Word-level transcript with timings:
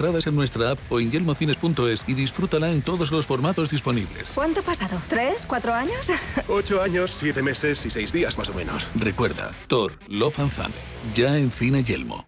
Entradas 0.00 0.28
en 0.28 0.36
nuestra 0.36 0.70
app 0.70 0.78
o 0.92 1.00
en 1.00 1.10
yelmocines.es 1.10 2.04
y 2.06 2.14
disfrútala 2.14 2.70
en 2.70 2.82
todos 2.82 3.10
los 3.10 3.26
formatos 3.26 3.68
disponibles. 3.68 4.28
¿Cuánto 4.32 4.60
ha 4.60 4.62
pasado? 4.62 4.96
¿Tres? 5.08 5.44
¿Cuatro 5.44 5.74
años? 5.74 6.12
Ocho 6.48 6.80
años, 6.80 7.10
siete 7.10 7.42
meses 7.42 7.84
y 7.84 7.90
seis 7.90 8.12
días 8.12 8.38
más 8.38 8.48
o 8.48 8.54
menos. 8.54 8.86
Recuerda, 8.94 9.50
Thor, 9.66 9.94
Love 10.06 10.38
and 10.38 10.52
Thunder, 10.52 10.80
ya 11.16 11.36
en 11.36 11.50
Cine 11.50 11.82
Yelmo. 11.82 12.27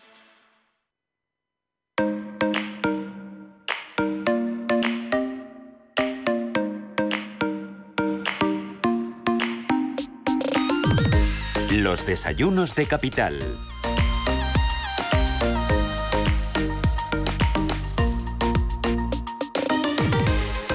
Los 11.83 12.05
desayunos 12.05 12.75
de 12.75 12.85
capital. 12.85 13.33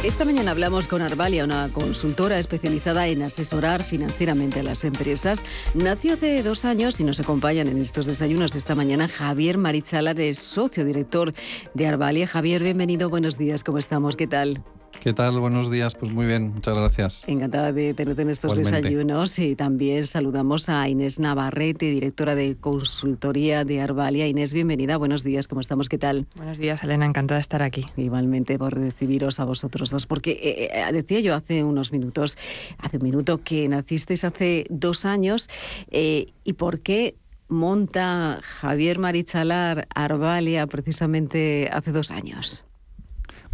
Esta 0.02 0.24
mañana 0.24 0.50
hablamos 0.50 0.88
con 0.88 1.02
Arvalia, 1.02 1.44
una 1.44 1.68
consultora 1.68 2.40
especializada 2.40 3.06
en 3.06 3.22
asesorar 3.22 3.84
financieramente 3.84 4.58
a 4.58 4.62
las 4.64 4.82
empresas. 4.82 5.44
Nació 5.74 6.14
hace 6.14 6.42
dos 6.42 6.64
años 6.64 6.98
y 6.98 7.04
nos 7.04 7.20
acompañan 7.20 7.68
en 7.68 7.80
estos 7.80 8.06
desayunos 8.06 8.56
esta 8.56 8.74
mañana 8.74 9.06
Javier 9.06 9.58
Marichalar, 9.58 10.18
es 10.18 10.40
socio 10.40 10.84
director 10.84 11.32
de 11.74 11.86
Arvalia. 11.86 12.26
Javier, 12.26 12.64
bienvenido, 12.64 13.08
buenos 13.10 13.38
días, 13.38 13.62
¿cómo 13.62 13.78
estamos? 13.78 14.16
¿Qué 14.16 14.26
tal? 14.26 14.64
¿Qué 15.00 15.12
tal? 15.12 15.38
Buenos 15.38 15.70
días. 15.70 15.94
Pues 15.94 16.12
muy 16.12 16.26
bien, 16.26 16.52
muchas 16.54 16.76
gracias. 16.76 17.24
Encantada 17.28 17.72
de 17.72 17.94
tenerte 17.94 18.22
en 18.22 18.30
estos 18.30 18.56
desayunos 18.56 19.38
y 19.38 19.54
también 19.54 20.06
saludamos 20.06 20.68
a 20.68 20.88
Inés 20.88 21.18
Navarrete, 21.18 21.92
directora 21.92 22.34
de 22.34 22.56
consultoría 22.56 23.64
de 23.64 23.80
Arvalia. 23.80 24.26
Inés, 24.26 24.52
bienvenida. 24.52 24.96
Buenos 24.96 25.22
días, 25.22 25.46
¿cómo 25.48 25.60
estamos? 25.60 25.88
¿Qué 25.88 25.98
tal? 25.98 26.26
Buenos 26.36 26.58
días, 26.58 26.82
Elena. 26.82 27.06
Encantada 27.06 27.38
de 27.38 27.42
estar 27.42 27.62
aquí. 27.62 27.84
Igualmente 27.96 28.58
por 28.58 28.74
recibiros 28.74 29.38
a 29.38 29.44
vosotros 29.44 29.90
dos, 29.90 30.06
porque 30.06 30.32
eh, 30.32 30.70
eh, 30.72 30.92
decía 30.92 31.20
yo 31.20 31.34
hace 31.34 31.62
unos 31.62 31.92
minutos, 31.92 32.36
hace 32.78 32.96
un 32.96 33.04
minuto 33.04 33.40
que 33.44 33.68
nacisteis 33.68 34.24
hace 34.24 34.66
dos 34.70 35.04
años 35.04 35.48
eh, 35.90 36.32
y 36.44 36.54
por 36.54 36.80
qué 36.80 37.16
monta 37.48 38.40
Javier 38.42 38.98
Marichalar 38.98 39.86
Arvalia 39.94 40.66
precisamente 40.66 41.68
hace 41.72 41.92
dos 41.92 42.10
años. 42.10 42.64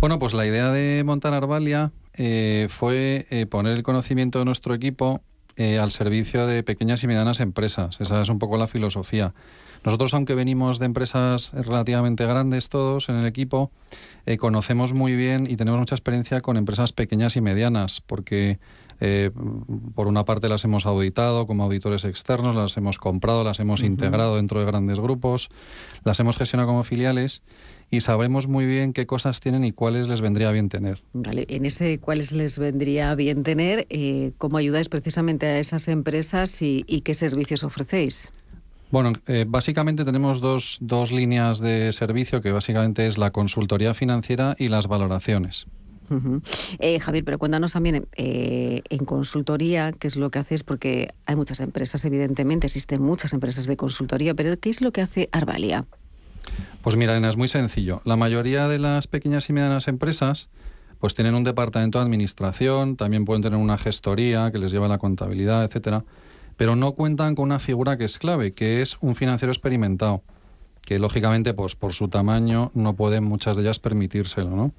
Bueno, 0.02 0.18
pues 0.18 0.34
la 0.34 0.44
idea 0.44 0.72
de 0.72 1.04
montar 1.04 1.32
Arvalia 1.32 1.92
eh, 2.14 2.66
fue 2.68 3.24
eh, 3.30 3.46
poner 3.46 3.76
el 3.76 3.84
conocimiento 3.84 4.40
de 4.40 4.44
nuestro 4.44 4.74
equipo 4.74 5.20
eh, 5.54 5.78
al 5.78 5.92
servicio 5.92 6.44
de 6.48 6.64
pequeñas 6.64 7.04
y 7.04 7.06
medianas 7.06 7.38
empresas. 7.38 8.00
Esa 8.00 8.20
es 8.20 8.28
un 8.28 8.40
poco 8.40 8.56
la 8.56 8.66
filosofía. 8.66 9.32
Nosotros, 9.84 10.12
aunque 10.14 10.34
venimos 10.34 10.80
de 10.80 10.86
empresas 10.86 11.52
relativamente 11.52 12.26
grandes 12.26 12.68
todos 12.68 13.10
en 13.10 13.14
el 13.14 13.26
equipo, 13.26 13.70
conocemos 14.40 14.92
muy 14.92 15.14
bien 15.14 15.46
y 15.48 15.54
tenemos 15.54 15.78
mucha 15.78 15.94
experiencia 15.94 16.40
con 16.40 16.56
empresas 16.56 16.92
pequeñas 16.92 17.36
y 17.36 17.40
medianas, 17.40 18.00
porque 18.00 18.58
por 19.94 20.06
una 20.06 20.24
parte 20.24 20.48
las 20.48 20.64
hemos 20.64 20.86
auditado 20.86 21.48
como 21.48 21.64
auditores 21.64 22.04
externos, 22.04 22.54
las 22.54 22.76
hemos 22.76 22.98
comprado, 22.98 23.42
las 23.42 23.58
hemos 23.58 23.82
integrado 23.82 24.36
dentro 24.36 24.60
de 24.60 24.66
grandes 24.66 25.00
grupos, 25.00 25.48
las 26.04 26.20
hemos 26.20 26.36
gestionado 26.36 26.68
como 26.68 26.84
filiales 26.84 27.42
y 27.92 28.00
sabemos 28.00 28.48
muy 28.48 28.64
bien 28.64 28.94
qué 28.94 29.06
cosas 29.06 29.40
tienen 29.40 29.64
y 29.64 29.72
cuáles 29.72 30.08
les 30.08 30.22
vendría 30.22 30.50
bien 30.50 30.70
tener. 30.70 31.02
Vale, 31.12 31.44
en 31.50 31.66
ese 31.66 31.98
cuáles 31.98 32.32
les 32.32 32.58
vendría 32.58 33.14
bien 33.14 33.42
tener, 33.42 33.86
eh, 33.90 34.32
¿cómo 34.38 34.56
ayudáis 34.56 34.88
precisamente 34.88 35.44
a 35.44 35.58
esas 35.58 35.86
empresas 35.88 36.62
y, 36.62 36.82
qué 37.04 37.12
servicios 37.12 37.64
ofrecéis? 37.64 38.32
Bueno, 38.90 39.12
eh, 39.26 39.44
básicamente 39.46 40.06
tenemos 40.06 40.40
dos, 40.40 40.78
dos 40.80 41.12
líneas 41.12 41.60
de 41.60 41.92
servicio, 41.92 42.40
que 42.40 42.50
básicamente 42.50 43.06
es 43.06 43.18
la 43.18 43.30
consultoría 43.30 43.92
financiera 43.92 44.56
y 44.58 44.68
las 44.68 44.86
valoraciones. 44.86 45.66
Eh, 46.78 46.98
Javier, 46.98 47.24
pero 47.24 47.38
cuéntanos 47.38 47.72
también 47.72 48.06
en 48.16 49.04
consultoría 49.04 49.92
qué 49.92 50.08
es 50.08 50.16
lo 50.16 50.30
que 50.30 50.38
hacéis, 50.38 50.62
porque 50.62 51.12
hay 51.26 51.36
muchas 51.36 51.60
empresas, 51.60 52.04
evidentemente, 52.06 52.66
existen 52.66 53.02
muchas 53.02 53.34
empresas 53.34 53.66
de 53.66 53.76
consultoría, 53.76 54.34
pero 54.34 54.58
¿qué 54.58 54.70
es 54.70 54.80
lo 54.80 54.92
que 54.92 55.02
hace 55.02 55.28
Arvalia? 55.32 55.84
Pues 56.82 56.96
mira, 56.96 57.12
Elena, 57.12 57.28
es 57.28 57.36
muy 57.36 57.48
sencillo. 57.48 58.02
La 58.04 58.16
mayoría 58.16 58.68
de 58.68 58.78
las 58.78 59.06
pequeñas 59.06 59.48
y 59.48 59.52
medianas 59.52 59.88
empresas 59.88 60.48
pues 60.98 61.16
tienen 61.16 61.34
un 61.34 61.42
departamento 61.42 61.98
de 61.98 62.04
administración, 62.04 62.96
también 62.96 63.24
pueden 63.24 63.42
tener 63.42 63.58
una 63.58 63.76
gestoría 63.76 64.52
que 64.52 64.58
les 64.58 64.70
lleva 64.70 64.86
la 64.86 64.98
contabilidad, 64.98 65.64
etcétera, 65.64 66.04
pero 66.56 66.76
no 66.76 66.92
cuentan 66.92 67.34
con 67.34 67.46
una 67.46 67.58
figura 67.58 67.98
que 67.98 68.04
es 68.04 68.18
clave, 68.18 68.52
que 68.52 68.82
es 68.82 68.98
un 69.00 69.16
financiero 69.16 69.50
experimentado, 69.50 70.22
que 70.80 71.00
lógicamente 71.00 71.54
pues 71.54 71.74
por 71.74 71.92
su 71.92 72.06
tamaño 72.06 72.70
no 72.74 72.94
pueden 72.94 73.24
muchas 73.24 73.56
de 73.56 73.62
ellas 73.62 73.80
permitírselo, 73.80 74.50
¿no? 74.50 74.72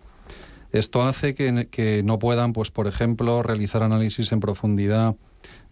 Esto 0.71 1.03
hace 1.03 1.35
que, 1.35 1.67
que 1.69 2.03
no 2.03 2.19
puedan, 2.19 2.53
pues 2.53 2.71
por 2.71 2.87
ejemplo, 2.87 3.43
realizar 3.43 3.83
análisis 3.83 4.31
en 4.31 4.39
profundidad 4.39 5.15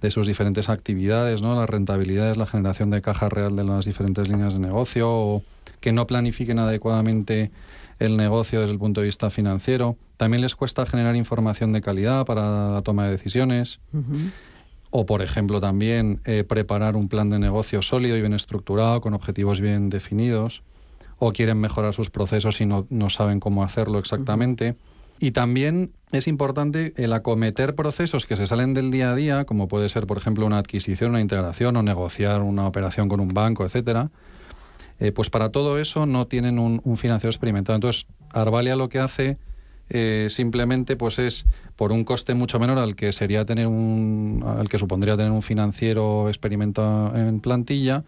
de 0.02 0.12
sus 0.12 0.28
diferentes 0.28 0.68
actividades, 0.68 1.41
¿no? 1.41 1.56
Las 1.56 1.69
rentabilidades, 1.69 2.35
la 2.35 2.46
generación 2.46 2.90
de 2.90 3.02
caja 3.02 3.29
real 3.29 3.56
de 3.56 3.63
las 3.63 3.85
diferentes 3.85 4.28
líneas 4.28 4.56
de 4.56 4.59
negocio 4.59 5.09
o 5.09 5.44
que 5.81 5.91
no 5.91 6.07
planifiquen 6.07 6.59
adecuadamente 6.59 7.51
el 7.99 8.17
negocio 8.17 8.61
desde 8.61 8.73
el 8.73 8.79
punto 8.79 9.01
de 9.01 9.07
vista 9.07 9.29
financiero. 9.29 9.97
También 10.17 10.41
les 10.41 10.55
cuesta 10.55 10.85
generar 10.85 11.15
información 11.15 11.73
de 11.73 11.81
calidad 11.81 12.25
para 12.25 12.71
la 12.71 12.81
toma 12.81 13.05
de 13.05 13.11
decisiones. 13.11 13.79
O, 14.89 15.05
por 15.05 15.21
ejemplo, 15.21 15.59
también 15.59 16.19
eh, 16.25 16.43
preparar 16.43 16.95
un 16.95 17.07
plan 17.07 17.29
de 17.29 17.39
negocio 17.39 17.81
sólido 17.81 18.17
y 18.17 18.22
bien 18.22 18.33
estructurado, 18.33 19.01
con 19.01 19.13
objetivos 19.13 19.61
bien 19.61 19.89
definidos. 19.89 20.63
O 21.19 21.31
quieren 21.31 21.59
mejorar 21.59 21.93
sus 21.93 22.09
procesos 22.09 22.59
y 22.61 22.66
no, 22.66 23.09
saben 23.09 23.39
cómo 23.39 23.63
hacerlo 23.63 23.99
exactamente. 23.99 24.75
Y 25.19 25.31
también 25.31 25.91
es 26.11 26.27
importante 26.27 26.93
el 26.97 27.13
acometer 27.13 27.75
procesos 27.75 28.25
que 28.25 28.35
se 28.35 28.47
salen 28.47 28.73
del 28.73 28.89
día 28.89 29.11
a 29.11 29.16
día, 29.16 29.45
como 29.45 29.67
puede 29.67 29.87
ser, 29.87 30.07
por 30.07 30.17
ejemplo, 30.17 30.47
una 30.47 30.57
adquisición, 30.57 31.11
una 31.11 31.22
integración 31.22 31.75
o 31.77 31.84
negociar 31.84 32.41
una 32.41 32.66
operación 32.66 33.07
con 33.07 33.19
un 33.19 33.27
banco, 33.27 33.63
etcétera, 33.63 34.09
eh, 35.01 35.11
pues 35.11 35.31
para 35.31 35.49
todo 35.49 35.79
eso 35.79 36.05
no 36.05 36.27
tienen 36.27 36.59
un, 36.59 36.79
financiero 36.95 37.31
experimentado. 37.31 37.75
Entonces, 37.75 38.05
Arvalia 38.29 38.75
lo 38.75 38.87
que 38.87 38.99
hace 38.99 39.39
eh, 39.89 40.27
simplemente 40.29 40.95
pues 40.95 41.17
es 41.17 41.45
por 41.75 41.91
un 41.91 42.05
coste 42.05 42.35
mucho 42.35 42.59
menor 42.59 42.77
al 42.77 42.95
que 42.95 43.11
sería 43.11 43.43
tener 43.43 43.65
un 43.65 44.43
al 44.45 44.69
que 44.69 44.77
supondría 44.77 45.17
tener 45.17 45.31
un 45.31 45.41
financiero 45.41 46.29
experimentado 46.29 47.17
en 47.17 47.41
plantilla, 47.41 48.03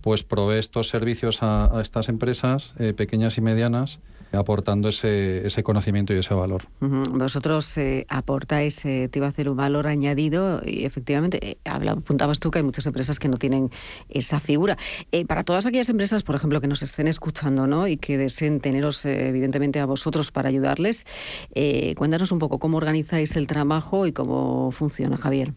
pues 0.00 0.24
provee 0.24 0.58
estos 0.58 0.88
servicios 0.88 1.38
a, 1.42 1.78
estas 1.80 2.08
empresas 2.08 2.74
eh, 2.80 2.92
pequeñas 2.92 3.38
y 3.38 3.40
medianas 3.40 4.00
aportando 4.32 4.88
ese, 4.88 5.46
ese 5.46 5.62
conocimiento 5.62 6.14
y 6.14 6.18
ese 6.18 6.34
valor. 6.34 6.64
Vosotros 6.80 7.76
eh, 7.78 8.06
aportáis, 8.08 8.84
eh, 8.84 9.08
te 9.10 9.18
iba 9.18 9.26
a 9.26 9.28
hacer 9.28 9.48
un 9.48 9.56
valor 9.56 9.86
añadido 9.86 10.60
y 10.64 10.84
efectivamente, 10.84 11.38
eh, 11.42 11.56
apuntabas 11.64 12.40
tú 12.40 12.50
que 12.50 12.58
hay 12.58 12.64
muchas 12.64 12.86
empresas 12.86 13.18
que 13.18 13.28
no 13.28 13.36
tienen 13.36 13.70
esa 14.08 14.40
figura. 14.40 14.76
para 15.26 15.44
todas 15.44 15.66
aquellas 15.66 15.88
empresas, 15.88 16.22
por 16.22 16.34
ejemplo, 16.34 16.60
que 16.60 16.68
nos 16.68 16.82
estén 16.82 17.08
escuchando 17.08 17.66
¿no? 17.66 17.86
y 17.86 17.96
que 17.96 18.18
deseen 18.18 18.60
teneros 18.60 19.04
evidentemente 19.04 19.80
a 19.80 19.86
vosotros 19.86 20.30
para 20.30 20.48
ayudarles, 20.48 21.04
cuéntanos 21.96 22.32
un 22.32 22.38
poco 22.38 22.58
cómo 22.58 22.76
organizáis 22.76 23.36
el 23.36 23.46
trabajo 23.46 24.06
y 24.06 24.12
cómo 24.12 24.70
funciona, 24.72 25.16
Javier. 25.16 25.52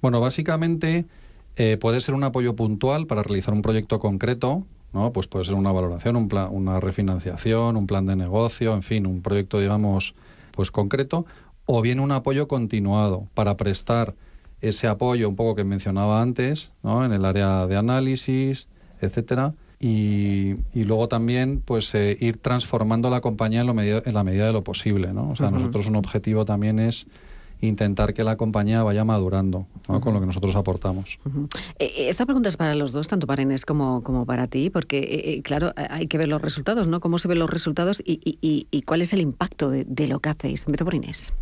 Bueno, 0.00 0.20
básicamente 0.20 1.06
puede 1.80 2.00
ser 2.00 2.14
un 2.14 2.24
apoyo 2.24 2.54
puntual 2.56 3.06
para 3.06 3.22
realizar 3.22 3.54
un 3.54 3.62
proyecto 3.62 3.98
concreto 3.98 4.66
¿no? 4.92 5.12
Pues 5.12 5.26
puede 5.26 5.44
ser 5.44 5.54
una 5.54 5.72
valoración, 5.72 6.16
un 6.16 6.28
plan, 6.28 6.48
una 6.50 6.80
refinanciación, 6.80 7.76
un 7.76 7.86
plan 7.86 8.06
de 8.06 8.16
negocio, 8.16 8.74
en 8.74 8.82
fin, 8.82 9.06
un 9.06 9.22
proyecto, 9.22 9.60
digamos, 9.60 10.14
pues 10.52 10.70
concreto, 10.70 11.26
o 11.66 11.80
bien 11.82 12.00
un 12.00 12.12
apoyo 12.12 12.48
continuado 12.48 13.28
para 13.34 13.56
prestar 13.56 14.14
ese 14.60 14.86
apoyo 14.86 15.28
un 15.28 15.36
poco 15.36 15.54
que 15.54 15.64
mencionaba 15.64 16.22
antes, 16.22 16.72
¿no? 16.82 17.04
En 17.04 17.12
el 17.12 17.24
área 17.24 17.66
de 17.66 17.76
análisis, 17.76 18.68
etcétera, 19.00 19.54
y, 19.80 20.54
luego 20.74 21.08
también 21.08 21.60
pues 21.64 21.92
eh, 21.96 22.16
ir 22.20 22.36
transformando 22.36 23.10
la 23.10 23.20
compañía 23.20 23.62
en, 23.62 23.66
lo 23.66 23.80
en 23.82 24.14
la 24.14 24.22
medida 24.22 24.46
de 24.46 24.52
lo 24.52 24.62
posible, 24.62 25.12
¿no? 25.12 25.30
O 25.30 25.36
sea, 25.36 25.50
nosotros 25.50 25.88
un 25.88 25.96
objetivo 25.96 26.44
también 26.44 26.78
es 26.78 27.06
intentar 27.66 28.12
que 28.12 28.24
la 28.24 28.36
compañía 28.36 28.82
vaya 28.82 29.04
madurando 29.04 29.66
con 29.86 30.12
lo 30.12 30.20
que 30.20 30.26
nosotros 30.26 30.54
aportamos. 30.56 31.18
Eh, 31.78 31.84
eh, 31.84 32.08
esta 32.08 32.26
pregunta 32.26 32.48
es 32.48 32.56
para 32.56 32.74
los 32.74 32.92
dos, 32.92 33.08
tanto 33.08 33.26
para 33.26 33.42
Inés 33.42 33.64
como, 33.64 34.02
como 34.02 34.26
para 34.26 34.46
ti, 34.48 34.70
porque, 34.70 34.98
eh, 35.38 35.42
claro, 35.42 35.72
hay 35.76 36.06
que 36.08 36.18
ver 36.18 36.28
los 36.28 36.42
resultados, 36.42 36.86
¿no? 36.86 37.00
¿Cómo 37.00 37.18
se 37.18 37.28
ven 37.28 37.38
los 37.38 37.50
resultados 37.50 38.02
y, 38.04 38.20
y, 38.40 38.82
cuál 38.82 39.02
es 39.02 39.12
el 39.12 39.20
impacto 39.20 39.70
de, 39.70 40.06
lo 40.08 40.20
que 40.20 40.28
hacéis? 40.28 40.66
Empiezo 40.66 40.84
por 40.84 40.94
Inés. 40.94 41.32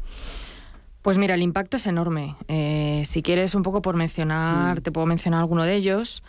Pues 1.03 1.17
mira, 1.17 1.35
el 1.35 1.43
impacto 1.43 1.79
es 1.79 1.87
enorme. 1.87 2.37
si 3.05 3.23
quieres 3.23 3.55
un 3.55 3.63
poco 3.63 3.81
por 3.81 3.97
mencionar, 3.97 4.81
mm. 4.81 4.83
te 4.83 4.93
puedo 4.93 5.07
mencionar 5.07 5.41
alguno 5.41 5.65
de 5.65 5.75
ellos. 5.75 6.23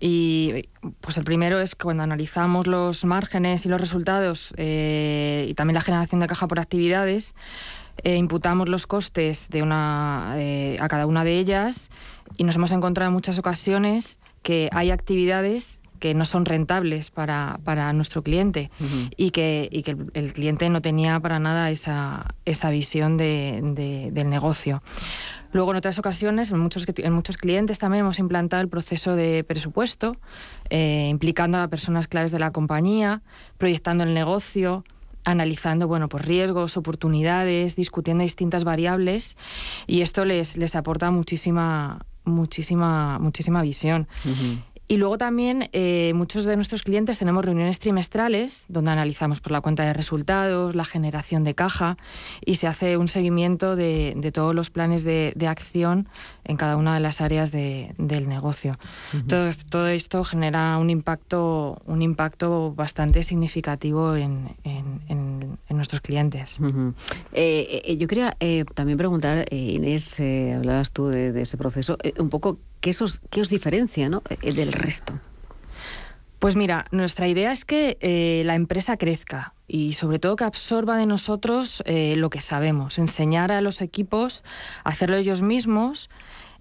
Y 0.00 0.68
pues 1.00 1.18
el 1.18 1.24
primero 1.24 1.60
es 1.60 1.74
que 1.74 1.84
cuando 1.84 2.04
analizamos 2.04 2.68
los 2.68 3.04
márgenes 3.04 3.66
y 3.66 3.68
los 3.68 3.80
resultados 3.80 4.52
y 4.56 5.54
también 5.54 5.74
la 5.74 5.80
generación 5.80 6.20
de 6.20 6.26
caja 6.26 6.46
por 6.46 6.60
actividades, 6.60 7.34
eh, 8.04 8.16
imputamos 8.16 8.68
los 8.68 8.86
costes 8.86 9.48
de 9.48 9.62
una, 9.62 10.34
eh, 10.36 10.76
a 10.80 10.88
cada 10.88 11.06
una 11.06 11.24
de 11.24 11.38
ellas 11.38 11.90
y 12.36 12.44
nos 12.44 12.56
hemos 12.56 12.72
encontrado 12.72 13.08
en 13.08 13.14
muchas 13.14 13.38
ocasiones 13.38 14.18
que 14.42 14.68
hay 14.72 14.90
actividades 14.90 15.80
que 15.98 16.14
no 16.14 16.24
son 16.24 16.44
rentables 16.44 17.10
para, 17.10 17.58
nuestro 17.92 18.22
cliente 18.22 18.70
y 19.16 19.30
que, 19.30 19.68
y 19.70 19.82
que 19.82 19.96
el, 20.14 20.32
cliente 20.32 20.70
no 20.70 20.80
tenía 20.80 21.18
para 21.20 21.38
nada 21.38 21.70
esa, 21.70 22.34
esa 22.44 22.70
visión 22.70 23.16
de, 23.16 24.10
del 24.12 24.30
negocio. 24.30 24.82
Luego, 25.52 25.70
en 25.70 25.78
otras 25.78 25.98
ocasiones, 25.98 26.50
en 26.50 26.58
muchos, 26.58 26.86
en 26.94 27.12
muchos 27.12 27.36
clientes 27.36 27.78
también 27.78 28.04
hemos 28.04 28.18
implantado 28.18 28.62
el 28.62 28.68
proceso 28.68 29.16
de 29.16 29.44
presupuesto, 29.44 30.16
eh, 30.68 31.08
implicando 31.10 31.56
a 31.56 31.62
las 31.62 31.70
personas 31.70 32.06
claves 32.06 32.32
de 32.32 32.38
la 32.38 32.50
compañía, 32.50 33.22
proyectando 33.56 34.04
el 34.04 34.12
negocio, 34.12 34.84
analizando 35.30 35.88
bueno, 35.88 36.08
pues 36.08 36.24
riesgos, 36.24 36.76
oportunidades, 36.76 37.76
discutiendo 37.76 38.24
distintas 38.24 38.64
variables 38.64 39.36
y 39.86 40.00
esto 40.00 40.24
les, 40.24 40.56
les 40.56 40.74
aporta 40.74 41.10
muchísima, 41.10 42.04
muchísima, 42.24 43.18
muchísima 43.18 43.62
visión. 43.62 44.06
Y 44.90 44.96
luego 44.96 45.18
también 45.18 45.68
eh, 45.74 46.12
muchos 46.14 46.46
de 46.46 46.56
nuestros 46.56 46.82
clientes 46.82 47.18
tenemos 47.18 47.44
reuniones 47.44 47.78
trimestrales 47.78 48.64
donde 48.68 48.90
analizamos 48.90 49.42
por 49.42 49.52
la 49.52 49.60
cuenta 49.60 49.84
de 49.84 49.92
resultados, 49.92 50.74
la 50.74 50.86
generación 50.86 51.44
de 51.44 51.54
caja 51.54 51.98
y 52.44 52.54
se 52.54 52.66
hace 52.66 52.96
un 52.96 53.08
seguimiento 53.08 53.76
de, 53.76 54.30
todos 54.32 54.54
los 54.54 54.70
planes 54.70 55.04
de, 55.04 55.34
acción 55.46 56.08
en 56.44 56.56
cada 56.56 56.76
una 56.76 56.94
de 56.94 57.00
las 57.00 57.20
áreas 57.20 57.52
del 57.52 58.28
negocio. 58.28 58.78
todo, 59.26 59.50
todo, 59.68 59.88
esto 59.88 60.24
genera 60.24 60.78
un 60.78 60.88
impacto, 60.88 61.82
un 61.84 62.00
impacto 62.00 62.72
bastante 62.74 63.22
significativo 63.22 64.16
en, 64.16 64.56
nuestros 65.68 66.00
clientes. 66.00 66.58
Eh, 67.32 67.82
eh, 67.84 67.96
yo 67.96 68.08
quería 68.08 68.36
también 68.74 68.98
preguntar, 68.98 69.46
Inés, 69.52 70.18
hablabas 70.56 70.92
tú 70.92 71.06
de, 71.06 71.40
ese 71.40 71.56
proceso, 71.56 71.96
un 72.18 72.30
poco 72.30 72.58
¿Qué, 72.80 72.90
os 72.90 73.48
diferencia 73.50 74.08
¿no? 74.08 74.22
Eh, 74.42 74.52
del 74.52 74.72
resto? 74.72 75.18
Pues 76.38 76.54
mira, 76.54 76.86
nuestra 76.92 77.26
idea 77.26 77.52
es 77.52 77.64
que 77.64 77.98
eh, 78.00 78.42
la 78.44 78.54
empresa 78.54 78.96
crezca 78.96 79.54
y 79.66 79.94
sobre 79.94 80.18
todo 80.20 80.36
que 80.36 80.44
absorba 80.44 80.96
de 80.96 81.06
nosotros 81.06 81.82
eh, 81.84 82.14
lo 82.16 82.30
que 82.30 82.40
sabemos, 82.40 82.98
enseñar 82.98 83.50
a 83.50 83.60
los 83.60 83.80
equipos 83.80 84.44
a 84.84 84.90
hacerlo 84.90 85.16
ellos 85.16 85.42
mismos 85.42 86.08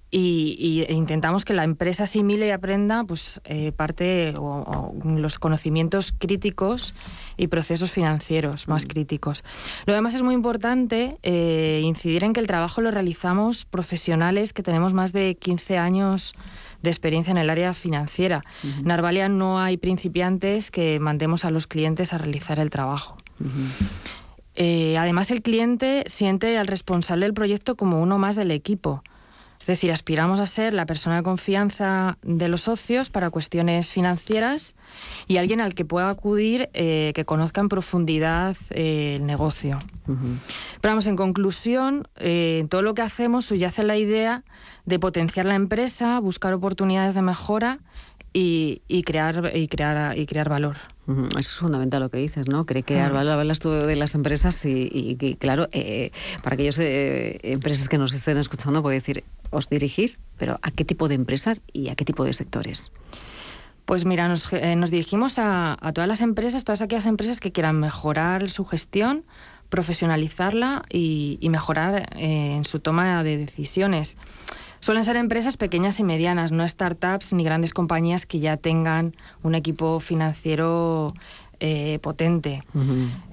y, 0.10 0.86
intentamos 0.90 1.46
que 1.46 1.54
la 1.54 1.64
empresa 1.64 2.04
asimile 2.04 2.48
y 2.48 2.52
aprenda 2.52 3.04
pues, 3.04 3.42
parte 3.76 4.34
o, 4.38 4.94
los 5.04 5.40
conocimientos 5.40 6.14
críticos 6.18 6.94
y 7.36 7.48
procesos 7.48 7.92
financieros 7.92 8.68
más 8.68 8.86
mm. 8.86 8.88
críticos. 8.88 9.44
Lo 9.86 9.94
demás 9.94 10.16
es 10.16 10.22
muy 10.22 10.34
importante 10.34 11.18
incidir 11.24 12.24
en 12.24 12.34
que 12.34 12.40
el 12.40 12.48
trabajo 12.48 12.82
lo 12.82 12.92
realizamos 12.92 13.66
profesionales 13.66 14.54
que 14.54 14.64
tenemos 14.64 14.94
más 14.94 15.14
de 15.14 15.36
15 15.36 15.78
años 15.78 16.34
de 16.82 16.90
experiencia 16.90 17.32
en 17.32 17.38
el 17.38 17.50
área 17.50 17.74
financiera. 17.74 18.44
En 18.64 18.90
Arvalia 18.92 19.30
no 19.30 19.60
hay 19.60 19.78
principiantes 19.78 20.72
que 20.72 21.00
mandemos 21.00 21.46
a 21.46 21.52
los 21.52 21.68
clientes 21.68 22.14
a 22.14 22.18
realizar 22.18 22.60
el 22.60 22.70
trabajo. 22.70 23.18
Eh, 24.56 24.98
además, 24.98 25.30
el 25.32 25.42
cliente 25.42 26.04
siente 26.08 26.58
al 26.58 26.68
responsable 26.68 27.26
del 27.26 27.34
proyecto 27.34 27.76
como 27.76 28.02
uno 28.02 28.18
más 28.18 28.36
del 28.36 28.52
equipo. 28.52 29.04
Es 29.68 29.72
decir, 29.82 29.92
aspiramos 29.92 30.40
a 30.40 30.46
ser 30.46 30.74
la 30.74 30.86
persona 30.86 31.18
de 31.18 31.24
confianza 31.24 32.18
de 32.22 32.48
los 32.48 32.62
socios 32.62 33.10
para 33.10 33.30
cuestiones 33.32 33.92
financieras 33.92 34.76
y 35.28 35.36
alguien 35.36 35.60
al 35.60 35.76
que 35.76 35.84
pueda 35.84 36.10
acudir 36.10 36.70
eh, 36.72 37.12
que 37.14 37.26
conozca 37.26 37.60
en 37.60 37.68
profundidad 37.68 38.56
eh, 38.70 39.18
el 39.18 39.26
negocio. 39.26 39.78
Pero 40.06 40.92
vamos, 40.94 41.06
en 41.08 41.18
conclusión, 41.18 42.08
eh, 42.16 42.66
todo 42.70 42.82
lo 42.82 42.94
que 42.94 43.02
hacemos 43.02 43.48
subyace 43.48 43.84
la 43.84 43.98
idea 43.98 44.46
de 44.86 45.00
potenciar 45.00 45.46
la 45.46 45.56
empresa, 45.56 46.18
buscar 46.22 46.54
oportunidades 46.54 47.14
de 47.14 47.24
mejora 47.24 47.80
y, 48.32 49.04
crear, 49.04 49.52
y, 49.54 49.68
crear, 49.68 50.18
y 50.18 50.28
crear 50.28 50.48
valor. 50.48 50.78
Eso 51.08 51.40
es 51.40 51.60
fundamental 51.60 52.02
lo 52.04 52.10
que 52.10 52.20
dices, 52.20 52.48
¿no? 52.48 52.66
Cree 52.66 52.84
que 52.84 53.02
hablas 53.02 53.60
tú 53.60 53.72
de 53.72 53.96
las 53.98 54.16
empresas 54.16 54.64
y, 54.64 55.36
claro, 55.40 55.68
para 56.44 56.54
aquellas 56.54 56.78
empresas 56.80 57.90
que 57.90 57.98
nos 57.98 58.14
estén 58.14 58.38
escuchando, 58.38 58.82
puede 58.82 58.98
decir, 58.98 59.24
os 59.50 59.70
dirigís, 59.70 60.20
pero 60.38 60.60
¿a 60.62 60.72
qué 60.72 60.86
tipo 60.86 61.08
de 61.08 61.16
empresas 61.16 61.62
y 61.74 61.90
a 61.90 61.96
qué 61.96 62.06
tipo 62.06 62.24
de 62.24 62.34
sectores? 62.34 62.92
Pues 63.86 64.04
mira, 64.04 64.28
nos, 64.28 64.52
eh, 64.52 64.76
dirigimos 64.90 65.40
a, 65.40 65.78
todas 65.94 66.10
las 66.10 66.22
empresas, 66.22 66.66
todas 66.66 66.82
aquellas 66.82 67.06
empresas 67.06 67.40
que 67.40 67.54
quieran 67.54 67.80
mejorar 67.80 68.50
su 68.50 68.66
gestión, 68.66 69.24
profesionalizarla 69.70 70.84
y, 70.90 71.40
mejorar 71.50 72.10
eh, 72.18 72.56
en 72.58 72.66
su 72.66 72.82
toma 72.82 73.24
de 73.24 73.38
decisiones. 73.38 74.18
Suelen 74.80 75.04
ser 75.04 75.16
empresas 75.16 75.58
pequeñas 75.58 76.00
y 76.00 76.04
medianas, 76.04 76.52
no 76.52 76.68
startups 76.68 77.34
ni 77.34 77.44
grandes 77.44 77.74
compañías 77.74 78.26
que 78.26 78.40
ya 78.40 78.58
tengan 78.58 79.16
un 79.42 79.56
equipo 79.56 80.00
financiero 80.00 81.14
eh, 81.60 81.98
potente. 82.04 82.64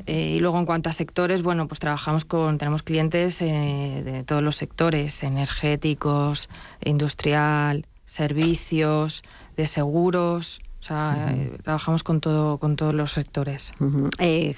Eh, 0.07 0.35
y 0.37 0.40
luego 0.40 0.59
en 0.59 0.64
cuanto 0.64 0.88
a 0.88 0.93
sectores, 0.93 1.43
bueno, 1.43 1.69
pues 1.69 1.78
trabajamos 1.78 2.25
con, 2.25 2.57
tenemos 2.57 2.83
clientes 2.83 3.43
eh, 3.43 4.02
de 4.02 4.25
todos 4.25 4.43
los 4.43 4.57
sectores, 4.57 5.23
energéticos, 5.23 6.49
industrial, 6.83 7.87
servicios, 8.07 9.25
de 9.57 9.66
seguros. 9.66 10.61
O 10.81 10.87
sea, 10.87 11.35
trabajamos 11.62 12.02
con 12.02 12.21
todo, 12.21 12.59
con 12.59 12.76
todos 12.76 12.95
los 12.95 13.12
sectores. 13.12 13.73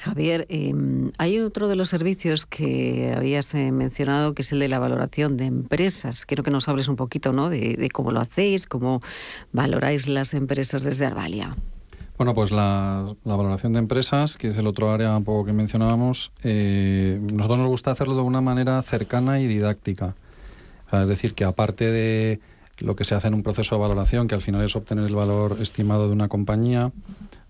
Javier, 0.01 0.47
em, 0.49 1.13
hay 1.19 1.39
otro 1.39 1.69
de 1.69 1.77
los 1.77 1.89
servicios 1.89 2.47
que 2.47 3.15
habías 3.17 3.55
mencionado 3.55 4.35
que 4.35 4.43
es 4.43 4.51
el 4.51 4.59
de 4.59 4.67
la 4.67 4.81
valoración 4.81 5.37
de 5.37 5.47
empresas. 5.47 6.27
Quiero 6.27 6.43
que 6.43 6.51
nos 6.51 6.69
hables 6.69 6.89
un 6.89 6.97
poquito, 6.97 7.33
¿no? 7.33 7.49
De, 7.49 7.77
de 7.77 7.91
cómo 7.91 8.11
lo 8.11 8.21
hacéis, 8.21 8.67
cómo 8.67 9.01
valoráis 9.53 10.09
las 10.09 10.35
empresas 10.35 10.83
desde 10.83 11.07
Arvalia. 11.07 11.55
Bueno, 12.17 12.33
pues 12.33 12.51
la, 12.51 13.15
valoración 13.25 13.75
de 13.75 13.79
empresas, 13.79 14.39
que 14.39 14.49
es 14.49 14.57
el 14.57 14.67
otro 14.67 14.91
área 14.91 15.15
un 15.17 15.25
poco 15.25 15.45
que 15.45 15.53
mencionábamos, 15.53 16.33
eh, 16.43 17.21
nosotros 17.21 17.59
nos 17.59 17.69
gusta 17.69 17.91
hacerlo 17.91 18.15
de 18.15 18.23
una 18.23 18.41
manera 18.41 18.81
cercana 18.83 19.39
y 19.39 19.47
didáctica. 19.47 20.15
es 20.93 21.09
decir, 21.09 21.35
que 21.35 21.45
aparte 21.45 21.91
de 21.91 22.41
lo 22.79 22.97
que 22.97 23.05
se 23.05 23.15
hace 23.15 23.29
en 23.29 23.35
un 23.35 23.43
proceso 23.43 23.75
de 23.75 23.83
valoración, 23.83 24.29
que 24.29 24.35
al 24.35 24.41
final 24.41 24.65
es 24.65 24.75
obtener 24.77 25.05
el 25.05 25.15
valor 25.15 25.59
estimado 25.61 26.07
de 26.07 26.13
una 26.13 26.29
compañía. 26.29 26.91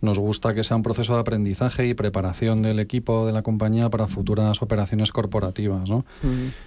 Nos 0.00 0.18
gusta 0.18 0.54
que 0.54 0.62
sea 0.62 0.76
un 0.76 0.82
proceso 0.82 1.14
de 1.14 1.20
aprendizaje 1.20 1.86
y 1.86 1.94
preparación 1.94 2.62
del 2.62 2.78
equipo 2.80 3.26
de 3.26 3.32
la 3.32 3.42
compañía 3.42 3.88
para 3.88 4.06
futuras 4.06 4.60
operaciones 4.62 5.10
corporativas. 5.10 5.88
¿no? 5.88 6.04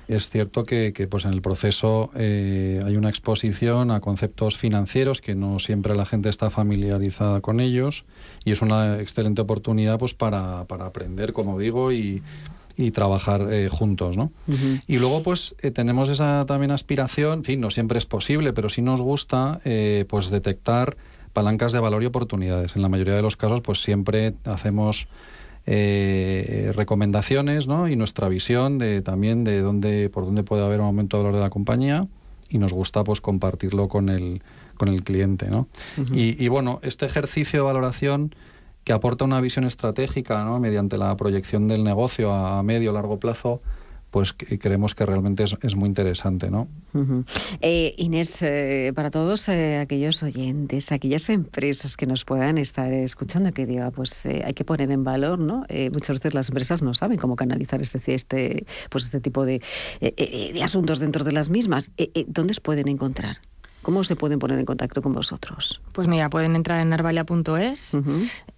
Es 0.07 0.29
cierto 0.29 0.63
que, 0.63 0.93
que, 0.93 1.07
pues 1.07 1.25
en 1.25 1.33
el 1.33 1.41
proceso 1.41 2.09
eh, 2.15 2.81
hay 2.83 2.95
una 2.95 3.09
exposición 3.09 3.91
a 3.91 4.00
conceptos 4.00 4.57
financieros 4.57 5.21
que 5.21 5.36
no 5.36 5.59
siempre 5.59 5.95
la 5.95 6.05
gente 6.05 6.29
está 6.29 6.50
familiarizada 6.50 7.41
con 7.41 7.59
ellos 7.59 8.05
y 8.45 8.51
es 8.51 8.62
una 8.62 9.00
excelente 9.00 9.41
oportunidad 9.41 10.00
pues, 10.00 10.13
para, 10.13 10.65
para 10.65 10.88
aprender, 10.88 11.33
como 11.33 11.59
digo, 11.59 11.91
y 11.91 12.24
y 12.79 12.91
trabajar 12.91 13.51
eh, 13.51 13.67
juntos, 13.67 14.15
¿no? 14.15 14.31
Y 14.88 15.00
luego, 15.00 15.21
pues, 15.21 15.53
eh, 15.62 15.69
tenemos 15.69 16.07
esa 16.07 16.45
también 16.45 16.71
aspiración, 16.71 17.39
en 17.39 17.43
fin, 17.43 17.59
no 17.59 17.71
siempre 17.71 18.00
es 18.00 18.05
posible, 18.05 18.53
pero 18.53 18.69
sí 18.69 18.81
nos 18.81 19.01
gusta, 19.01 19.59
eh, 19.65 20.05
pues, 20.07 20.29
detectar 20.29 20.95
palancas 21.33 21.71
de 21.71 21.79
valor 21.79 22.03
y 22.03 22.07
oportunidades. 22.07 22.75
En 22.75 22.81
la 22.81 22.89
mayoría 22.89 23.15
de 23.15 23.21
los 23.21 23.36
casos, 23.36 23.62
pues, 23.62 23.81
siempre 23.81 24.33
hacemos 24.45 25.07
recomendaciones, 25.65 27.67
¿no? 27.67 27.88
Y 27.88 27.95
nuestra 27.95 28.27
visión 28.27 28.79
de 28.79 29.03
también 29.03 29.43
de 29.43 29.62
dónde, 29.62 30.09
por 30.09 30.25
dónde 30.25 30.41
puede 30.41 30.65
haber 30.65 30.79
un 30.79 30.88
aumento 30.88 31.17
de 31.17 31.24
valor 31.24 31.36
de 31.36 31.43
la 31.43 31.51
compañía 31.51 32.07
y 32.50 32.57
nos 32.57 32.74
gusta, 32.74 33.03
pues, 33.03 33.21
compartirlo 33.21 33.88
con 33.88 34.09
el, 34.09 34.41
con 34.77 34.88
el 34.88 35.03
cliente, 35.03 35.48
¿no? 35.50 35.67
y, 36.12 36.43
y, 36.43 36.48
bueno, 36.48 36.79
este 36.81 37.05
ejercicio 37.05 37.59
de 37.59 37.65
valoración 37.65 38.33
que 38.83 38.93
aporta 38.93 39.25
una 39.25 39.41
visión 39.41 39.65
estratégica 39.65 40.43
¿no? 40.45 40.59
mediante 40.59 40.98
la 40.98 41.15
proyección 41.15 41.67
del 41.67 41.83
negocio 41.83 42.33
a 42.33 42.63
medio 42.63 42.89
o 42.89 42.93
largo 42.93 43.19
plazo 43.19 43.62
pues 44.12 44.34
creemos 44.34 44.96
que 44.96 45.06
realmente 45.06 45.44
es, 45.44 45.75
muy 45.75 45.88
interesante, 45.88 46.50
¿no? 46.50 46.68
Eh, 47.62 47.94
Inés, 47.98 48.42
eh, 48.42 48.92
para 48.96 49.12
todos 49.12 49.48
eh, 49.50 49.78
aquellos 49.78 50.24
oyentes, 50.24 50.92
aquellas 50.92 51.30
empresas 51.30 51.96
que 51.96 52.06
nos 52.06 52.25
puedan 52.25 52.58
estar 52.58 52.92
escuchando, 52.92 53.51
que 53.54 53.66
diga, 53.66 53.92
pues 53.92 54.25
hay 54.25 54.54
que 54.54 54.66
poner 54.66 54.92
en 54.92 55.04
valor, 55.04 55.39
¿no? 55.39 55.66
muchas 55.92 56.18
veces 56.18 56.34
las 56.34 56.50
empresas 56.50 56.82
no 56.82 56.94
saben 56.94 57.18
cómo 57.18 57.36
canalizar 57.36 57.82
este, 57.82 58.13
este, 58.13 58.66
pues 58.89 59.06
este 59.06 59.20
tipo 59.20 59.46
de, 59.46 59.62
de 60.01 60.62
asuntos 60.63 61.00
dentro 61.00 61.24
de 61.24 61.32
las 61.32 61.50
mismas. 61.50 61.92
¿Dónde 62.28 62.54
se 62.54 62.62
pueden 62.62 62.88
encontrar? 62.88 63.38
¿Cómo 63.82 64.04
se 64.04 64.16
pueden 64.16 64.39
poner 64.39 64.60
en 64.60 64.66
contacto 64.66 65.01
con 65.01 65.13
vosotros? 65.13 65.82
Pues 65.94 66.08
mira, 66.08 66.30
pueden 66.30 66.56
entrar 66.56 66.82
en 66.82 66.92
arvalia.es 66.92 67.98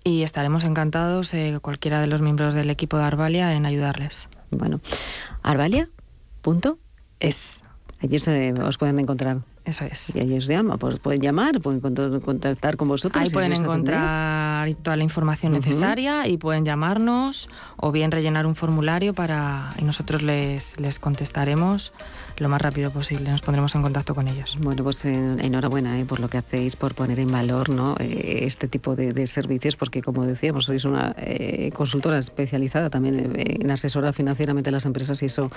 y 0.04 0.24
estaremos 0.24 0.64
encantados, 0.64 1.34
eh, 1.34 1.60
cualquiera 1.62 2.02
de 2.02 2.08
los 2.08 2.22
miembros 2.22 2.54
del 2.54 2.70
equipo 2.70 2.98
de 2.98 3.04
Arvalia, 3.04 3.56
en 3.56 3.66
ayudarles. 3.66 4.30
Bueno, 4.52 4.80
arvalia.es. 5.44 5.90
Allí 8.02 8.20
se, 8.20 8.54
os 8.54 8.78
pueden 8.78 9.00
encontrar. 9.00 9.38
Eso 9.64 9.86
es. 9.86 10.16
Y 10.16 10.20
allí 10.20 10.38
os 10.38 10.48
llaman, 10.48 10.80
pues 10.80 10.98
pueden 10.98 11.22
llamar, 11.22 11.62
pueden 11.62 11.80
contactar 12.20 12.78
con 12.78 12.88
vosotros. 12.88 13.24
Ahí 13.24 13.30
pueden 13.30 13.54
encontrar 13.54 14.74
toda 14.82 14.98
la 14.98 15.04
información 15.04 15.54
necesaria 15.54 16.28
y 16.28 16.38
pueden 16.38 16.66
llamarnos 16.66 17.48
o 17.78 17.92
bien 17.92 18.10
rellenar 18.10 18.48
un 18.48 18.56
formulario 18.56 19.14
para 19.14 19.76
y 19.78 19.84
nosotros 19.84 20.24
les, 20.24 20.80
les 20.80 20.98
contestaremos 20.98 21.94
lo 22.38 22.50
más 22.50 22.62
rápido 22.62 22.92
posible. 22.92 23.30
Nos 23.30 23.42
pondremos 23.42 23.74
en 23.76 23.82
contacto 23.82 24.16
con 24.16 24.28
ellos. 24.28 24.58
Bueno, 24.60 24.84
pues 24.84 25.06
enhorabuena 25.06 26.00
eh, 26.00 26.06
por 26.06 26.20
lo 26.20 26.30
que 26.30 26.38
hacéis, 26.38 26.76
por 26.76 26.94
poner 26.94 27.20
en 27.20 27.32
valor 27.32 27.70
¿no? 27.70 27.96
Eh, 28.00 28.40
este 28.44 28.68
tipo 28.68 28.96
de, 28.96 29.28
servicios, 29.28 29.76
porque 29.76 30.02
como 30.02 30.26
decíamos, 30.26 30.66
sois 30.66 30.86
una 30.86 31.16
eh, 31.18 31.72
consultora 31.74 32.18
especializada 32.18 32.90
también 32.90 33.34
en 33.36 33.72
asesorar 33.72 34.14
financieramente 34.14 34.70
a 34.70 34.72
las 34.72 34.86
empresas 34.86 35.22
y 35.22 35.26
eso 35.28 35.52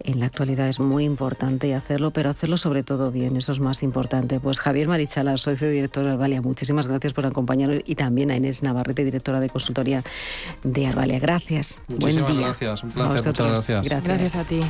en 0.00 0.20
la 0.20 0.26
actualidad 0.26 0.68
es 0.68 0.78
muy 0.78 1.04
importante 1.04 1.74
hacerlo, 1.74 2.10
pero 2.10 2.30
hacerlo 2.30 2.56
sobre 2.56 2.82
todo 2.82 3.10
bien, 3.10 3.36
eso 3.36 3.52
es 3.52 3.60
más 3.60 3.82
importante. 3.82 4.40
Pues 4.40 4.60
Javier 4.60 4.88
Marichala, 4.88 5.36
socio 5.36 5.70
director 5.70 6.04
de 6.04 6.12
Arvalia, 6.12 6.40
muchísimas 6.40 6.86
gracias 6.88 7.12
por 7.12 7.26
acompañarnos 7.26 7.82
y 7.84 7.94
también 7.94 8.30
a 8.30 8.36
Inés 8.36 8.62
Navarrete, 8.62 9.04
directora 9.04 9.40
de 9.40 9.48
consultoría 9.48 10.02
de 10.62 10.86
Arvalia. 10.86 11.18
Gracias. 11.18 11.80
Muchísimas 11.88 12.36
gracias, 12.36 12.82
un 12.82 12.90
placer, 12.90 13.26
muchas 13.26 13.50
gracias. 13.50 13.84
gracias. 13.84 14.04
Gracias 14.04 14.36
a 14.36 14.44
ti. 14.44 14.60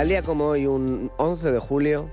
Tal 0.00 0.08
día 0.08 0.22
como 0.22 0.46
hoy, 0.46 0.66
un 0.66 1.10
11 1.18 1.52
de 1.52 1.58
julio, 1.58 2.08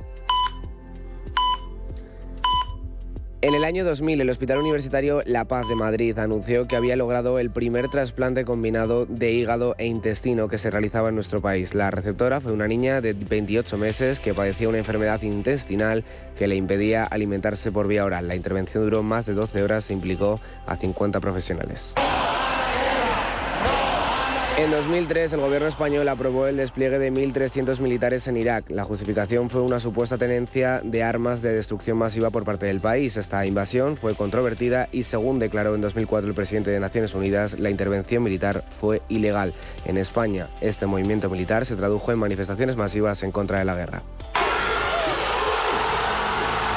En 3.39 3.53
el 3.53 3.63
año 3.63 3.85
2000, 3.85 4.19
el 4.19 4.29
Hospital 4.29 4.57
Universitario 4.57 5.21
La 5.25 5.45
Paz 5.45 5.69
de 5.69 5.75
Madrid 5.75 6.19
anunció 6.19 6.67
que 6.67 6.75
había 6.75 6.97
logrado 6.97 7.39
el 7.39 7.49
primer 7.49 7.87
trasplante 7.87 8.43
combinado 8.43 9.05
de 9.05 9.31
hígado 9.31 9.73
e 9.77 9.87
intestino 9.87 10.49
que 10.49 10.57
se 10.57 10.69
realizaba 10.69 11.07
en 11.07 11.15
nuestro 11.15 11.41
país. 11.41 11.75
La 11.75 11.89
receptora 11.89 12.41
fue 12.41 12.51
una 12.51 12.67
niña 12.67 12.99
de 12.99 13.13
28 13.13 13.77
meses 13.77 14.19
que 14.19 14.33
padecía 14.33 14.67
una 14.67 14.79
enfermedad 14.79 15.21
intestinal 15.21 16.03
que 16.37 16.47
le 16.47 16.57
impedía 16.57 17.05
alimentarse 17.05 17.71
por 17.71 17.87
vía 17.87 18.03
oral. 18.03 18.27
La 18.27 18.35
intervención 18.35 18.83
duró 18.83 19.01
más 19.01 19.25
de 19.25 19.33
12 19.33 19.63
horas 19.63 19.89
e 19.89 19.93
implicó 19.93 20.41
a 20.65 20.75
50 20.75 21.21
profesionales. 21.21 21.95
En 24.57 24.71
2003, 24.71 25.33
el 25.33 25.39
gobierno 25.39 25.67
español 25.67 26.09
aprobó 26.09 26.47
el 26.47 26.57
despliegue 26.57 26.97
de 26.97 27.13
1.300 27.13 27.79
militares 27.79 28.27
en 28.27 28.37
Irak. 28.37 28.65
La 28.69 28.85
justificación 28.85 29.51
fue 29.51 29.61
una 29.61 29.79
supuesta 29.79 30.17
tenencia 30.17 30.81
de 30.83 31.03
armas 31.03 31.43
de 31.43 31.53
destrucción 31.53 31.99
masiva 31.99 32.31
por 32.31 32.43
parte 32.43 32.65
del 32.65 32.81
país. 32.81 33.17
Esta 33.17 33.45
invasión 33.45 33.97
fue 33.97 34.15
controvertida 34.15 34.89
y, 34.91 35.03
según 35.03 35.37
declaró 35.37 35.75
en 35.75 35.81
2004 35.81 36.27
el 36.27 36.35
presidente 36.35 36.71
de 36.71 36.79
Naciones 36.79 37.13
Unidas, 37.13 37.59
la 37.59 37.69
intervención 37.69 38.23
militar 38.23 38.63
fue 38.71 39.03
ilegal. 39.09 39.53
En 39.85 39.95
España, 39.95 40.47
este 40.59 40.87
movimiento 40.87 41.29
militar 41.29 41.67
se 41.67 41.75
tradujo 41.75 42.11
en 42.11 42.17
manifestaciones 42.17 42.77
masivas 42.77 43.21
en 43.21 43.31
contra 43.31 43.59
de 43.59 43.65
la 43.65 43.75
guerra. 43.75 44.01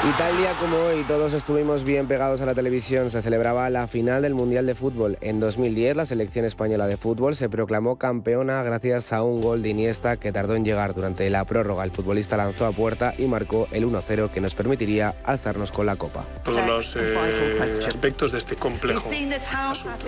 Y 0.03 0.11
tal 0.13 0.35
día 0.35 0.53
como 0.59 0.77
hoy, 0.77 1.03
todos 1.03 1.31
estuvimos 1.33 1.83
bien 1.83 2.07
pegados 2.07 2.41
a 2.41 2.47
la 2.47 2.55
televisión. 2.55 3.11
Se 3.11 3.21
celebraba 3.21 3.69
la 3.69 3.87
final 3.87 4.23
del 4.23 4.33
Mundial 4.33 4.65
de 4.65 4.73
Fútbol. 4.73 5.19
En 5.21 5.39
2010, 5.39 5.95
la 5.95 6.05
selección 6.05 6.43
española 6.43 6.87
de 6.87 6.97
fútbol 6.97 7.35
se 7.35 7.49
proclamó 7.49 7.97
campeona 7.97 8.63
gracias 8.63 9.13
a 9.13 9.21
un 9.21 9.41
gol 9.41 9.61
de 9.61 9.69
Iniesta 9.69 10.17
que 10.17 10.31
tardó 10.31 10.55
en 10.55 10.65
llegar. 10.65 10.95
Durante 10.95 11.29
la 11.29 11.45
prórroga, 11.45 11.83
el 11.83 11.91
futbolista 11.91 12.35
lanzó 12.35 12.65
a 12.65 12.71
puerta 12.71 13.13
y 13.19 13.27
marcó 13.27 13.67
el 13.71 13.85
1-0 13.85 14.31
que 14.31 14.41
nos 14.41 14.55
permitiría 14.55 15.13
alzarnos 15.23 15.71
con 15.71 15.85
la 15.85 15.95
copa. 15.95 16.25
Todos 16.43 16.65
los 16.65 16.95
eh, 16.95 17.59
aspectos 17.61 18.31
de 18.31 18.39
este 18.39 18.55
complejo. 18.55 19.07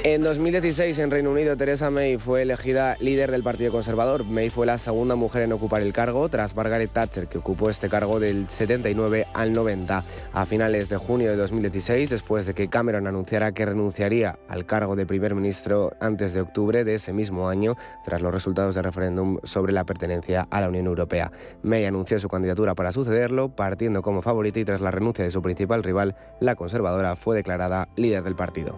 En 0.04 0.24
2016, 0.24 0.98
en 0.98 1.12
Reino 1.12 1.30
Unido, 1.30 1.56
Theresa 1.56 1.92
May 1.92 2.18
fue 2.18 2.42
elegida 2.42 2.98
líder 3.00 3.30
del 3.30 3.44
Partido 3.44 3.72
Conservador. 3.72 4.24
May 4.24 4.50
fue 4.50 4.66
la 4.66 4.80
segunda 4.80 5.16
mujer 5.16 5.44
en 5.44 5.52
ocupar 5.52 5.84
el 5.84 5.94
cargo 5.94 6.30
tras 6.30 6.56
Margaret 6.56 6.90
Thatcher, 6.90 7.28
que 7.28 7.38
ocupó 7.38 7.70
este 7.70 7.90
cargo 7.90 8.20
del 8.20 8.50
79 8.50 9.28
al 9.36 9.54
90 9.54 9.83
a 9.90 10.46
finales 10.46 10.90
de 10.90 10.98
junio 10.98 11.30
de 11.30 11.36
2016, 11.36 12.10
después 12.10 12.46
de 12.46 12.54
que 12.54 12.68
Cameron 12.68 13.08
anunciara 13.08 13.52
que 13.52 13.66
renunciaría 13.66 14.38
al 14.48 14.66
cargo 14.66 14.96
de 14.96 15.06
primer 15.06 15.36
ministro 15.36 15.94
antes 16.00 16.34
de 16.34 16.42
octubre 16.42 16.84
de 16.84 16.96
ese 16.96 17.14
mismo 17.14 17.50
año, 17.50 17.76
tras 18.04 18.22
los 18.22 18.34
resultados 18.34 18.76
del 18.76 18.84
referéndum 18.86 19.40
sobre 19.44 19.74
la 19.74 19.84
pertenencia 19.84 20.48
a 20.50 20.62
la 20.62 20.70
Unión 20.70 20.88
Europea. 20.88 21.32
May 21.64 21.86
anunció 21.86 22.20
su 22.20 22.30
candidatura 22.30 22.76
para 22.76 22.92
sucederlo, 22.92 23.50
partiendo 23.50 24.02
como 24.02 24.22
favorita 24.22 24.60
y 24.60 24.66
tras 24.66 24.82
la 24.82 24.92
renuncia 24.92 25.26
de 25.26 25.32
su 25.32 25.42
principal 25.42 25.84
rival, 25.84 26.16
la 26.40 26.56
conservadora, 26.56 27.16
fue 27.16 27.36
declarada 27.36 27.90
líder 27.96 28.24
del 28.24 28.36
partido. 28.36 28.78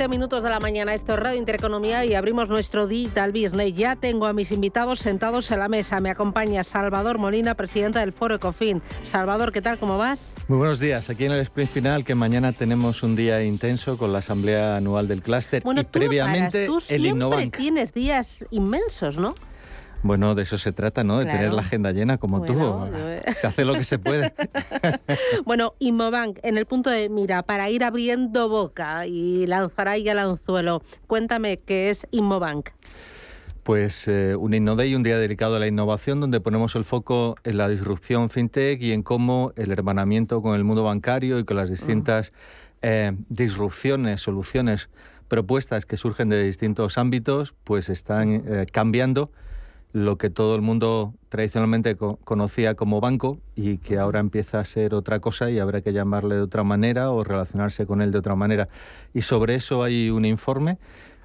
Y 0.00 0.02
20 0.02 0.16
minutos 0.16 0.42
de 0.42 0.48
la 0.48 0.60
mañana. 0.60 0.94
Esto 0.94 1.12
es 1.12 1.20
Radio 1.20 1.38
Intereconomía 1.38 2.06
y 2.06 2.14
abrimos 2.14 2.48
nuestro 2.48 2.86
Digital 2.86 3.32
Business. 3.32 3.74
Ya 3.74 3.96
tengo 3.96 4.24
a 4.24 4.32
mis 4.32 4.50
invitados 4.50 5.00
sentados 5.00 5.50
en 5.50 5.58
la 5.58 5.68
mesa. 5.68 6.00
Me 6.00 6.08
acompaña 6.08 6.64
Salvador 6.64 7.18
Molina, 7.18 7.54
presidenta 7.54 8.00
del 8.00 8.12
Foro 8.12 8.36
Ecofin. 8.36 8.80
Salvador, 9.02 9.52
¿qué 9.52 9.60
tal? 9.60 9.78
¿Cómo 9.78 9.98
vas? 9.98 10.32
Muy 10.48 10.56
buenos 10.56 10.80
días. 10.80 11.10
Aquí 11.10 11.26
en 11.26 11.32
el 11.32 11.40
sprint 11.40 11.70
final, 11.70 12.04
que 12.06 12.14
mañana 12.14 12.52
tenemos 12.52 13.02
un 13.02 13.14
día 13.14 13.44
intenso 13.44 13.98
con 13.98 14.10
la 14.10 14.20
asamblea 14.20 14.76
anual 14.76 15.06
del 15.06 15.20
clúster 15.20 15.62
bueno, 15.62 15.82
y 15.82 15.84
previamente 15.84 16.64
tú 16.64 16.80
el 16.88 17.04
Innobank. 17.04 17.58
tienes 17.58 17.92
días 17.92 18.46
inmensos, 18.50 19.18
¿no? 19.18 19.34
Bueno, 20.02 20.34
de 20.34 20.42
eso 20.42 20.56
se 20.56 20.72
trata, 20.72 21.04
¿no? 21.04 21.18
De 21.18 21.26
tener 21.26 21.52
la 21.52 21.60
agenda 21.60 21.92
llena 21.92 22.16
como 22.18 22.42
tú. 22.42 22.54
Se 23.36 23.46
hace 23.46 23.64
lo 23.64 23.74
que 23.74 23.84
se 23.84 23.98
puede. 23.98 24.32
bueno, 25.44 25.74
Inmobank, 25.78 26.38
en 26.42 26.56
el 26.56 26.66
punto 26.66 26.90
de 26.90 27.08
mira, 27.08 27.42
para 27.42 27.68
ir 27.68 27.84
abriendo 27.84 28.48
boca 28.48 29.06
y 29.06 29.46
lanzar 29.46 29.88
ahí 29.88 30.08
al 30.08 30.18
anzuelo, 30.18 30.82
cuéntame 31.06 31.58
qué 31.58 31.90
es 31.90 32.06
Inmobank. 32.10 32.70
Pues 33.62 34.08
eh, 34.08 34.34
un 34.36 34.54
InnoDay, 34.54 34.94
un 34.94 35.02
día 35.02 35.18
dedicado 35.18 35.56
a 35.56 35.58
la 35.58 35.66
innovación, 35.66 36.18
donde 36.18 36.40
ponemos 36.40 36.74
el 36.76 36.84
foco 36.84 37.36
en 37.44 37.58
la 37.58 37.68
disrupción 37.68 38.30
fintech 38.30 38.80
y 38.80 38.92
en 38.92 39.02
cómo 39.02 39.52
el 39.56 39.70
hermanamiento 39.70 40.40
con 40.40 40.56
el 40.56 40.64
mundo 40.64 40.82
bancario 40.82 41.38
y 41.38 41.44
con 41.44 41.58
las 41.58 41.68
distintas 41.68 42.32
eh, 42.80 43.12
disrupciones, 43.28 44.22
soluciones, 44.22 44.88
propuestas 45.28 45.84
que 45.84 45.98
surgen 45.98 46.30
de 46.30 46.42
distintos 46.42 46.96
ámbitos, 46.96 47.54
pues 47.64 47.90
están 47.90 48.42
eh, 48.46 48.66
cambiando 48.72 49.30
lo 49.92 50.18
que 50.18 50.30
todo 50.30 50.54
el 50.54 50.62
mundo 50.62 51.14
tradicionalmente 51.28 51.96
conocía 51.96 52.74
como 52.74 53.00
banco 53.00 53.38
y 53.56 53.78
que 53.78 53.98
ahora 53.98 54.20
empieza 54.20 54.60
a 54.60 54.64
ser 54.64 54.94
otra 54.94 55.20
cosa 55.20 55.50
y 55.50 55.58
habrá 55.58 55.80
que 55.80 55.92
llamarle 55.92 56.36
de 56.36 56.42
otra 56.42 56.62
manera 56.62 57.10
o 57.10 57.24
relacionarse 57.24 57.86
con 57.86 58.00
él 58.00 58.12
de 58.12 58.18
otra 58.18 58.36
manera. 58.36 58.68
Y 59.14 59.22
sobre 59.22 59.56
eso 59.56 59.82
hay 59.82 60.10
un 60.10 60.24
informe 60.24 60.78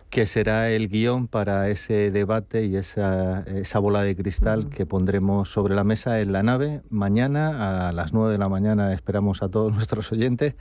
que 0.09 0.25
será 0.27 0.69
el 0.71 0.87
guion 0.87 1.27
para 1.27 1.69
ese 1.69 2.09
debate 2.09 2.65
y 2.65 2.75
esa, 2.77 3.41
esa 3.41 3.79
bola 3.79 4.01
de 4.01 4.15
cristal 4.15 4.69
que 4.69 4.85
pondremos 4.85 5.51
sobre 5.51 5.75
la 5.75 5.83
mesa 5.83 6.21
en 6.21 6.31
la 6.31 6.41
nave 6.41 6.81
mañana 6.89 7.89
a 7.89 7.91
las 7.91 8.13
9 8.13 8.31
de 8.31 8.37
la 8.37 8.49
mañana. 8.49 8.93
Esperamos 8.93 9.43
a 9.43 9.49
todos 9.49 9.71
nuestros 9.73 10.11
oyentes 10.11 10.55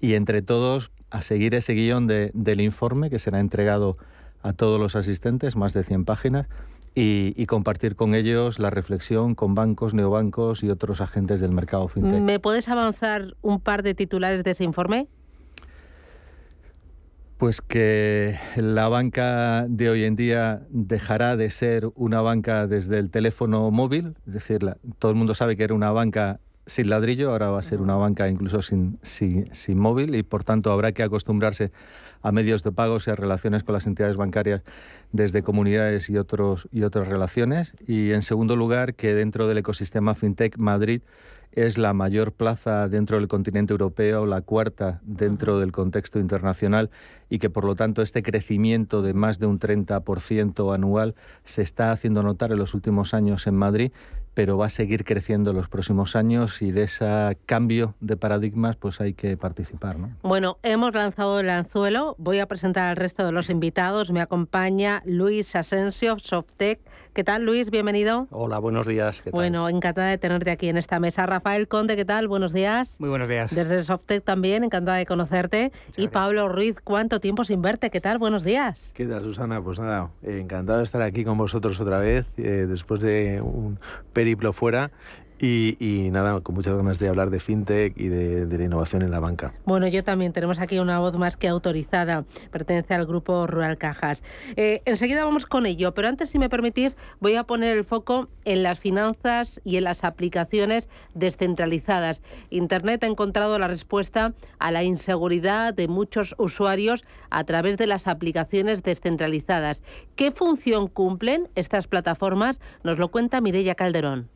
y 0.00 0.14
entre 0.14 0.42
todos 0.42 0.90
a 1.10 1.22
seguir 1.22 1.54
ese 1.54 1.72
guion 1.72 2.06
del 2.06 2.60
informe 2.60 3.08
que 3.08 3.18
será 3.18 3.40
entregado 3.40 3.96
a 4.42 4.52
todos 4.52 4.78
los 4.80 4.96
asistentes, 4.96 5.56
más 5.56 5.72
de 5.72 5.82
100 5.82 6.04
páginas 6.04 6.46
y, 7.00 7.46
compartir 7.46 7.94
con 7.94 8.14
ellos 8.14 8.58
la 8.58 8.70
reflexión 8.70 9.36
con 9.36 9.54
bancos, 9.54 9.94
neobancos 9.94 10.64
y 10.64 10.70
otros 10.70 11.00
agentes 11.00 11.40
del 11.40 11.52
mercado 11.52 11.86
fintech. 11.86 12.20
¿Me 12.20 12.40
puedes 12.40 12.68
avanzar 12.68 13.36
un 13.40 13.60
par 13.60 13.84
de 13.84 13.94
titulares 13.94 14.42
de 14.42 14.50
ese 14.50 14.64
informe? 14.64 15.06
Pues 17.36 17.60
que 17.60 18.36
la 18.56 18.88
banca 18.88 19.66
de 19.68 19.90
hoy 19.90 20.04
en 20.04 20.16
día 20.16 20.62
dejará 20.70 21.36
de 21.36 21.50
ser 21.50 21.88
una 21.94 22.20
banca 22.20 22.66
desde 22.66 22.98
el 22.98 23.10
teléfono 23.10 23.70
móvil, 23.70 24.16
es 24.26 24.34
decir, 24.34 24.58
todo 24.98 25.12
el 25.12 25.16
mundo 25.16 25.36
sabe 25.36 25.56
que 25.56 25.62
era 25.62 25.74
una 25.74 25.92
banca 25.92 26.40
sin 26.66 26.90
ladrillo, 26.90 27.30
ahora 27.30 27.50
va 27.50 27.60
a 27.60 27.62
ser 27.62 27.80
una 27.80 27.94
banca 27.94 28.28
incluso 28.28 28.60
sin, 28.60 28.98
sin 29.02 29.78
móvil 29.78 30.16
y 30.16 30.24
por 30.24 30.42
tanto 30.42 30.72
habrá 30.72 30.90
que 30.90 31.04
acostumbrarse 31.04 31.70
a 32.22 32.32
medios 32.32 32.62
de 32.62 32.72
pagos 32.72 33.06
y 33.06 33.10
a 33.10 33.16
relaciones 33.16 33.64
con 33.64 33.74
las 33.74 33.86
entidades 33.86 34.16
bancarias 34.16 34.62
desde 35.12 35.42
comunidades 35.42 36.10
y, 36.10 36.16
otros, 36.16 36.68
y 36.72 36.82
otras 36.82 37.08
relaciones. 37.08 37.74
Y 37.86 38.12
en 38.12 38.22
segundo 38.22 38.56
lugar, 38.56 38.94
que 38.94 39.14
dentro 39.14 39.46
del 39.46 39.58
ecosistema 39.58 40.14
FinTech 40.14 40.58
Madrid 40.58 41.02
es 41.52 41.78
la 41.78 41.92
mayor 41.92 42.32
plaza 42.32 42.88
dentro 42.88 43.18
del 43.18 43.26
continente 43.26 43.72
europeo, 43.72 44.26
la 44.26 44.42
cuarta 44.42 45.00
dentro 45.02 45.58
del 45.58 45.72
contexto 45.72 46.18
internacional 46.18 46.90
y 47.30 47.38
que 47.38 47.50
por 47.50 47.64
lo 47.64 47.74
tanto 47.74 48.02
este 48.02 48.22
crecimiento 48.22 49.02
de 49.02 49.14
más 49.14 49.38
de 49.38 49.46
un 49.46 49.58
30% 49.58 50.74
anual 50.74 51.14
se 51.44 51.62
está 51.62 51.90
haciendo 51.90 52.22
notar 52.22 52.52
en 52.52 52.58
los 52.58 52.74
últimos 52.74 53.14
años 53.14 53.46
en 53.46 53.56
Madrid 53.56 53.92
pero 54.34 54.56
va 54.56 54.66
a 54.66 54.70
seguir 54.70 55.04
creciendo 55.04 55.50
en 55.50 55.56
los 55.56 55.68
próximos 55.68 56.16
años 56.16 56.62
y 56.62 56.70
de 56.70 56.82
ese 56.84 57.38
cambio 57.46 57.94
de 58.00 58.16
paradigmas 58.16 58.76
pues 58.76 59.00
hay 59.00 59.14
que 59.14 59.36
participar. 59.36 59.98
¿no? 59.98 60.10
Bueno, 60.22 60.58
hemos 60.62 60.94
lanzado 60.94 61.40
el 61.40 61.50
anzuelo, 61.50 62.14
voy 62.18 62.38
a 62.38 62.46
presentar 62.46 62.90
al 62.90 62.96
resto 62.96 63.24
de 63.24 63.32
los 63.32 63.50
invitados, 63.50 64.10
me 64.10 64.20
acompaña 64.20 65.02
Luis 65.04 65.54
Asensio, 65.56 66.18
Softec. 66.18 66.80
¿Qué 67.18 67.24
tal 67.24 67.44
Luis? 67.44 67.68
Bienvenido. 67.72 68.28
Hola, 68.30 68.60
buenos 68.60 68.86
días. 68.86 69.24
Bueno, 69.32 69.68
encantada 69.68 70.06
de 70.06 70.18
tenerte 70.18 70.52
aquí 70.52 70.68
en 70.68 70.76
esta 70.76 71.00
mesa. 71.00 71.26
Rafael 71.26 71.66
Conde, 71.66 71.96
¿qué 71.96 72.04
tal? 72.04 72.28
Buenos 72.28 72.52
días. 72.52 72.94
Muy 73.00 73.08
buenos 73.08 73.28
días. 73.28 73.52
Desde 73.52 73.82
Softec 73.82 74.22
también, 74.22 74.62
encantada 74.62 74.98
de 74.98 75.04
conocerte. 75.04 75.72
y 75.96 76.06
Pablo 76.06 76.48
Ruiz, 76.48 76.76
¿cuánto 76.80 77.18
tiempo 77.18 77.42
sin 77.42 77.60
verte? 77.60 77.90
¿Qué 77.90 78.00
tal? 78.00 78.18
Buenos 78.18 78.44
días. 78.44 78.92
¿Qué 78.94 79.04
tal, 79.04 79.24
Susana? 79.24 79.60
Pues 79.60 79.80
nada, 79.80 80.10
encantado 80.22 80.78
de 80.78 80.84
estar 80.84 81.02
aquí 81.02 81.24
con 81.24 81.36
vosotros 81.36 81.80
otra 81.80 81.98
vez, 81.98 82.24
eh, 82.36 82.66
después 82.68 83.00
de 83.00 83.40
un 83.42 83.80
periodo 84.12 84.52
fuera 84.52 84.92
y, 85.40 86.08
nada, 86.10 86.40
con 86.40 86.54
muchas 86.54 86.74
ganas 86.74 86.98
de 86.98 87.08
hablar 87.08 87.30
de 87.30 87.40
fintech 87.40 87.98
y 87.98 88.08
de, 88.08 88.58
la 88.58 88.64
innovación 88.64 89.02
en 89.02 89.10
la 89.10 89.20
banca. 89.20 89.52
Bueno, 89.64 89.86
yo 89.86 90.02
también 90.02 90.32
tenemos 90.32 90.58
aquí 90.60 90.78
una 90.78 90.98
voz 90.98 91.16
más 91.16 91.36
que 91.36 91.48
autorizada, 91.48 92.24
pertenece 92.50 92.94
al 92.94 93.06
grupo 93.06 93.46
Rural 93.46 93.78
Cajas. 93.78 94.22
Eh, 94.56 94.82
enseguida 94.84 95.24
vamos 95.24 95.46
con 95.46 95.66
ello, 95.66 95.94
pero 95.94 96.08
antes, 96.08 96.30
si 96.30 96.38
me 96.38 96.48
permitís, 96.48 96.96
voy 97.20 97.36
a 97.36 97.44
poner 97.44 97.76
el 97.76 97.84
foco 97.84 98.28
en 98.44 98.62
las 98.62 98.78
finanzas 98.78 99.60
y 99.64 99.76
en 99.76 99.84
las 99.84 100.04
aplicaciones 100.04 100.88
descentralizadas. 101.14 102.22
Internet 102.50 103.04
ha 103.04 103.06
encontrado 103.06 103.58
la 103.58 103.68
respuesta 103.68 104.34
a 104.58 104.70
la 104.70 104.82
inseguridad 104.82 105.74
de 105.74 105.88
muchos 105.88 106.34
usuarios 106.38 107.04
a 107.30 107.44
través 107.44 107.76
de 107.76 107.86
las 107.86 108.06
aplicaciones 108.06 108.82
descentralizadas. 108.82 109.82
¿Qué 110.16 110.30
función 110.30 110.88
cumplen 110.88 111.48
estas 111.54 111.86
plataformas? 111.86 112.60
Nos 112.82 112.98
lo 112.98 113.08
cuenta 113.08 113.40
Mireia 113.40 113.74
Calderón. 113.74 114.28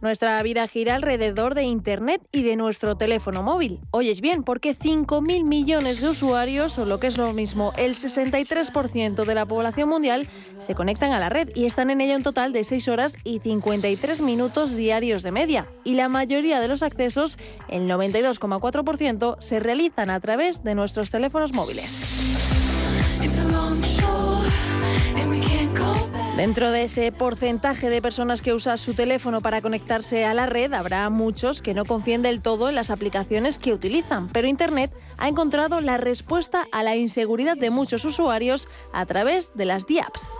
Nuestra 0.00 0.42
vida 0.42 0.66
gira 0.66 0.94
alrededor 0.94 1.54
de 1.54 1.64
Internet 1.64 2.22
y 2.32 2.42
de 2.42 2.56
nuestro 2.56 2.96
teléfono 2.96 3.42
móvil. 3.42 3.80
Oyes 3.90 4.22
bien, 4.22 4.44
porque 4.44 4.74
5.000 4.74 5.46
millones 5.46 6.00
de 6.00 6.08
usuarios, 6.08 6.78
o 6.78 6.86
lo 6.86 6.98
que 6.98 7.06
es 7.06 7.18
lo 7.18 7.32
mismo, 7.34 7.74
el 7.76 7.94
63% 7.94 9.24
de 9.26 9.34
la 9.34 9.44
población 9.44 9.90
mundial, 9.90 10.26
se 10.58 10.74
conectan 10.74 11.12
a 11.12 11.20
la 11.20 11.28
red 11.28 11.50
y 11.54 11.66
están 11.66 11.90
en 11.90 12.00
ella 12.00 12.16
un 12.16 12.22
total 12.22 12.54
de 12.54 12.64
6 12.64 12.88
horas 12.88 13.16
y 13.24 13.40
53 13.40 14.22
minutos 14.22 14.74
diarios 14.74 15.22
de 15.22 15.32
media. 15.32 15.68
Y 15.84 15.94
la 15.94 16.08
mayoría 16.08 16.60
de 16.60 16.68
los 16.68 16.82
accesos, 16.82 17.36
el 17.68 17.82
92,4%, 17.82 19.36
se 19.38 19.60
realizan 19.60 20.08
a 20.08 20.20
través 20.20 20.64
de 20.64 20.74
nuestros 20.74 21.10
teléfonos 21.10 21.52
móviles. 21.52 22.00
Dentro 26.40 26.70
de 26.70 26.84
ese 26.84 27.12
porcentaje 27.12 27.90
de 27.90 28.00
personas 28.00 28.40
que 28.40 28.54
usan 28.54 28.78
su 28.78 28.94
teléfono 28.94 29.42
para 29.42 29.60
conectarse 29.60 30.24
a 30.24 30.32
la 30.32 30.46
red, 30.46 30.72
habrá 30.72 31.10
muchos 31.10 31.60
que 31.60 31.74
no 31.74 31.84
confíen 31.84 32.22
del 32.22 32.40
todo 32.40 32.70
en 32.70 32.76
las 32.76 32.88
aplicaciones 32.88 33.58
que 33.58 33.74
utilizan, 33.74 34.26
pero 34.28 34.48
Internet 34.48 34.90
ha 35.18 35.28
encontrado 35.28 35.82
la 35.82 35.98
respuesta 35.98 36.66
a 36.72 36.82
la 36.82 36.96
inseguridad 36.96 37.58
de 37.58 37.68
muchos 37.68 38.06
usuarios 38.06 38.68
a 38.94 39.04
través 39.04 39.50
de 39.54 39.66
las 39.66 39.86
DIAPs. 39.86 40.30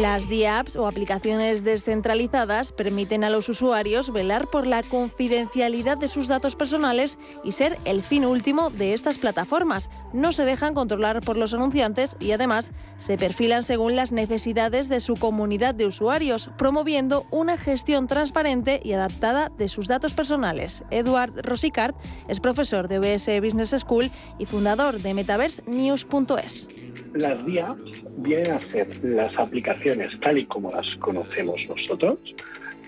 Las 0.00 0.28
DIAPs 0.28 0.76
o 0.76 0.86
aplicaciones 0.86 1.64
descentralizadas 1.64 2.70
permiten 2.72 3.24
a 3.24 3.30
los 3.30 3.48
usuarios 3.48 4.12
velar 4.12 4.46
por 4.46 4.66
la 4.66 4.82
confidencialidad 4.82 5.96
de 5.96 6.08
sus 6.08 6.28
datos 6.28 6.54
personales 6.54 7.18
y 7.44 7.52
ser 7.52 7.78
el 7.86 8.02
fin 8.02 8.26
último 8.26 8.68
de 8.68 8.92
estas 8.92 9.16
plataformas. 9.16 9.88
No 10.16 10.32
se 10.32 10.46
dejan 10.46 10.72
controlar 10.72 11.20
por 11.20 11.36
los 11.36 11.52
anunciantes 11.52 12.16
y 12.18 12.32
además 12.32 12.72
se 12.96 13.18
perfilan 13.18 13.62
según 13.64 13.96
las 13.96 14.12
necesidades 14.12 14.88
de 14.88 15.00
su 15.00 15.12
comunidad 15.12 15.74
de 15.74 15.84
usuarios, 15.84 16.50
promoviendo 16.56 17.26
una 17.30 17.58
gestión 17.58 18.06
transparente 18.06 18.80
y 18.82 18.92
adaptada 18.92 19.52
de 19.58 19.68
sus 19.68 19.88
datos 19.88 20.14
personales. 20.14 20.84
Eduard 20.90 21.34
Rosicart 21.42 21.94
es 22.28 22.40
profesor 22.40 22.88
de 22.88 22.98
OBS 22.98 23.28
Business 23.42 23.74
School 23.76 24.10
y 24.38 24.46
fundador 24.46 25.00
de 25.00 25.12
MetaverseNews.es. 25.12 26.68
Las 27.12 27.44
DIAPs 27.44 28.02
vienen 28.16 28.52
a 28.52 28.72
ser 28.72 28.88
las 29.04 29.36
aplicaciones 29.38 30.18
tal 30.20 30.38
y 30.38 30.46
como 30.46 30.72
las 30.72 30.96
conocemos 30.96 31.60
nosotros, 31.68 32.18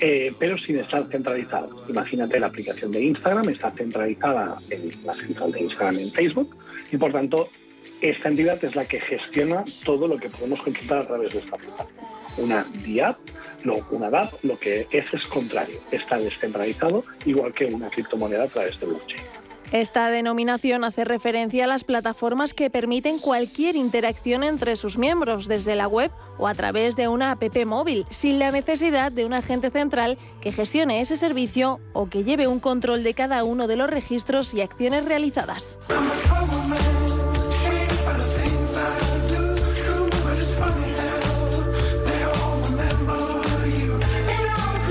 eh, 0.01 0.33
pero 0.39 0.57
sin 0.59 0.79
estar 0.79 1.07
centralizadas. 1.09 1.71
Imagínate 1.89 2.39
la 2.39 2.47
aplicación 2.47 2.93
de 2.93 3.03
Instagram 3.03 3.49
está 3.49 3.71
centralizada 3.73 4.59
en 4.71 4.91
la 5.05 5.13
central 5.13 5.53
de 5.53 5.61
Instagram 5.63 5.99
en 5.99 6.11
Facebook 6.13 6.57
y 6.91 6.97
por 6.97 7.13
tanto 7.13 7.49
esta 8.01 8.29
entidad 8.29 8.63
es 8.65 8.77
la 8.77 8.85
que 8.85 9.01
gestiona 9.01 9.65
todo 9.85 10.07
lo 10.07 10.19
que 10.19 10.29
podemos 10.29 10.63
consultar 10.63 10.99
a 10.99 11.07
través 11.07 11.33
de 11.33 11.41
esta 11.41 11.57
aplicación. 11.57 11.89
Una 12.37 12.65
DApp, 12.87 13.19
no, 13.65 13.75
una 13.91 14.09
DApp 14.11 14.45
lo 14.45 14.57
que 14.57 14.87
es 14.93 15.13
es 15.13 15.27
contrario, 15.27 15.81
está 15.91 16.19
descentralizado 16.19 17.03
igual 17.25 17.53
que 17.53 17.65
una 17.65 17.91
criptomoneda 17.91 18.45
a 18.45 18.49
través 18.49 18.79
de 18.79 18.87
blockchain. 18.87 19.38
Esta 19.73 20.09
denominación 20.09 20.83
hace 20.83 21.05
referencia 21.05 21.65
a 21.65 21.67
las 21.67 21.85
plataformas 21.85 22.55
que 22.55 22.71
permiten 22.71 23.19
cualquier 23.19 23.77
interacción 23.77 24.43
entre 24.43 24.77
sus 24.77 24.97
miembros 24.97 25.47
desde 25.47 25.77
la 25.77 25.87
web 25.87 26.11
o 26.39 26.49
a 26.49 26.55
través 26.55 26.97
de 26.97 27.09
una 27.09 27.33
app 27.33 27.43
móvil, 27.67 28.07
sin 28.09 28.39
la 28.39 28.51
necesidad 28.51 29.13
de 29.13 29.27
un 29.27 29.35
agente 29.35 29.71
central 29.71 30.17
que 30.41 30.53
gestione 30.53 31.03
ese 31.03 31.17
servicio 31.17 31.81
o 31.93 32.09
que 32.09 32.25
lleve 32.25 32.47
un 32.47 32.61
control 32.61 33.03
de 33.03 33.13
cada 33.13 33.45
uno 33.45 33.67
de 33.67 33.77
los 33.77 33.91
registros 33.91 34.55
y 34.55 34.63
acciones 34.63 35.05
realizadas. 35.05 35.79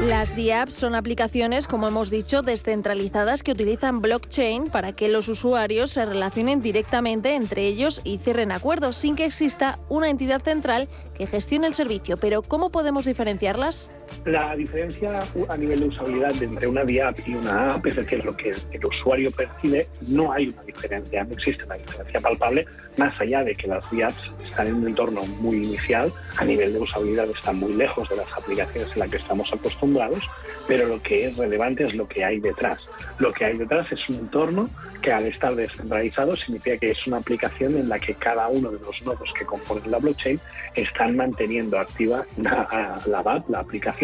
Las 0.07 0.37
DIAPs 0.37 0.73
son 0.73 0.95
aplicaciones, 0.95 1.67
como 1.67 1.85
hemos 1.89 2.09
dicho, 2.09 2.41
descentralizadas 2.41 3.43
que 3.43 3.51
utilizan 3.51 4.01
blockchain 4.01 4.69
para 4.69 4.93
que 4.93 5.09
los 5.09 5.27
usuarios 5.27 5.91
se 5.91 6.05
relacionen 6.05 6.61
directamente 6.61 7.35
entre 7.35 7.67
ellos 7.67 7.99
y 8.05 8.17
cierren 8.17 8.53
acuerdos 8.53 8.95
sin 8.95 9.17
que 9.17 9.25
exista 9.25 9.79
una 9.89 10.09
entidad 10.09 10.41
central 10.41 10.87
que 11.17 11.27
gestione 11.27 11.67
el 11.67 11.73
servicio. 11.73 12.15
Pero 12.15 12.41
¿cómo 12.41 12.69
podemos 12.69 13.03
diferenciarlas? 13.03 13.91
La 14.25 14.55
diferencia 14.55 15.19
a 15.47 15.57
nivel 15.57 15.79
de 15.79 15.85
usabilidad 15.87 16.43
entre 16.43 16.67
una 16.67 16.83
DIAP 16.83 17.19
y 17.27 17.35
una 17.35 17.73
app, 17.73 17.85
es 17.85 17.95
decir, 17.95 18.23
lo 18.25 18.35
que 18.35 18.49
el 18.71 18.85
usuario 18.85 19.31
percibe, 19.31 19.87
no 20.07 20.31
hay 20.31 20.49
una 20.49 20.63
diferencia, 20.63 21.23
no 21.23 21.33
existe 21.33 21.63
una 21.65 21.75
diferencia 21.75 22.19
palpable, 22.19 22.65
más 22.97 23.19
allá 23.21 23.43
de 23.43 23.55
que 23.55 23.67
las 23.67 23.89
DIAPs 23.89 24.35
están 24.45 24.67
en 24.67 24.75
un 24.75 24.87
entorno 24.87 25.23
muy 25.39 25.57
inicial, 25.57 26.11
a 26.37 26.45
nivel 26.45 26.73
de 26.73 26.79
usabilidad 26.79 27.29
están 27.29 27.57
muy 27.57 27.73
lejos 27.73 28.09
de 28.09 28.17
las 28.17 28.37
aplicaciones 28.37 28.91
en 28.93 28.99
las 28.99 29.09
que 29.09 29.17
estamos 29.17 29.51
acostumbrados, 29.53 30.23
pero 30.67 30.87
lo 30.87 31.01
que 31.01 31.27
es 31.27 31.37
relevante 31.37 31.85
es 31.85 31.95
lo 31.95 32.07
que 32.07 32.23
hay 32.23 32.39
detrás. 32.39 32.91
Lo 33.19 33.31
que 33.31 33.45
hay 33.45 33.57
detrás 33.57 33.91
es 33.91 34.09
un 34.09 34.15
entorno 34.15 34.69
que 35.01 35.11
al 35.11 35.25
estar 35.25 35.55
descentralizado 35.55 36.35
significa 36.35 36.77
que 36.77 36.91
es 36.91 37.07
una 37.07 37.17
aplicación 37.17 37.77
en 37.77 37.87
la 37.89 37.99
que 37.99 38.13
cada 38.13 38.47
uno 38.47 38.71
de 38.71 38.79
los 38.79 39.05
nodos 39.05 39.31
que 39.37 39.45
componen 39.45 39.89
la 39.89 39.99
blockchain 39.99 40.39
están 40.75 41.15
manteniendo 41.15 41.79
activa 41.79 42.25
la, 42.37 42.99
la 43.05 43.19
app, 43.19 43.49
la 43.49 43.59
aplicación, 43.59 43.96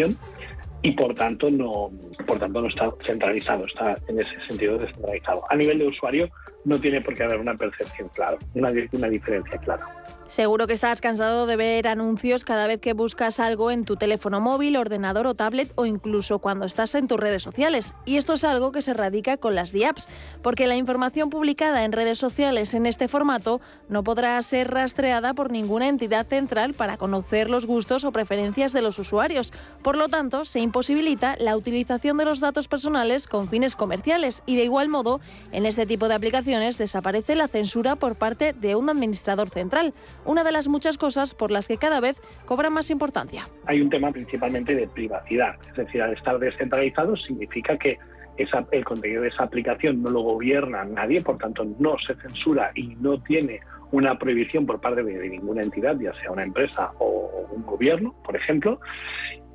y 0.82 0.92
por 0.92 1.14
tanto 1.14 1.50
no 1.50 1.90
por 2.26 2.38
tanto 2.38 2.60
no 2.60 2.68
está 2.68 2.92
centralizado, 3.06 3.64
está 3.64 3.94
en 4.08 4.20
ese 4.20 4.38
sentido 4.46 4.78
descentralizado. 4.78 5.44
A 5.48 5.56
nivel 5.56 5.78
de 5.78 5.86
usuario 5.86 6.30
no 6.64 6.78
tiene 6.78 7.00
por 7.00 7.14
qué 7.14 7.24
haber 7.24 7.38
una 7.38 7.54
percepción 7.54 8.08
clara, 8.08 8.38
una, 8.54 8.72
una 8.92 9.08
diferencia 9.08 9.58
clara. 9.58 9.86
Seguro 10.26 10.66
que 10.66 10.72
estás 10.72 11.00
cansado 11.00 11.46
de 11.46 11.56
ver 11.56 11.86
anuncios 11.86 12.44
cada 12.44 12.66
vez 12.66 12.80
que 12.80 12.94
buscas 12.94 13.38
algo 13.40 13.70
en 13.70 13.84
tu 13.84 13.96
teléfono 13.96 14.40
móvil, 14.40 14.76
ordenador 14.76 15.26
o 15.26 15.34
tablet 15.34 15.70
o 15.74 15.84
incluso 15.84 16.38
cuando 16.38 16.64
estás 16.64 16.94
en 16.94 17.06
tus 17.06 17.20
redes 17.20 17.42
sociales. 17.42 17.94
Y 18.06 18.16
esto 18.16 18.32
es 18.32 18.44
algo 18.44 18.72
que 18.72 18.80
se 18.80 18.94
radica 18.94 19.36
con 19.36 19.54
las 19.54 19.70
DIAPs, 19.70 20.08
porque 20.42 20.66
la 20.66 20.76
información 20.76 21.28
publicada 21.28 21.84
en 21.84 21.92
redes 21.92 22.18
sociales 22.18 22.72
en 22.72 22.86
este 22.86 23.06
formato 23.06 23.60
no 23.88 24.02
podrá 24.02 24.40
ser 24.42 24.70
rastreada 24.70 25.34
por 25.34 25.52
ninguna 25.52 25.88
entidad 25.88 26.26
central 26.26 26.72
para 26.72 26.96
conocer 26.96 27.50
los 27.50 27.66
gustos 27.66 28.04
o 28.04 28.12
preferencias 28.12 28.72
de 28.72 28.82
los 28.82 28.98
usuarios. 28.98 29.52
Por 29.82 29.96
lo 29.96 30.08
tanto, 30.08 30.44
se 30.46 30.60
imposibilita 30.60 31.36
la 31.38 31.56
utilización 31.56 32.16
de 32.16 32.24
los 32.24 32.40
datos 32.40 32.66
personales 32.66 33.28
con 33.28 33.48
fines 33.48 33.76
comerciales 33.76 34.42
y 34.46 34.56
de 34.56 34.64
igual 34.64 34.88
modo, 34.88 35.20
en 35.52 35.66
este 35.66 35.86
tipo 35.86 36.08
de 36.08 36.14
aplicaciones 36.14 36.53
desaparece 36.60 37.34
la 37.34 37.48
censura 37.48 37.96
por 37.96 38.16
parte 38.16 38.52
de 38.52 38.76
un 38.76 38.88
administrador 38.88 39.48
central 39.48 39.92
una 40.24 40.44
de 40.44 40.52
las 40.52 40.68
muchas 40.68 40.98
cosas 40.98 41.34
por 41.34 41.50
las 41.50 41.68
que 41.68 41.76
cada 41.76 42.00
vez 42.00 42.22
cobra 42.46 42.70
más 42.70 42.90
importancia. 42.90 43.44
Hay 43.66 43.80
un 43.80 43.90
tema 43.90 44.12
principalmente 44.12 44.74
de 44.74 44.86
privacidad, 44.86 45.56
es 45.68 45.74
decir, 45.74 46.00
al 46.00 46.14
estar 46.14 46.38
descentralizado 46.38 47.16
significa 47.16 47.76
que 47.76 47.98
el 48.36 48.84
contenido 48.84 49.22
de 49.22 49.28
esa 49.28 49.44
aplicación 49.44 50.02
no 50.02 50.10
lo 50.10 50.22
gobierna 50.22 50.84
nadie, 50.84 51.22
por 51.22 51.38
tanto 51.38 51.64
no 51.78 51.96
se 52.04 52.14
censura 52.16 52.72
y 52.74 52.96
no 52.96 53.22
tiene 53.22 53.60
una 53.92 54.18
prohibición 54.18 54.66
por 54.66 54.80
parte 54.80 55.04
de 55.04 55.28
ninguna 55.28 55.62
entidad, 55.62 55.96
ya 56.00 56.12
sea 56.14 56.32
una 56.32 56.42
empresa 56.42 56.92
o 56.98 57.46
un 57.52 57.64
gobierno, 57.64 58.14
por 58.24 58.34
ejemplo. 58.34 58.80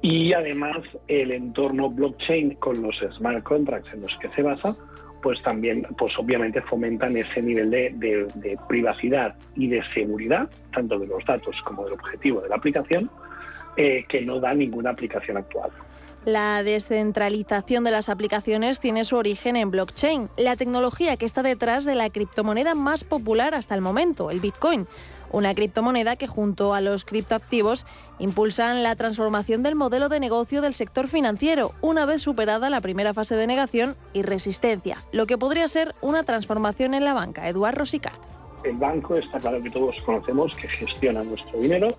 Y 0.02 0.32
además 0.32 0.78
el 1.10 1.32
entorno 1.32 1.90
blockchain 1.90 2.56
con 2.56 2.82
los 2.82 2.98
smart 3.18 3.44
contracts 3.44 3.92
en 3.94 4.02
los 4.02 4.16
que 4.20 4.30
se 4.30 4.42
basa, 4.42 4.74
pues 5.22 5.42
también, 5.44 5.86
pues 5.98 6.18
obviamente 6.18 6.62
fomentan 6.62 7.16
ese 7.16 7.42
nivel 7.42 7.70
de, 7.70 8.58
privacidad 8.68 9.36
y 9.56 9.68
de 9.68 9.84
seguridad, 9.94 10.50
tanto 10.74 10.98
de 10.98 11.08
los 11.08 11.24
datos 11.26 11.56
como 11.64 11.86
del 11.86 11.94
objetivo 11.94 12.42
de 12.42 12.50
la 12.50 12.56
aplicación, 12.56 13.10
eh, 13.76 14.06
que 14.08 14.22
no 14.22 14.40
da 14.40 14.54
ninguna 14.54 14.92
aplicación 14.92 15.38
actual. 15.38 15.72
La 16.26 16.64
descentralización 16.64 17.84
de 17.84 17.92
las 17.92 18.10
aplicaciones 18.10 18.80
tiene 18.80 19.06
su 19.06 19.16
origen 19.16 19.56
en 19.56 19.72
blockchain, 19.72 20.30
la 20.38 20.56
tecnología 20.56 21.18
que 21.18 21.26
está 21.26 21.44
detrás 21.44 21.86
de 21.86 21.96
la 21.96 22.10
criptomoneda 22.10 22.76
más 22.76 23.04
popular 23.04 23.56
hasta 23.56 23.76
el 23.76 23.82
momento, 23.82 24.30
el 24.30 24.40
Bitcoin 24.40 24.88
una 25.32 25.54
criptomoneda 25.54 26.16
que 26.16 26.28
junto 26.28 26.74
a 26.74 26.82
los 26.82 27.06
criptoactivos 27.06 27.86
impulsan 28.20 28.84
la 28.84 28.96
transformación 28.96 29.64
del 29.64 29.76
modelo 29.76 30.10
de 30.10 30.20
negocio 30.20 30.62
del 30.62 30.74
sector 30.74 31.08
financiero, 31.08 31.74
una 31.82 32.06
vez 32.06 32.22
superada 32.22 32.70
la 32.70 32.82
primera 32.82 33.14
fase 33.14 33.36
de 33.36 33.48
negación 33.48 33.96
y 34.14 34.24
resistencia, 34.24 34.98
lo 35.12 35.26
que 35.26 35.38
podría 35.38 35.68
ser 35.68 35.94
una 36.02 36.24
transformación 36.24 36.94
en 36.94 37.06
la 37.06 37.14
banca. 37.14 37.48
Eduardo 37.48 37.80
Rosicart. 37.80 38.20
El 38.64 38.76
banco 38.76 39.16
está 39.16 39.38
claro 39.38 39.62
que 39.64 39.70
todos 39.70 39.96
conocemos 40.02 40.54
que 40.56 40.68
gestiona 40.68 41.24
nuestro 41.24 41.60
dinero 41.60 41.92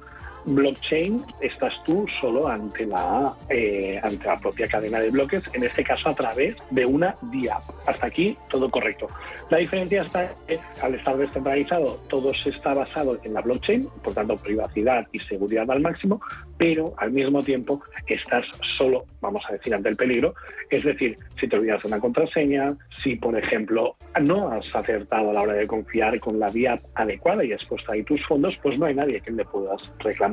blockchain 0.47 1.25
estás 1.41 1.73
tú 1.85 2.07
solo 2.21 2.49
ante 2.49 2.87
la, 2.87 3.35
eh, 3.49 4.01
ante 4.03 4.27
la 4.27 4.37
propia 4.37 4.69
cadena 4.69 5.01
de 5.01 5.11
bloques, 5.11 5.43
en 5.53 5.65
este 5.65 5.85
caso 5.85 6.11
a 6.11 6.15
través 6.15 6.59
de 6.71 6.87
una 6.87 7.17
DIAP. 7.23 7.63
Hasta 7.87 8.07
aquí 8.07 8.37
todo 8.49 8.71
correcto. 8.71 9.09
La 9.51 9.59
diferencia 9.59 10.03
está 10.03 10.35
al 10.83 10.95
estar 10.95 11.17
descentralizado 11.17 12.01
todo 12.09 12.33
se 12.35 12.51
está 12.51 12.75
basado 12.75 13.19
en 13.25 13.35
la 13.35 13.41
blockchain, 13.41 13.89
por 14.03 14.15
tanto 14.15 14.37
privacidad 14.37 15.07
y 15.13 15.19
seguridad 15.19 15.71
al 15.71 15.81
máximo, 15.81 16.21
pero 16.57 16.95
al 16.99 17.13
mismo 17.13 17.43
tiempo 17.43 17.81
estás 18.07 18.45
solo, 18.77 19.05
vamos 19.21 19.43
a 19.49 19.53
decir, 19.53 19.75
ante 19.75 19.89
el 19.89 19.97
peligro. 19.97 20.35
Es 20.71 20.85
decir, 20.85 21.19
si 21.39 21.49
te 21.49 21.57
olvidas 21.57 21.83
de 21.83 21.89
una 21.89 22.01
contraseña, 22.01 22.69
si 23.03 23.17
por 23.17 23.37
ejemplo 23.37 23.97
no 24.21 24.51
has 24.51 24.75
acertado 24.75 25.31
a 25.31 25.33
la 25.33 25.43
hora 25.43 25.55
de 25.55 25.67
confiar 25.67 26.19
con 26.21 26.39
la 26.39 26.51
DIAP 26.51 26.81
adecuada 26.95 27.45
y 27.45 27.53
has 27.53 27.65
puesto 27.65 27.93
ahí 27.93 28.03
tus 28.03 28.25
fondos, 28.27 28.59
pues 28.63 28.79
no 28.79 28.87
hay 28.87 28.95
nadie 28.95 29.21
que 29.21 29.31
le 29.31 29.45
puedas 29.45 29.93
reclamar 29.99 30.30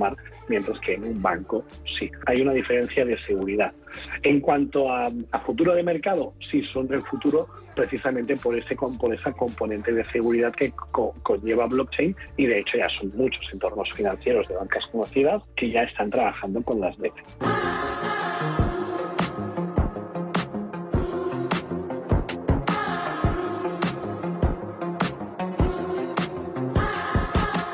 mientras 0.47 0.79
que 0.79 0.93
en 0.93 1.03
un 1.03 1.21
banco 1.21 1.63
sí. 1.97 2.09
Hay 2.25 2.41
una 2.41 2.53
diferencia 2.53 3.05
de 3.05 3.17
seguridad. 3.17 3.73
En 4.23 4.39
cuanto 4.39 4.91
a, 4.91 5.09
futuro 5.45 5.73
de 5.73 5.83
mercado, 5.83 6.33
sí 6.51 6.63
son 6.73 6.87
del 6.87 7.01
futuro 7.03 7.47
precisamente 7.75 8.35
por, 8.35 8.57
ese, 8.57 8.75
por 8.75 9.13
esa 9.13 9.31
componente 9.33 9.93
de 9.93 10.03
seguridad 10.11 10.53
que 10.53 10.73
conlleva 11.23 11.67
blockchain 11.67 12.15
y 12.35 12.47
de 12.47 12.59
hecho 12.59 12.77
ya 12.77 12.89
son 12.89 13.11
muchos 13.15 13.41
entornos 13.53 13.89
financieros 13.93 14.47
de 14.47 14.55
bancas 14.55 14.85
conocidas 14.87 15.43
que 15.55 15.69
ya 15.69 15.83
están 15.83 16.09
trabajando 16.09 16.61
con 16.63 16.81
las 16.81 16.97
DEFI. 16.97 17.21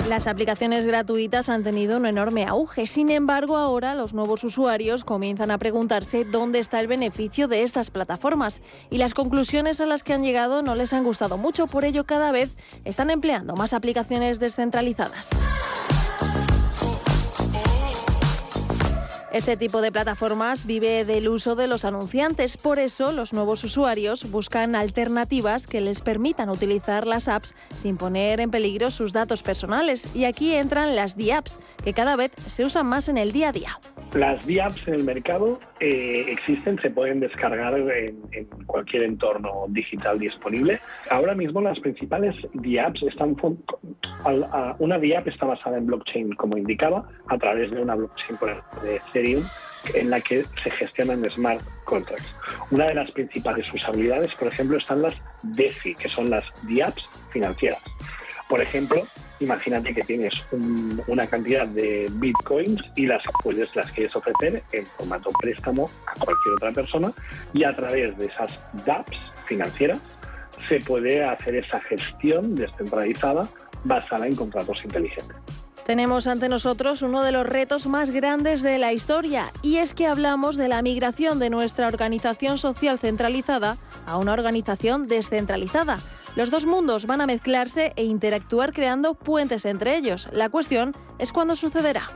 Las 0.08 0.28
aplicaciones 0.28 0.86
gratuitas 0.86 1.48
han 1.48 1.64
tenido 1.64 1.96
un 1.96 2.06
enorme 2.06 2.46
auge. 2.46 2.88
Sin 2.88 3.10
embargo, 3.10 3.56
ahora 3.56 3.96
los 3.96 4.14
nuevos 4.14 4.44
usuarios 4.44 5.06
comienzan 5.06 5.50
a 5.50 5.58
preguntarse 5.58 6.26
dónde 6.26 6.60
está 6.60 6.82
el 6.82 6.88
beneficio 6.88 7.48
de 7.48 7.64
estas 7.64 7.90
plataformas. 7.90 8.62
Y 8.90 8.98
las 8.98 9.14
conclusiones 9.14 9.80
a 9.80 9.86
las 9.86 10.04
que 10.04 10.14
han 10.14 10.22
llegado 10.22 10.62
no 10.62 10.76
les 10.76 10.92
han 10.92 11.06
gustado 11.06 11.38
mucho, 11.38 11.68
por 11.68 11.86
ello 11.86 12.04
cada 12.04 12.32
vez 12.34 12.58
están 12.84 13.12
empleando 13.12 13.56
más 13.56 13.72
aplicaciones 13.74 14.40
descentralizadas. 14.40 15.30
Este 19.34 19.58
tipo 19.58 19.82
de 19.82 19.92
plataformas 19.92 20.68
vive 20.68 21.06
del 21.06 21.28
uso 21.28 21.56
de 21.56 21.66
los 21.66 21.86
anunciantes, 21.86 22.56
por 22.56 22.78
eso 22.78 23.12
los 23.12 23.34
nuevos 23.34 23.64
usuarios 23.64 24.30
buscan 24.30 24.76
alternativas 24.76 25.66
que 25.66 25.82
les 25.82 26.02
permitan 26.02 26.52
utilizar 26.52 27.08
las 27.08 27.28
apps 27.28 27.56
sin 27.76 27.98
poner 27.98 28.40
en 28.40 28.52
peligro 28.52 28.92
sus 28.92 29.12
datos 29.12 29.42
personales. 29.42 30.16
Y 30.16 30.26
aquí 30.26 30.54
entran 30.54 30.96
las 30.96 31.18
DIAPs, 31.18 31.60
que 31.84 31.94
cada 31.94 32.16
vez 32.16 32.32
se 32.46 32.64
usan 32.64 32.86
más 32.86 33.10
en 33.10 33.18
el 33.18 33.32
día 33.32 33.50
a 33.50 33.52
día. 33.54 33.80
Las 34.14 34.46
DIAPs 34.46 34.88
en 34.88 34.94
el 34.94 35.04
mercado 35.04 35.60
eh, 35.86 36.32
existen, 36.32 36.80
se 36.80 36.90
pueden 36.90 37.20
descargar 37.20 37.78
en, 37.78 38.46
cualquier 38.66 39.04
entorno 39.04 39.66
digital 39.68 40.18
disponible. 40.18 40.80
Ahora 41.10 41.36
mismo 41.36 41.60
las 41.60 41.78
principales 41.82 42.36
DIAPs 42.54 43.04
están... 43.04 43.36
Una 44.80 44.98
DIAP 44.98 45.28
está 45.28 45.46
basada 45.46 45.78
en 45.78 45.86
blockchain, 45.86 46.36
como 46.36 46.58
indicaba, 46.58 47.10
a 47.28 47.38
través 47.38 47.70
de 47.72 47.82
una 47.82 47.96
blockchain 47.96 48.40
de 48.82 48.96
Ethereum 48.96 49.44
en 49.94 50.10
la 50.10 50.22
que 50.22 50.46
se 50.64 50.70
gestionan 50.72 51.30
smart 51.30 51.62
contracts. 51.84 52.34
Una 52.72 52.86
de 52.86 52.94
las 52.94 53.12
principales 53.12 53.72
usabilidades, 53.74 54.34
por 54.36 54.48
ejemplo, 54.48 54.78
están 54.78 55.02
las 55.02 55.16
DeFi, 55.44 55.96
que 55.96 56.08
son 56.08 56.30
las 56.30 56.46
DIAPs 56.66 57.10
financieras. 57.34 57.84
Por 58.50 58.62
ejemplo, 58.62 59.02
imagínate 59.40 59.94
que 59.94 60.02
tienes 60.02 60.34
una 61.08 61.28
cantidad 61.28 61.68
de 61.68 62.08
bitcoins 62.14 62.82
y 62.96 63.08
las 63.08 63.24
puedes 63.42 63.76
las 63.76 63.92
quieres 63.92 64.16
ofrecer 64.16 64.64
en 64.72 64.86
formato 64.86 65.32
préstamo 65.40 65.90
a 66.08 66.14
cualquier 66.14 66.56
otra 66.56 66.72
persona 66.72 67.12
y 67.54 67.64
a 67.64 67.76
través 67.76 68.18
de 68.18 68.26
esas 68.26 68.52
DApps 68.86 69.18
financieras 69.46 70.00
se 70.70 70.80
puede 70.80 71.24
hacer 71.24 71.56
esa 71.56 71.80
gestión 71.82 72.56
descentralizada 72.56 73.42
basada 73.84 74.28
en 74.28 74.36
contratos 74.36 74.80
inteligentes. 74.84 75.36
Tenemos 75.86 76.28
ante 76.28 76.48
nosotros 76.48 77.02
uno 77.02 77.24
de 77.24 77.34
los 77.34 77.46
retos 77.46 77.88
más 77.88 78.12
grandes 78.12 78.62
de 78.62 78.78
la 78.78 78.94
historia 78.94 79.52
y 79.62 79.78
es 79.78 79.94
que 79.94 80.08
hablamos 80.08 80.56
de 80.56 80.70
la 80.70 80.82
migración 80.82 81.40
de 81.40 81.50
nuestra 81.50 81.88
organización 81.88 82.58
social 82.58 83.00
centralizada 83.00 83.78
a 84.06 84.18
una 84.18 84.32
organización 84.32 85.08
descentralizada. 85.08 86.00
Los 86.36 86.50
dos 86.50 86.66
mundos 86.66 87.06
van 87.06 87.22
a 87.22 87.28
mezclarse 87.28 87.94
e 87.96 88.04
interactuar 88.04 88.74
creando 88.74 89.14
puentes 89.14 89.66
entre 89.66 89.96
ellos. 89.96 90.28
La 90.32 90.50
cuestión 90.50 90.96
es 91.20 91.32
cuándo 91.32 91.56
sucederá. 91.56 92.08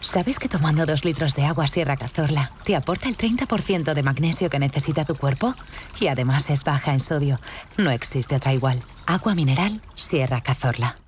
¿Sabes 0.00 0.38
que 0.38 0.48
tomando 0.48 0.86
dos 0.86 1.04
litros 1.04 1.34
de 1.34 1.44
agua 1.44 1.66
Sierra 1.66 1.96
Cazorla 1.96 2.50
te 2.64 2.74
aporta 2.74 3.08
el 3.08 3.16
30% 3.16 3.92
de 3.92 4.02
magnesio 4.02 4.48
que 4.48 4.58
necesita 4.58 5.04
tu 5.04 5.14
cuerpo? 5.14 5.54
Y 6.00 6.08
además 6.08 6.48
es 6.48 6.64
baja 6.64 6.92
en 6.92 7.00
sodio. 7.00 7.38
No 7.76 7.90
existe 7.90 8.36
otra 8.36 8.54
igual. 8.54 8.82
Agua 9.06 9.34
mineral 9.34 9.82
Sierra 9.94 10.40
Cazorla. 10.42 11.07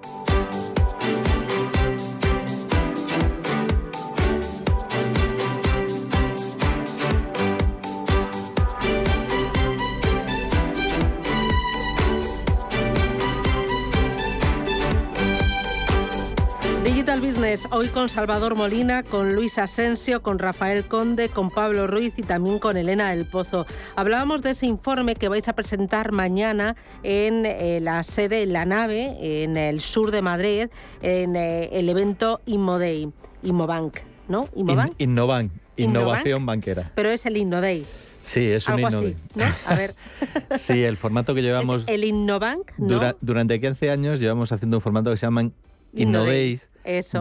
Digital 17.11 17.29
Business, 17.29 17.67
hoy 17.71 17.89
con 17.89 18.07
Salvador 18.07 18.55
Molina, 18.55 19.03
con 19.03 19.35
Luis 19.35 19.57
Asensio, 19.57 20.21
con 20.21 20.39
Rafael 20.39 20.85
Conde, 20.85 21.27
con 21.27 21.49
Pablo 21.49 21.85
Ruiz 21.85 22.13
y 22.15 22.21
también 22.21 22.57
con 22.57 22.77
Elena 22.77 23.09
del 23.09 23.25
Pozo. 23.25 23.65
Hablábamos 23.97 24.41
de 24.41 24.51
ese 24.51 24.65
informe 24.67 25.15
que 25.15 25.27
vais 25.27 25.45
a 25.49 25.53
presentar 25.53 26.13
mañana 26.13 26.77
en 27.03 27.45
eh, 27.45 27.81
la 27.81 28.03
sede, 28.03 28.43
en 28.43 28.53
la 28.53 28.63
nave, 28.63 29.43
en 29.43 29.57
el 29.57 29.81
sur 29.81 30.11
de 30.11 30.21
Madrid, 30.21 30.67
en 31.01 31.35
eh, 31.35 31.67
el 31.73 31.89
evento 31.89 32.39
Inmodei, 32.45 33.09
Inmobank, 33.43 33.97
¿no? 34.29 34.47
Inmobank. 34.55 34.93
Innobank, 34.97 35.51
innovación 35.75 36.45
banquera. 36.45 36.93
Pero 36.95 37.09
es 37.09 37.25
el 37.25 37.35
Innoday. 37.35 37.85
Sí, 38.23 38.45
es 38.45 38.69
un 38.69 38.77
ver. 38.77 39.95
sí, 40.55 40.81
el 40.81 40.95
formato 40.95 41.35
que 41.35 41.41
llevamos... 41.41 41.83
el 41.87 42.05
Innobank, 42.05 42.71
¿no? 42.77 43.01
durante 43.19 43.59
15 43.59 43.91
años 43.91 44.21
llevamos 44.21 44.53
haciendo 44.53 44.77
un 44.77 44.81
formato 44.81 45.11
que 45.11 45.17
se 45.17 45.25
llama 45.25 45.51
Innodays 45.93 46.70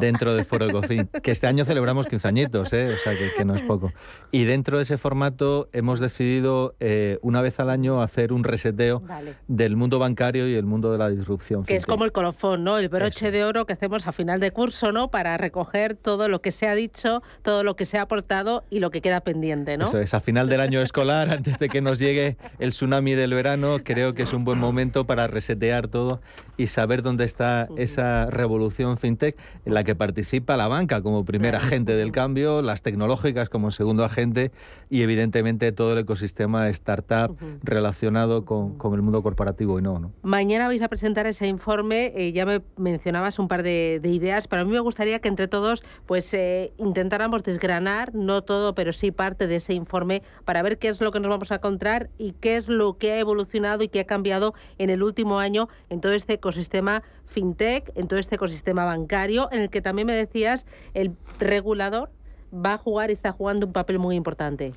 dentro 0.00 0.34
de 0.34 0.44
Foro 0.44 0.66
Ecofin, 0.68 1.08
que 1.22 1.30
este 1.30 1.46
año 1.46 1.64
celebramos 1.64 2.06
15 2.06 2.28
añitos, 2.28 2.72
¿eh? 2.72 2.94
o 2.94 2.98
sea 2.98 3.14
que, 3.16 3.44
no 3.44 3.54
es 3.54 3.62
poco. 3.62 3.92
Y 4.30 4.44
dentro 4.44 4.76
de 4.76 4.84
ese 4.84 4.98
formato 4.98 5.68
hemos 5.72 6.00
decidido 6.00 6.74
eh, 6.80 7.18
una 7.22 7.42
vez 7.42 7.58
al 7.60 7.70
año 7.70 8.02
hacer 8.02 8.32
un 8.32 8.44
reseteo 8.44 9.02
del 9.48 9.76
mundo 9.76 9.98
bancario 9.98 10.48
y 10.48 10.54
el 10.54 10.64
mundo 10.64 10.92
de 10.92 10.98
la 10.98 11.08
disrupción. 11.08 11.64
Que 11.64 11.76
es 11.76 11.86
como 11.86 12.04
el 12.04 12.12
colofón, 12.12 12.64
¿no? 12.64 12.78
El 12.78 12.88
broche 12.88 13.30
de 13.30 13.44
oro 13.44 13.66
que 13.66 13.72
hacemos 13.72 14.06
a 14.06 14.12
final 14.12 14.40
de 14.40 14.50
curso, 14.50 14.92
¿no? 14.92 15.10
Para 15.10 15.36
recoger 15.36 15.94
todo 15.94 16.28
lo 16.28 16.40
que 16.40 16.52
se 16.52 16.68
ha 16.68 16.74
dicho, 16.74 17.22
todo 17.42 17.64
lo 17.64 17.76
que 17.76 17.86
se 17.86 17.98
ha 17.98 18.02
aportado 18.02 18.64
y 18.70 18.80
lo 18.80 18.90
que 18.90 19.00
queda 19.00 19.20
pendiente, 19.20 19.76
¿no? 19.78 19.86
Eso 19.86 19.98
es, 19.98 20.14
a 20.14 20.20
final 20.20 20.48
del 20.48 20.60
año 20.60 20.80
escolar, 20.80 21.30
antes 21.30 21.58
de 21.58 21.68
que 21.68 21.80
nos 21.80 21.98
llegue 21.98 22.36
el 22.58 22.70
tsunami 22.70 23.14
del 23.14 23.34
verano, 23.34 23.78
creo 23.82 24.14
que 24.14 24.22
es 24.22 24.32
un 24.32 24.44
buen 24.44 24.58
momento 24.58 25.06
para 25.06 25.26
resetear 25.26 25.88
todo 25.88 26.20
y 26.56 26.66
saber 26.66 27.02
dónde 27.02 27.24
está 27.24 27.68
esa 27.76 28.26
revolución 28.26 28.98
fintech 28.98 29.36
en 29.64 29.74
la 29.74 29.84
que 29.84 29.94
participa 29.94 30.56
la 30.56 30.68
banca 30.68 31.02
como 31.02 31.24
primer 31.24 31.54
agente 31.54 31.92
del 31.92 32.12
cambio, 32.12 32.62
las 32.62 32.82
tecnológicas 32.82 33.48
como 33.48 33.70
segundo 33.70 34.04
agente 34.04 34.52
y 34.88 35.02
evidentemente 35.02 35.72
todo 35.72 35.92
el 35.92 35.98
ecosistema 35.98 36.68
startup 36.68 37.36
relacionado 37.62 38.44
con, 38.44 38.76
el 38.94 39.02
mundo 39.02 39.22
corporativo 39.22 39.78
y 39.78 39.82
no, 39.82 39.98
no. 39.98 40.12
Mañana 40.22 40.66
vais 40.66 40.82
a 40.82 40.88
presentar 40.88 41.26
ese 41.26 41.46
informe, 41.46 42.12
eh, 42.16 42.32
ya 42.32 42.44
me 42.46 42.62
mencionabas 42.76 43.38
un 43.38 43.48
par 43.48 43.62
de, 43.62 44.00
ideas, 44.02 44.48
pero 44.48 44.62
a 44.62 44.64
mí 44.64 44.72
me 44.72 44.80
gustaría 44.80 45.20
que 45.20 45.28
entre 45.28 45.46
todos 45.46 45.82
pues 46.06 46.32
eh, 46.34 46.72
intentáramos 46.78 47.42
desgranar, 47.42 48.14
no 48.14 48.42
todo, 48.42 48.74
pero 48.74 48.92
sí 48.92 49.12
parte 49.12 49.46
de 49.46 49.56
ese 49.56 49.74
informe 49.74 50.22
para 50.44 50.62
ver 50.62 50.78
qué 50.78 50.88
es 50.88 51.00
lo 51.00 51.12
que 51.12 51.20
nos 51.20 51.28
vamos 51.28 51.52
a 51.52 51.56
encontrar 51.56 52.10
y 52.18 52.32
qué 52.32 52.56
es 52.56 52.68
lo 52.68 52.98
que 52.98 53.12
ha 53.12 53.18
evolucionado 53.18 53.84
y 53.84 53.88
qué 53.88 54.00
ha 54.00 54.06
cambiado 54.06 54.54
en 54.78 54.90
el 54.90 55.02
último 55.02 55.38
año 55.38 55.68
en 55.88 56.00
todo 56.00 56.12
este 56.12 56.34
ecosistema 56.34 57.02
fintech, 57.30 57.90
en 57.94 58.08
todo 58.08 58.18
este 58.18 58.34
ecosistema 58.34 58.84
bancario, 58.84 59.48
en 59.52 59.62
el 59.62 59.70
que 59.70 59.80
también 59.80 60.06
me 60.06 60.14
decías 60.14 60.66
el 60.94 61.12
regulador 61.38 62.10
va 62.52 62.74
a 62.74 62.78
jugar 62.78 63.10
y 63.10 63.12
está 63.12 63.32
jugando 63.32 63.66
un 63.66 63.72
papel 63.72 63.98
muy 63.98 64.16
importante. 64.16 64.72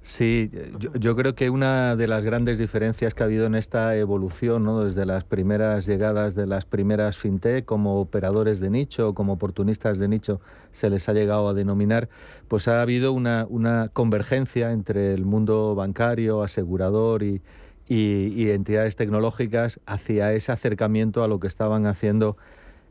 Sí, 0.00 0.50
yo, 0.78 1.16
creo 1.16 1.34
que 1.34 1.50
una 1.50 1.96
de 1.96 2.06
las 2.06 2.24
grandes 2.24 2.58
diferencias 2.58 3.14
que 3.14 3.22
ha 3.24 3.26
habido 3.26 3.46
en 3.46 3.56
esta 3.56 3.96
evolución, 3.96 4.64
¿no? 4.64 4.84
desde 4.84 5.04
las 5.04 5.24
primeras 5.24 5.86
llegadas 5.86 6.36
de 6.36 6.46
las 6.46 6.64
primeras 6.64 7.16
fintech 7.16 7.64
como 7.64 8.00
operadores 8.00 8.60
de 8.60 8.70
nicho, 8.70 9.12
como 9.12 9.34
oportunistas 9.34 9.98
de 9.98 10.08
nicho, 10.08 10.40
se 10.70 10.88
les 10.88 11.08
ha 11.08 11.12
llegado 11.12 11.48
a 11.48 11.52
denominar, 11.52 12.08
pues 12.46 12.68
ha 12.68 12.80
habido 12.80 13.12
una, 13.12 13.44
una 13.50 13.88
convergencia 13.92 14.70
entre 14.70 15.12
el 15.12 15.24
mundo 15.24 15.74
bancario, 15.74 16.42
asegurador 16.42 17.24
y, 17.24 17.42
y, 17.88 18.50
entidades 18.50 18.96
tecnológicas 18.96 19.80
hacia 19.86 20.32
ese 20.32 20.52
acercamiento 20.52 21.24
a 21.24 21.28
lo 21.28 21.40
que 21.40 21.46
estaban 21.46 21.86
haciendo 21.86 22.36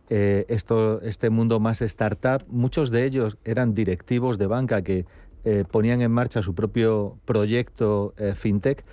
eh, 0.10 0.46
esto, 0.50 1.02
este 1.02 1.30
mundo 1.30 1.60
más 1.60 1.82
startup. 1.82 2.44
Muchos 2.48 2.92
de 2.92 3.06
ellos 3.06 3.38
eran 3.44 3.74
directivos 3.74 4.38
de 4.38 4.48
banca 4.48 4.82
que 4.82 5.06
eh, 5.46 5.64
ponían 5.70 6.02
en 6.02 6.12
marcha 6.12 6.42
su 6.42 6.54
propio 6.56 7.18
proyecto 7.26 8.14
eh, 8.18 8.34
fintech 8.36 8.84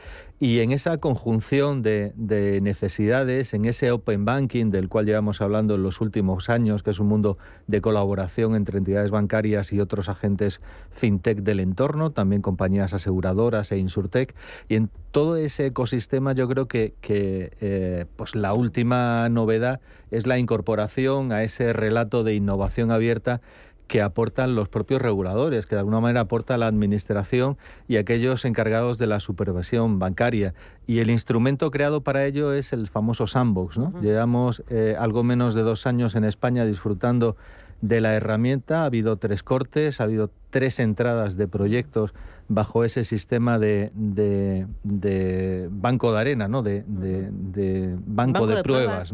y 0.41 0.61
en 0.61 0.73
esa 0.73 0.99
conjunción 0.99 1.81
de, 1.81 2.13
necesidades, 2.61 3.55
en 3.55 3.65
ese 3.65 3.91
open 3.93 4.25
banking 4.25 4.69
del 4.69 4.89
cual 4.89 5.07
llevamos 5.07 5.41
hablando 5.41 5.77
en 5.77 5.83
los 5.83 6.01
últimos 6.01 6.51
años, 6.51 6.83
que 6.83 6.91
es 6.91 6.99
un 6.99 7.07
mundo 7.07 7.39
de 7.67 7.81
colaboración 7.81 8.55
entre 8.55 8.79
entidades 8.79 9.11
bancarias 9.11 9.73
y 9.73 9.81
otros 9.81 10.09
agentes 10.09 10.61
fintech 10.91 11.39
del 11.39 11.61
entorno, 11.61 12.11
también 12.11 12.43
compañías 12.43 12.93
aseguradoras 12.93 13.73
e 13.73 13.79
insurtech, 13.79 14.35
y 14.69 14.75
en 14.75 14.91
todo 15.13 15.37
ese 15.37 15.67
ecosistema 15.67 16.33
yo 16.35 16.47
creo 16.49 16.69
que, 16.69 16.95
eh, 17.09 18.05
pues 18.17 18.35
la 18.35 18.53
última 18.55 19.29
novedad 19.31 19.81
es 20.11 20.27
la 20.27 20.39
incorporación 20.39 21.33
a 21.33 21.43
ese 21.43 21.73
relato 21.73 22.23
de 22.23 22.35
innovación 22.35 22.91
abierta 22.91 23.41
que 23.87 24.03
aportan 24.03 24.55
los 24.55 24.69
propios 24.69 25.03
reguladores, 25.03 25.67
que 25.67 25.75
de 25.75 25.81
alguna 25.81 26.01
manera 26.01 26.21
aporta 26.21 26.57
la 26.57 26.67
administración 26.67 27.59
y 27.87 27.97
aquellos 27.97 28.45
encargados 28.45 28.99
de 28.99 29.07
la 29.07 29.21
supervisión 29.21 29.99
bancaria. 29.99 30.55
Y 30.87 31.01
el 31.01 31.11
instrumento 31.11 31.71
creado 31.71 32.01
para 32.01 32.25
ello 32.25 32.53
es 32.53 32.73
el 32.73 32.89
famoso 32.89 33.27
sandbox. 33.27 33.79
¿no? 33.79 34.01
Llevamos 34.01 34.63
eh, 34.69 34.97
algo 34.99 35.23
menos 35.23 35.55
de 35.55 35.63
dos 35.63 35.87
años 35.87 36.15
en 36.15 36.25
España 36.25 36.65
disfrutando 36.65 37.37
de 37.81 38.01
la 38.01 38.15
herramienta. 38.15 38.83
Ha 38.83 38.87
habido 38.87 39.17
tres 39.17 39.43
cortes, 39.43 40.01
ha 40.01 40.05
habido 40.05 40.31
tres 40.51 40.79
entradas 40.79 41.37
de 41.37 41.49
proyectos 41.49 42.15
bajo 42.49 42.85
ese 42.85 43.05
sistema 43.05 43.59
de, 43.59 43.91
banco 45.71 46.13
de 46.13 46.21
arena, 46.21 46.49
¿no? 46.49 46.63
de, 46.63 46.85
banco, 48.07 48.47
de, 48.47 48.63
pruebas. 48.63 49.13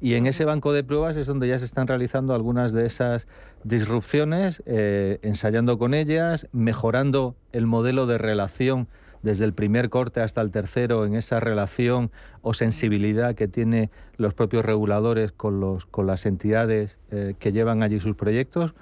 Y 0.00 0.14
en 0.14 0.26
ese 0.26 0.44
banco 0.44 0.72
de 0.72 0.84
pruebas 0.84 1.16
es 1.16 1.26
donde 1.26 1.48
ya 1.48 1.58
se 1.58 1.64
están 1.64 1.86
realizando 1.86 2.34
algunas 2.34 2.72
de 2.72 2.86
esas 2.86 3.26
disrupciones, 3.64 4.62
eh, 4.66 5.18
ensayando 5.22 5.78
con 5.78 5.94
ellas, 5.94 6.48
mejorando 6.52 7.36
el 7.52 7.66
modelo 7.66 8.06
de 8.06 8.18
relación 8.18 8.88
desde 9.22 9.44
el 9.44 9.52
primer 9.52 9.90
corte 9.90 10.20
hasta 10.20 10.40
el 10.40 10.50
tercero 10.50 11.04
en 11.04 11.14
esa 11.14 11.40
relación 11.40 12.12
o 12.42 12.54
sensibilidad 12.54 13.34
que 13.34 13.48
tienen 13.48 13.90
los 14.18 14.34
propios 14.34 14.64
reguladores 14.64 15.32
con, 15.32 15.60
los, 15.60 15.86
con 15.86 16.06
las 16.06 16.26
entidades 16.26 16.98
eh, 17.10 17.34
que 17.38 17.52
llevan 17.52 17.82
allí 17.82 17.98
sus 17.98 18.14
proyectos. 18.14 18.74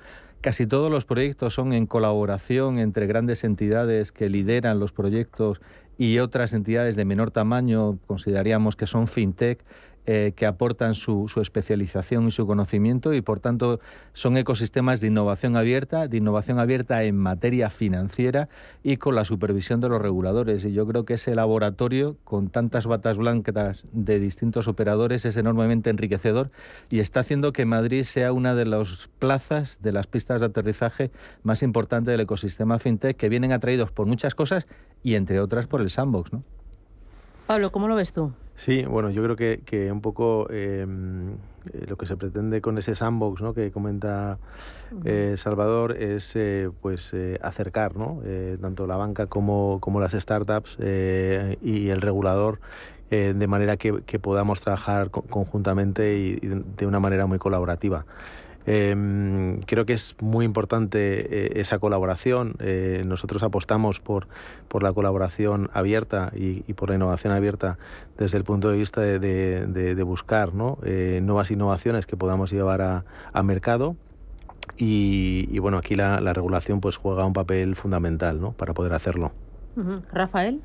Casi 0.44 0.66
todos 0.66 0.90
los 0.90 1.06
proyectos 1.06 1.54
son 1.54 1.72
en 1.72 1.86
colaboración 1.86 2.78
entre 2.78 3.06
grandes 3.06 3.44
entidades 3.44 4.12
que 4.12 4.28
lideran 4.28 4.78
los 4.78 4.92
proyectos 4.92 5.62
y 5.96 6.18
otras 6.18 6.52
entidades 6.52 6.96
de 6.96 7.06
menor 7.06 7.30
tamaño, 7.30 7.98
consideraríamos 8.06 8.76
que 8.76 8.86
son 8.86 9.08
fintech, 9.08 9.64
eh, 10.06 10.34
que 10.36 10.44
aportan 10.44 10.94
su, 10.94 11.30
especialización 11.40 12.28
y 12.28 12.30
su 12.30 12.46
conocimiento 12.46 13.14
y 13.14 13.22
por 13.22 13.40
tanto 13.40 13.80
son 14.12 14.36
ecosistemas 14.36 15.00
de 15.00 15.06
innovación 15.06 15.56
abierta, 15.56 16.08
de 16.08 16.18
innovación 16.18 16.58
abierta 16.58 17.04
en 17.04 17.16
materia 17.16 17.70
financiera 17.70 18.50
y 18.82 18.98
con 18.98 19.14
la 19.14 19.24
supervisión 19.24 19.80
de 19.80 19.88
los 19.88 20.02
reguladores. 20.02 20.62
Y 20.66 20.74
yo 20.74 20.86
creo 20.86 21.06
que 21.06 21.14
ese 21.14 21.34
laboratorio, 21.34 22.18
con 22.24 22.50
tantas 22.50 22.86
batas 22.86 23.16
blancas 23.16 23.86
de 23.92 24.20
distintos 24.20 24.68
operadores, 24.68 25.24
es 25.24 25.38
enormemente 25.38 25.88
enriquecedor 25.88 26.50
y 26.90 26.98
está 26.98 27.20
haciendo 27.20 27.54
que 27.54 27.64
Madrid 27.64 28.02
sea 28.02 28.32
una 28.32 28.54
de 28.54 28.66
las 28.66 29.08
plazas 29.18 29.78
de 29.80 29.92
las 29.92 30.06
pistas 30.06 30.40
de 30.40 30.48
aterrizaje 30.48 31.12
más 31.42 31.62
importantes 31.62 32.12
del 32.12 32.20
ecosistema 32.20 32.78
fintech 32.78 33.16
que 33.16 33.30
vienen 33.30 33.52
atraídos 33.52 33.90
por 33.90 34.06
muchas 34.06 34.34
cosas 34.34 34.66
y 35.02 35.14
entre 35.14 35.40
otras 35.40 35.66
por 35.66 35.80
el 35.80 35.88
sandbox. 35.88 36.32
¿no? 36.34 36.42
Pablo, 37.46 37.70
¿cómo 37.70 37.88
lo 37.88 37.94
ves 37.94 38.12
tú? 38.12 38.32
Sí, 38.56 38.84
bueno, 38.84 39.10
yo 39.10 39.22
creo 39.22 39.36
que, 39.36 39.60
que 39.64 39.90
un 39.90 40.00
poco 40.00 40.48
em, 40.50 41.32
eh, 41.72 41.86
lo 41.88 41.96
que 41.96 42.06
se 42.06 42.16
pretende 42.16 42.60
con 42.60 42.78
ese 42.78 42.94
sandbox 42.94 43.42
¿no? 43.42 43.52
que 43.52 43.72
comenta 43.72 44.38
eh, 45.04 45.34
Salvador 45.36 45.92
es 45.92 46.36
eh, 46.36 46.70
pues 46.80 47.12
acercar 47.42 47.96
¿no? 47.96 48.20
tanto 48.60 48.86
la 48.86 48.96
banca 48.96 49.26
como, 49.26 49.78
como 49.80 50.00
las 50.00 50.12
startups 50.12 50.78
y 50.78 51.88
el 51.88 52.00
regulador 52.00 52.60
de 53.10 53.46
manera 53.46 53.76
que, 53.76 54.02
que 54.02 54.18
podamos 54.18 54.60
trabajar 54.60 55.10
conjuntamente 55.10 56.16
y, 56.16 56.36
de 56.36 56.86
una 56.86 56.98
manera 56.98 57.26
muy 57.26 57.38
colaborativa. 57.38 58.06
Em, 58.66 59.60
creo 59.62 59.84
que 59.84 59.92
es 59.92 60.16
muy 60.20 60.44
importante 60.44 61.56
eh, 61.56 61.60
esa 61.60 61.78
colaboración. 61.78 62.54
Eh, 62.60 63.02
nosotros 63.06 63.42
apostamos 63.42 64.00
por, 64.00 64.26
por 64.68 64.82
la 64.82 64.92
colaboración 64.92 65.70
abierta 65.72 66.32
y, 66.34 66.60
por 66.74 66.88
la 66.88 66.96
innovación 66.96 67.32
abierta 67.32 67.78
desde 68.16 68.38
el 68.38 68.44
punto 68.44 68.70
de 68.70 68.78
vista 68.78 69.00
de, 69.00 70.02
buscar 70.04 70.54
¿no? 70.54 70.78
Eh, 70.84 71.20
nuevas 71.22 71.50
innovaciones 71.50 72.06
que 72.06 72.16
podamos 72.16 72.50
llevar 72.50 72.80
a, 72.82 73.42
mercado. 73.42 73.96
Y, 74.78 75.58
bueno, 75.58 75.76
aquí 75.76 75.94
la, 75.94 76.18
regulación 76.32 76.80
pues 76.80 76.96
juega 76.96 77.26
un 77.26 77.34
papel 77.34 77.76
fundamental 77.76 78.40
¿no? 78.40 78.52
para 78.52 78.72
poder 78.72 78.94
hacerlo. 78.94 79.32
Rafael. 80.12 80.60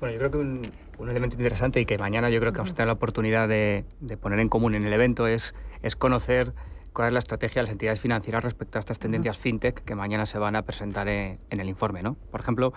Bueno, 0.00 0.14
yo 0.14 0.18
creo 0.18 0.30
que 0.30 0.38
un, 0.38 0.62
elemento 1.08 1.36
interesante 1.36 1.80
y 1.80 1.86
que 1.86 1.98
mañana 1.98 2.30
yo 2.30 2.40
creo 2.40 2.52
que 2.52 2.58
vamos 2.58 2.72
a 2.72 2.74
tener 2.74 2.86
la 2.86 2.94
oportunidad 2.94 3.48
de, 3.48 3.84
poner 4.20 4.40
en 4.40 4.48
común 4.48 4.74
en 4.74 4.84
el 4.84 4.92
evento 4.92 5.26
es, 5.26 5.54
es 5.82 5.94
conocer 5.94 6.52
cuál 6.98 7.10
es 7.10 7.12
la 7.12 7.20
estrategia 7.20 7.62
de 7.62 7.66
las 7.66 7.70
entidades 7.70 8.00
financieras 8.00 8.42
respecto 8.42 8.76
a 8.76 8.80
estas 8.80 8.98
tendencias 8.98 9.38
fintech 9.38 9.84
que 9.84 9.94
mañana 9.94 10.26
se 10.26 10.36
van 10.36 10.56
a 10.56 10.62
presentar 10.62 11.06
en, 11.06 11.38
el 11.48 11.68
informe. 11.68 12.02
¿no? 12.02 12.16
Por 12.32 12.40
ejemplo, 12.40 12.72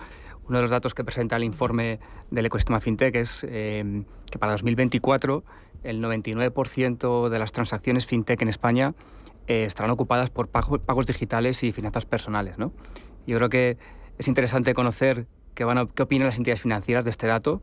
uno 0.46 0.58
de 0.58 0.62
los 0.62 0.70
datos 0.70 0.94
que 0.94 1.02
presenta 1.02 1.34
el 1.34 1.42
informe 1.42 1.98
del 2.30 2.46
ecosistema 2.46 2.78
fintech 2.78 3.16
es 3.16 3.44
eh, 3.48 4.04
que 4.30 4.38
para 4.38 4.52
2024 4.52 5.42
el 5.82 6.00
99% 6.00 7.30
de 7.30 7.38
las 7.40 7.50
transacciones 7.50 8.06
fintech 8.06 8.40
en 8.42 8.48
España 8.48 8.94
eh, 9.48 9.64
estarán 9.64 9.90
ocupadas 9.90 10.30
por 10.30 10.46
pagos, 10.46 11.06
digitales 11.06 11.64
y 11.64 11.72
finanzas 11.72 12.06
personales. 12.06 12.58
¿no? 12.58 12.72
Yo 13.26 13.38
creo 13.38 13.48
que 13.48 13.76
es 14.18 14.28
interesante 14.28 14.72
conocer 14.72 15.26
qué, 15.56 15.64
van 15.64 15.88
qué 15.88 16.04
opinan 16.04 16.26
las 16.26 16.38
entidades 16.38 16.60
financieras 16.60 17.02
de 17.02 17.10
este 17.10 17.26
dato, 17.26 17.60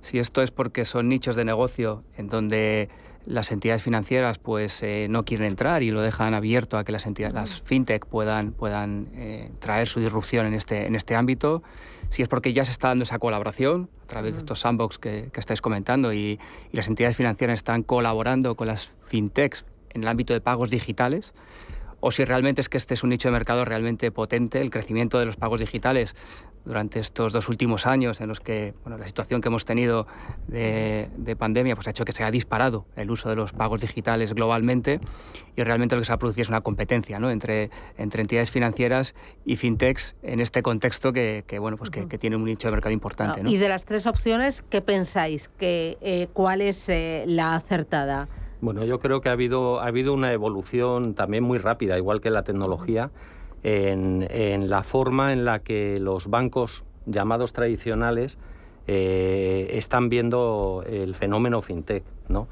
si 0.00 0.18
esto 0.18 0.40
es 0.40 0.52
porque 0.52 0.86
son 0.86 1.10
nichos 1.10 1.36
de 1.36 1.44
negocio 1.44 2.02
en 2.16 2.28
donde 2.28 2.88
las 3.28 3.52
entidades 3.52 3.82
financieras 3.82 4.38
pues 4.38 4.82
eh, 4.82 5.06
no 5.10 5.24
quieren 5.24 5.46
entrar 5.46 5.82
y 5.82 5.90
lo 5.90 6.00
dejan 6.00 6.32
abierto 6.32 6.78
a 6.78 6.84
que 6.84 6.92
las 6.92 7.06
entidades, 7.06 7.34
las 7.34 7.60
fintech 7.60 8.06
puedan, 8.06 8.52
puedan 8.52 9.08
eh, 9.14 9.52
traer 9.58 9.86
su 9.86 10.00
disrupción 10.00 10.46
en 10.46 10.54
este, 10.54 10.86
en 10.86 10.94
este 10.94 11.14
ámbito. 11.14 11.62
Si 12.08 12.22
es 12.22 12.28
porque 12.28 12.54
ya 12.54 12.64
se 12.64 12.70
está 12.70 12.88
dando 12.88 13.04
esa 13.04 13.18
colaboración 13.18 13.90
a 14.04 14.06
través 14.06 14.32
de 14.32 14.38
estos 14.38 14.60
sandbox 14.60 14.98
que, 14.98 15.28
que 15.30 15.40
estáis 15.40 15.60
comentando 15.60 16.14
y, 16.14 16.40
y, 16.72 16.76
las 16.76 16.88
entidades 16.88 17.16
financieras 17.16 17.56
están 17.56 17.82
colaborando 17.82 18.54
con 18.54 18.66
las 18.66 18.92
fintechs 19.04 19.66
en 19.90 20.04
el 20.04 20.08
ámbito 20.08 20.32
de 20.32 20.40
pagos 20.40 20.70
digitales, 20.70 21.34
o 22.00 22.10
si 22.10 22.24
realmente 22.24 22.60
es 22.60 22.68
que 22.68 22.78
este 22.78 22.94
es 22.94 23.02
un 23.02 23.10
nicho 23.10 23.28
de 23.28 23.32
mercado 23.32 23.64
realmente 23.64 24.10
potente, 24.10 24.60
el 24.60 24.70
crecimiento 24.70 25.18
de 25.18 25.26
los 25.26 25.36
pagos 25.36 25.60
digitales 25.60 26.14
durante 26.68 27.00
estos 27.00 27.32
dos 27.32 27.48
últimos 27.48 27.86
años 27.86 28.20
en 28.20 28.28
los 28.28 28.40
que 28.40 28.74
bueno, 28.84 28.98
la 28.98 29.06
situación 29.06 29.40
que 29.40 29.48
hemos 29.48 29.64
tenido 29.64 30.06
de, 30.46 31.08
pandemia 31.38 31.74
pues, 31.74 31.86
ha 31.86 31.90
hecho 31.90 32.04
que 32.04 32.12
se 32.12 32.22
ha 32.22 32.30
disparado 32.30 32.84
el 32.94 33.10
uso 33.10 33.28
de 33.30 33.36
los 33.36 33.52
pagos 33.52 33.80
digitales 33.80 34.34
globalmente 34.34 35.00
y 35.56 35.62
realmente 35.62 35.96
lo 35.96 36.02
que 36.02 36.06
se 36.06 36.12
ha 36.12 36.18
producido 36.18 36.42
es 36.42 36.48
una 36.50 36.60
competencia 36.60 37.18
¿no? 37.18 37.30
entre, 37.30 37.70
entre 37.96 38.20
entidades 38.20 38.50
financieras 38.50 39.14
y 39.44 39.56
fintechs 39.56 40.14
en 40.22 40.40
este 40.40 40.62
contexto 40.62 41.12
que, 41.12 41.44
bueno, 41.58 41.76
pues 41.76 41.90
que, 41.90 42.18
tiene 42.18 42.36
un 42.36 42.44
nicho 42.44 42.68
de 42.68 42.72
mercado 42.72 42.92
importante. 42.92 43.40
Y 43.46 43.56
de 43.56 43.68
las 43.68 43.84
tres 43.84 44.06
opciones, 44.06 44.62
¿qué 44.68 44.82
pensáis? 44.82 45.48
Que, 45.48 45.96
eh, 46.00 46.28
¿Cuál 46.32 46.60
es 46.60 46.88
eh, 46.88 47.24
la 47.26 47.54
acertada? 47.54 48.28
Bueno, 48.60 48.84
yo 48.84 48.98
creo 48.98 49.20
que 49.20 49.28
ha 49.28 49.32
habido, 49.32 49.80
ha 49.80 49.86
habido 49.86 50.12
una 50.12 50.32
evolución 50.32 51.14
también 51.14 51.44
muy 51.44 51.58
rápida, 51.58 51.96
igual 51.96 52.20
que 52.20 52.30
la 52.30 52.42
tecnología 52.42 53.10
en, 53.62 54.68
la 54.68 54.82
forma 54.82 55.32
en 55.32 55.44
la 55.44 55.60
que 55.60 55.98
los 56.00 56.28
bancos 56.28 56.84
llamados 57.06 57.52
tradicionales 57.52 58.38
eh, 58.86 59.70
están 59.72 60.08
viendo 60.08 60.84
el 60.86 61.14
fenómeno 61.14 61.60
fintech, 61.62 62.04
¿no? 62.28 62.48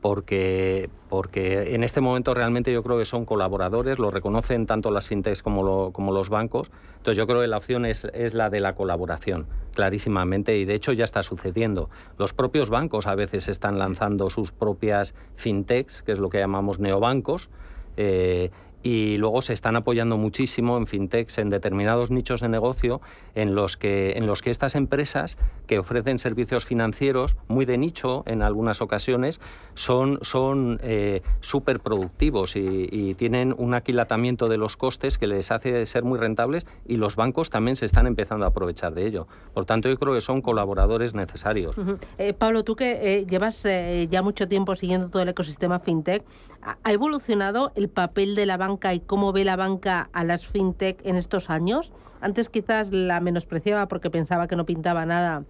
Porque, 0.00 0.88
porque 1.10 1.74
en 1.74 1.84
este 1.84 2.00
momento 2.00 2.32
realmente 2.32 2.72
yo 2.72 2.82
creo 2.82 2.96
que 2.96 3.04
son 3.04 3.26
colaboradores, 3.26 3.98
lo 3.98 4.10
reconocen 4.10 4.64
tanto 4.64 4.90
las 4.90 5.08
fintechs 5.08 5.42
como, 5.42 5.92
como 5.92 6.12
los 6.12 6.30
bancos. 6.30 6.70
Entonces 6.96 7.18
yo 7.18 7.26
creo 7.26 7.42
que 7.42 7.48
la 7.48 7.58
opción 7.58 7.84
es, 7.84 8.06
es, 8.14 8.32
la 8.32 8.48
de 8.48 8.60
la 8.60 8.74
colaboración, 8.74 9.46
clarísimamente, 9.74 10.56
y 10.56 10.64
de 10.64 10.74
hecho 10.74 10.92
ya 10.92 11.04
está 11.04 11.22
sucediendo. 11.22 11.90
Los 12.16 12.32
propios 12.32 12.70
bancos 12.70 13.06
a 13.06 13.14
veces 13.14 13.48
están 13.48 13.78
lanzando 13.78 14.30
sus 14.30 14.52
propias 14.52 15.14
fintechs, 15.36 16.02
que 16.02 16.12
es 16.12 16.18
lo 16.18 16.30
que 16.30 16.38
llamamos 16.38 16.78
neobancos, 16.78 17.50
eh, 17.98 18.50
y 18.82 19.18
luego 19.18 19.42
se 19.42 19.52
están 19.52 19.76
apoyando 19.76 20.16
muchísimo 20.16 20.76
en 20.78 20.86
fintechs, 20.86 21.38
en 21.38 21.50
determinados 21.50 22.10
nichos 22.10 22.40
de 22.40 22.48
negocio 22.48 23.00
en 23.34 23.54
los 23.54 23.76
que, 23.76 24.12
en 24.12 24.26
los 24.26 24.42
que 24.42 24.50
estas 24.50 24.74
empresas 24.74 25.36
que 25.66 25.78
ofrecen 25.78 26.18
servicios 26.18 26.64
financieros 26.64 27.36
muy 27.48 27.64
de 27.64 27.78
nicho 27.78 28.24
en 28.26 28.42
algunas 28.42 28.80
ocasiones 28.80 29.40
son, 29.74 30.18
son 30.22 30.80
eh, 30.82 31.22
súper 31.40 31.80
productivos 31.80 32.56
y, 32.56 32.90
tienen 33.20 33.54
un 33.56 33.74
aquilatamiento 33.74 34.48
de 34.48 34.56
los 34.56 34.76
costes 34.76 35.18
que 35.18 35.26
les 35.26 35.50
hace 35.50 35.84
ser 35.86 36.04
muy 36.04 36.18
rentables 36.18 36.66
y 36.86 36.96
los 36.96 37.16
bancos 37.16 37.50
también 37.50 37.76
se 37.76 37.86
están 37.86 38.06
empezando 38.06 38.44
a 38.44 38.48
aprovechar 38.48 38.94
de 38.94 39.06
ello. 39.06 39.26
Por 39.52 39.66
tanto, 39.66 39.88
yo 39.88 39.98
creo 39.98 40.14
que 40.14 40.20
son 40.20 40.40
colaboradores 40.40 41.12
necesarios. 41.12 41.76
Eh, 42.18 42.32
Pablo, 42.32 42.64
tú 42.64 42.76
que 42.76 43.18
eh, 43.18 43.26
llevas 43.26 43.62
ya 43.62 44.22
mucho 44.22 44.48
tiempo 44.48 44.76
siguiendo 44.76 45.08
todo 45.08 45.22
el 45.22 45.28
ecosistema 45.28 45.80
fintech, 45.80 46.24
¿ha 46.62 46.92
evolucionado 46.92 47.72
el 47.74 47.88
papel 47.88 48.34
de 48.34 48.46
la 48.46 48.56
banca 48.56 48.94
y 48.94 49.00
cómo 49.00 49.32
ve 49.32 49.44
la 49.44 49.56
banca 49.56 50.08
a 50.12 50.24
las 50.24 50.46
fintech 50.46 51.04
en 51.04 51.16
estos 51.16 51.50
años? 51.50 51.92
Antes 52.20 52.48
quizás 52.48 52.90
la 52.92 53.20
menospreciaba 53.20 53.88
porque 53.88 54.10
pensaba 54.10 54.46
que 54.46 54.56
no 54.56 54.66
pintaba 54.66 55.06
nada 55.06 55.44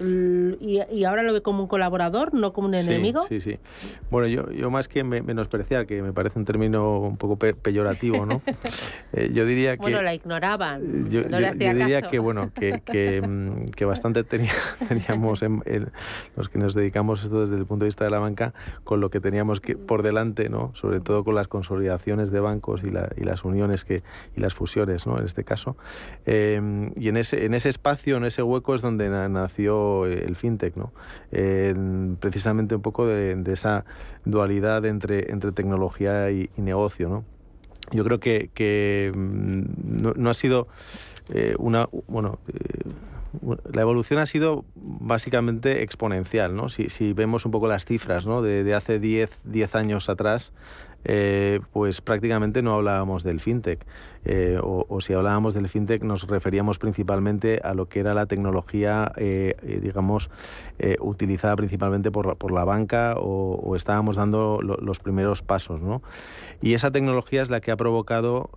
y, 0.00 1.04
ahora 1.04 1.22
lo 1.22 1.32
ve 1.32 1.42
como 1.42 1.62
un 1.62 1.68
colaborador, 1.68 2.32
no 2.32 2.52
como 2.52 2.68
un 2.68 2.74
enemigo. 2.74 3.24
Sí, 3.28 3.40
sí. 3.40 3.58
Bueno, 4.10 4.28
yo, 4.28 4.50
yo 4.50 4.70
más 4.70 4.88
que 4.88 5.04
menospreciar, 5.04 5.86
que 5.86 6.02
me 6.02 6.12
parece 6.12 6.38
un 6.38 6.44
término 6.44 7.00
un 7.00 7.16
poco 7.16 7.36
peyorativo, 7.36 8.26
¿no? 8.26 8.42
Eh, 9.12 9.30
yo 9.32 9.44
diría 9.44 9.76
que... 9.76 9.82
Bueno, 9.82 10.02
la 10.02 10.14
ignoraban. 10.14 11.10
Yo, 11.10 11.22
diría 11.24 12.02
que, 12.02 12.20
bueno, 12.20 12.52
que, 12.54 12.80
que, 12.84 13.20
mm, 13.20 13.64
que 13.70 13.84
bastante 13.84 14.22
teníamos 14.88 15.42
en, 15.42 15.62
los 16.36 16.48
que 16.48 16.58
nos 16.60 16.74
dedicamos 16.74 17.24
esto 17.24 17.40
desde 17.40 17.56
el 17.56 17.66
punto 17.66 17.84
de 17.84 17.88
vista 17.88 18.04
de 18.04 18.10
la 18.10 18.20
banca 18.20 18.54
con 18.84 19.00
lo 19.00 19.10
que 19.10 19.18
teníamos 19.18 19.60
que 19.60 19.76
por 19.76 20.04
delante, 20.04 20.48
¿no? 20.48 20.70
Sobre 20.74 21.00
todo 21.00 21.24
con 21.24 21.34
las 21.34 21.48
consolidaciones 21.48 22.30
de 22.30 22.38
bancos 22.38 22.84
y, 22.84 22.90
la, 22.90 23.10
y 23.16 23.24
las 23.24 23.44
uniones 23.44 23.84
que, 23.84 24.04
y 24.36 24.40
las 24.40 24.54
fusiones, 24.54 25.08
¿no? 25.08 25.18
En 25.18 25.24
este 25.24 25.42
caso. 25.42 25.76
Eh, 26.24 26.90
y 26.94 27.08
en 27.08 27.16
ese, 27.16 27.46
en 27.46 27.54
ese 27.54 27.68
espacio, 27.68 28.16
en 28.16 28.24
ese 28.24 28.44
hueco 28.44 28.76
es 28.76 28.82
donde 28.82 29.08
nació 29.08 29.79
el 30.06 30.36
fintech, 30.36 30.76
¿no? 30.76 30.92
precisamente 32.20 32.74
un 32.74 32.82
poco 32.82 33.06
de, 33.06 33.40
esa 33.52 33.84
dualidad 34.24 34.84
entre, 34.86 35.30
entre 35.30 35.52
tecnología 35.52 36.30
y, 36.30 36.50
negocio, 36.56 37.08
¿no? 37.08 37.24
yo 37.92 38.04
creo 38.04 38.20
que, 38.20 39.12
mm, 39.14 40.12
no, 40.16 40.30
ha 40.30 40.34
sido 40.34 40.68
eh, 41.28 41.54
una... 41.58 41.88
Bueno, 42.08 42.38
la 43.72 43.82
evolución 43.82 44.18
ha 44.18 44.26
sido 44.26 44.64
básicamente 44.74 45.82
exponencial, 45.82 46.56
¿no? 46.56 46.68
Si, 46.68 47.12
vemos 47.12 47.44
un 47.46 47.52
poco 47.52 47.68
las 47.68 47.84
cifras, 47.84 48.26
¿no? 48.26 48.42
De, 48.42 48.74
hace 48.74 48.98
10, 48.98 49.30
10 49.44 49.74
años 49.76 50.08
atrás, 50.08 50.52
eh, 51.04 51.60
pues 51.72 52.00
prácticamente 52.00 52.62
no 52.62 52.74
hablábamos 52.74 53.22
del 53.22 53.40
fintech. 53.40 53.86
Eh, 54.24 54.58
o, 54.62 55.00
si 55.00 55.14
hablábamos 55.14 55.54
del 55.54 55.66
fintech 55.68 56.02
nos 56.02 56.26
referíamos 56.26 56.78
principalmente 56.78 57.60
a 57.64 57.72
lo 57.72 57.88
que 57.88 58.00
era 58.00 58.12
la 58.12 58.26
tecnología, 58.26 59.12
eh, 59.16 59.54
digamos, 59.82 60.30
utilizada 61.00 61.56
principalmente 61.56 62.10
por, 62.10 62.36
por 62.36 62.52
la 62.52 62.64
banca 62.64 63.14
o, 63.16 63.76
estábamos 63.76 64.16
dando 64.16 64.60
los 64.60 64.98
primeros 64.98 65.42
pasos. 65.42 65.80
¿no? 65.80 66.02
Y 66.60 66.74
esa 66.74 66.90
tecnología 66.90 67.42
es 67.42 67.50
la 67.50 67.60
que 67.60 67.70
ha 67.70 67.76
provocado 67.76 68.50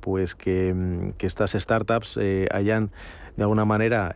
pues 0.00 0.34
que, 0.34 1.10
que, 1.18 1.26
estas 1.26 1.52
startups 1.52 2.18
hayan 2.52 2.90
de 3.36 3.42
alguna 3.42 3.64
manera 3.64 4.14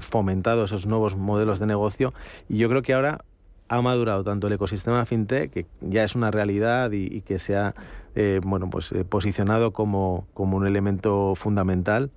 fomentado 0.00 0.64
esos 0.64 0.86
nuevos 0.86 1.16
modelos 1.16 1.58
de 1.58 1.66
negocio 1.66 2.14
y 2.48 2.58
yo 2.58 2.68
creo 2.68 2.82
que 2.82 2.94
ahora 2.94 3.24
ha 3.68 3.82
madurado 3.82 4.24
tanto 4.24 4.46
el 4.46 4.52
ecosistema 4.52 5.04
fintech, 5.06 5.50
que 5.50 5.66
ya 5.80 6.04
es 6.04 6.14
una 6.14 6.30
realidad 6.30 6.92
y, 6.92 7.20
que 7.22 7.38
se 7.38 7.56
ha 7.56 7.74
eh, 8.14 8.40
bueno, 8.44 8.70
pues, 8.70 8.92
eh, 8.92 9.04
posicionado 9.04 9.72
como, 9.72 10.26
como 10.34 10.56
un 10.56 10.66
elemento 10.66 11.34
fundamental 11.34 12.10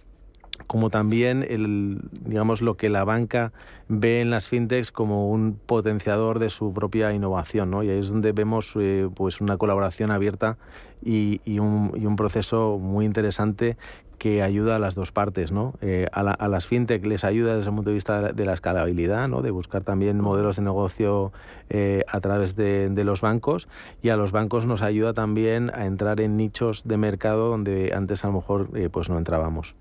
como 0.68 0.90
también 0.90 1.46
el, 1.48 2.00
digamos, 2.12 2.62
lo 2.62 2.78
que 2.78 2.90
la 2.90 3.04
banca 3.04 3.52
ve 3.88 4.22
en 4.22 4.30
las 4.30 4.48
fintechs 4.48 4.92
como 4.92 5.30
un 5.30 5.60
potenciador 5.66 6.40
de 6.40 6.50
su 6.50 6.74
propia 6.74 7.14
innovación. 7.14 7.72
¿no? 7.72 7.84
Y 7.84 7.90
ahí 7.90 8.00
es 8.00 8.10
donde 8.10 8.32
vemos 8.32 8.74
eh, 8.80 9.10
pues 9.16 9.42
una 9.42 9.58
colaboración 9.58 10.12
abierta 10.12 10.58
y, 11.04 11.40
un, 11.60 11.92
y, 11.96 12.06
un, 12.06 12.16
proceso 12.16 12.78
muy 12.78 13.06
interesante 13.06 13.78
que 14.20 14.44
ayuda 14.44 14.76
a 14.76 14.80
las 14.80 14.94
dos 14.94 15.12
partes, 15.12 15.52
¿no? 15.52 15.74
Eh, 15.82 16.08
a, 16.12 16.48
las 16.48 16.68
fintech 16.68 17.04
les 17.06 17.24
ayuda 17.24 17.56
desde 17.56 17.70
el 17.70 17.76
punto 17.76 17.90
de 17.90 17.96
vista 17.96 18.34
de 18.34 18.46
la 18.46 18.54
escalabilidad, 18.54 19.28
¿no? 19.30 19.42
De 19.42 19.50
buscar 19.50 19.84
también 19.84 20.20
modelos 20.20 20.58
de 20.58 20.62
negocio 20.62 21.32
eh, 21.70 22.04
a 22.08 22.20
través 22.20 22.56
de, 22.56 22.92
los 23.00 23.22
bancos 23.22 23.70
y 24.04 24.10
a 24.10 24.18
los 24.18 24.34
bancos 24.34 24.66
nos 24.66 24.82
ayuda 24.82 25.14
también 25.14 25.72
a 25.74 25.86
entrar 25.86 26.20
en 26.20 26.36
nichos 26.36 26.84
de 26.86 26.98
mercado 26.98 27.50
donde 27.50 27.94
antes 27.96 28.26
a 28.26 28.28
lo 28.28 28.34
mejor 28.34 28.70
eh, 28.76 28.90
pues 28.92 29.10
no 29.10 29.18
entrábamos. 29.18 29.74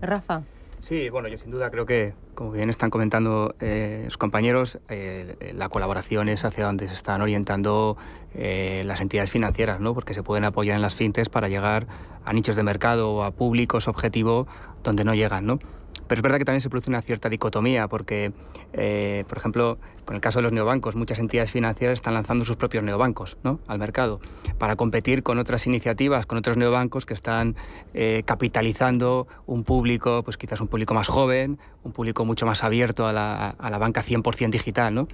Rafa. 0.00 0.42
Sí, 0.84 1.08
bueno, 1.08 1.28
yo 1.28 1.38
sin 1.38 1.50
duda 1.50 1.70
creo 1.70 1.86
que, 1.86 2.12
como 2.34 2.52
bien 2.52 2.68
están 2.68 2.90
comentando 2.90 3.54
eh, 3.58 4.02
los 4.04 4.18
compañeros, 4.18 4.78
eh, 4.90 5.54
la 5.56 5.70
colaboración 5.70 6.28
es 6.28 6.44
hacia 6.44 6.66
donde 6.66 6.88
se 6.88 6.92
están 6.92 7.22
orientando 7.22 7.96
eh, 8.34 8.82
las 8.84 9.00
entidades 9.00 9.30
financieras, 9.30 9.80
¿no? 9.80 9.94
porque 9.94 10.12
se 10.12 10.22
pueden 10.22 10.44
apoyar 10.44 10.76
en 10.76 10.82
las 10.82 10.94
fintes 10.94 11.30
para 11.30 11.48
llegar 11.48 11.86
a 12.26 12.34
nichos 12.34 12.54
de 12.54 12.64
mercado 12.64 13.12
o 13.12 13.22
a 13.22 13.30
públicos 13.30 13.88
objetivo 13.88 14.46
donde 14.84 15.04
no 15.04 15.14
llegan. 15.14 15.46
¿no? 15.46 15.58
Pero 16.06 16.18
es 16.18 16.22
verdad 16.22 16.38
que 16.38 16.44
también 16.44 16.60
se 16.60 16.68
produce 16.68 16.90
una 16.90 17.00
cierta 17.00 17.28
dicotomía, 17.28 17.88
porque, 17.88 18.32
eh, 18.74 19.24
por 19.26 19.38
ejemplo, 19.38 19.78
con 20.04 20.14
el 20.14 20.20
caso 20.20 20.38
de 20.38 20.42
los 20.42 20.52
neobancos, 20.52 20.96
muchas 20.96 21.18
entidades 21.18 21.50
financieras 21.50 21.94
están 21.94 22.14
lanzando 22.14 22.44
sus 22.44 22.56
propios 22.56 22.84
neobancos 22.84 23.38
¿no? 23.42 23.60
al 23.66 23.78
mercado 23.78 24.20
para 24.58 24.76
competir 24.76 25.22
con 25.22 25.38
otras 25.38 25.66
iniciativas, 25.66 26.26
con 26.26 26.36
otros 26.36 26.56
neobancos 26.56 27.06
que 27.06 27.14
están 27.14 27.56
eh, 27.94 28.22
capitalizando 28.26 29.26
un 29.46 29.64
público, 29.64 30.22
pues 30.22 30.36
quizás 30.36 30.60
un 30.60 30.68
público 30.68 30.92
más 30.92 31.08
joven, 31.08 31.58
un 31.84 31.92
público 31.92 32.24
mucho 32.24 32.44
más 32.44 32.62
abierto 32.64 33.06
a 33.06 33.12
la, 33.12 33.50
a 33.50 33.70
la 33.70 33.78
banca 33.78 34.02
100% 34.02 34.50
digital. 34.50 34.94
¿no? 34.94 35.08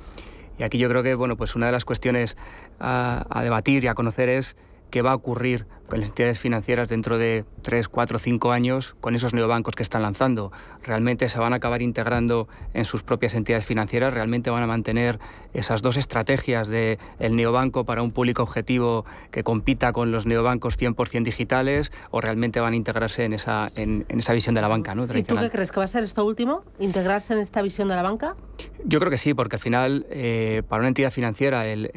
Y 0.58 0.64
aquí 0.64 0.78
yo 0.78 0.88
creo 0.88 1.02
que 1.02 1.14
bueno, 1.14 1.36
pues 1.36 1.54
una 1.54 1.66
de 1.66 1.72
las 1.72 1.84
cuestiones 1.84 2.36
a, 2.80 3.26
a 3.30 3.42
debatir 3.42 3.84
y 3.84 3.86
a 3.86 3.94
conocer 3.94 4.28
es 4.28 4.56
qué 4.90 5.02
va 5.02 5.12
a 5.12 5.14
ocurrir 5.14 5.66
con 5.90 6.00
las 6.00 6.08
entidades 6.08 6.38
financieras 6.38 6.88
dentro 6.88 7.18
de 7.18 7.44
3, 7.62 7.88
4, 7.88 8.18
5 8.18 8.52
años 8.52 8.94
con 9.00 9.14
esos 9.14 9.34
neobancos 9.34 9.74
que 9.74 9.82
están 9.82 10.02
lanzando. 10.02 10.52
¿Realmente 10.82 11.28
se 11.28 11.38
van 11.38 11.52
a 11.52 11.56
acabar 11.56 11.82
integrando 11.82 12.48
en 12.72 12.84
sus 12.84 13.02
propias 13.02 13.34
entidades 13.34 13.66
financieras? 13.66 14.14
¿Realmente 14.14 14.50
van 14.50 14.62
a 14.62 14.66
mantener 14.66 15.18
esas 15.52 15.82
dos 15.82 15.96
estrategias 15.96 16.68
de 16.68 16.98
el 17.18 17.34
neobanco 17.34 17.84
para 17.84 18.02
un 18.02 18.12
público 18.12 18.42
objetivo 18.42 19.04
que 19.32 19.42
compita 19.42 19.92
con 19.92 20.12
los 20.12 20.26
neobancos 20.26 20.78
100% 20.78 21.24
digitales 21.24 21.92
o 22.10 22.20
realmente 22.20 22.60
van 22.60 22.72
a 22.72 22.76
integrarse 22.76 23.24
en 23.24 23.32
esa, 23.32 23.68
en, 23.74 24.06
esa 24.08 24.32
visión 24.32 24.54
de 24.54 24.60
la 24.60 24.68
banca? 24.68 24.94
¿no? 24.94 25.04
¿Y 25.04 25.24
tú 25.24 25.36
qué 25.36 25.50
crees? 25.50 25.72
¿Que 25.72 25.80
va 25.80 25.84
a 25.84 25.88
ser 25.88 26.04
esto 26.04 26.24
último? 26.24 26.62
¿Integrarse 26.78 27.34
en 27.34 27.40
esta 27.40 27.62
visión 27.62 27.88
de 27.88 27.96
la 27.96 28.02
banca? 28.02 28.36
Yo 28.84 29.00
creo 29.00 29.10
que 29.10 29.18
sí, 29.18 29.34
porque 29.34 29.56
al 29.56 29.60
final, 29.60 30.06
eh, 30.10 30.62
para 30.68 30.80
una 30.80 30.88
entidad 30.88 31.10
financiera, 31.10 31.66
el, 31.66 31.90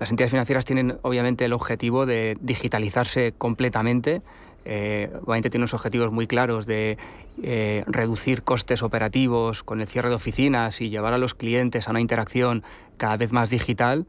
las 0.00 0.10
entidades 0.10 0.30
financieras 0.30 0.64
tienen 0.64 0.98
obviamente 1.02 1.44
el 1.44 1.52
objetivo 1.52 2.06
de 2.06 2.38
digitalizarse 2.40 3.34
completamente. 3.36 4.22
Eh, 4.64 5.10
obviamente 5.24 5.50
tienen 5.50 5.64
unos 5.64 5.74
objetivos 5.74 6.10
muy 6.10 6.26
claros 6.26 6.64
de 6.64 6.96
eh, 7.42 7.84
reducir 7.86 8.42
costes 8.42 8.82
operativos 8.82 9.62
con 9.62 9.82
el 9.82 9.86
cierre 9.86 10.08
de 10.08 10.14
oficinas 10.14 10.80
y 10.80 10.88
llevar 10.88 11.12
a 11.12 11.18
los 11.18 11.34
clientes 11.34 11.86
a 11.86 11.90
una 11.90 12.00
interacción 12.00 12.64
cada 12.96 13.18
vez 13.18 13.30
más 13.30 13.50
digital. 13.50 14.06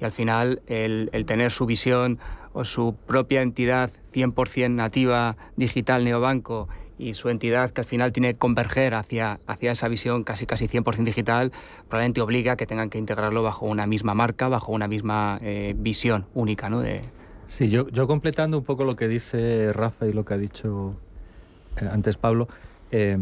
Y 0.00 0.04
al 0.04 0.10
final 0.10 0.60
el, 0.66 1.08
el 1.12 1.24
tener 1.24 1.52
su 1.52 1.66
visión 1.66 2.18
o 2.52 2.64
su 2.64 2.96
propia 3.06 3.42
entidad 3.42 3.92
100% 4.12 4.70
nativa 4.70 5.36
digital 5.54 6.04
neobanco 6.04 6.68
y 6.98 7.14
su 7.14 7.28
entidad 7.28 7.70
que 7.70 7.80
al 7.80 7.86
final 7.86 8.12
tiene 8.12 8.34
que 8.34 8.38
converger 8.38 8.94
hacia, 8.94 9.40
hacia 9.46 9.72
esa 9.72 9.88
visión 9.88 10.24
casi 10.24 10.46
casi 10.46 10.66
100% 10.66 11.04
digital, 11.04 11.52
probablemente 11.88 12.20
obliga 12.20 12.52
a 12.52 12.56
que 12.56 12.66
tengan 12.66 12.90
que 12.90 12.98
integrarlo 12.98 13.42
bajo 13.42 13.66
una 13.66 13.86
misma 13.86 14.14
marca, 14.14 14.48
bajo 14.48 14.72
una 14.72 14.88
misma 14.88 15.38
eh, 15.42 15.74
visión 15.78 16.26
única. 16.34 16.68
¿no? 16.68 16.80
De... 16.80 17.02
Sí, 17.46 17.70
yo, 17.70 17.88
yo 17.88 18.06
completando 18.06 18.58
un 18.58 18.64
poco 18.64 18.84
lo 18.84 18.96
que 18.96 19.08
dice 19.08 19.72
Rafa 19.72 20.06
y 20.06 20.12
lo 20.12 20.24
que 20.24 20.34
ha 20.34 20.38
dicho 20.38 20.96
eh, 21.80 21.88
antes 21.90 22.16
Pablo, 22.16 22.48
eh, 22.90 23.18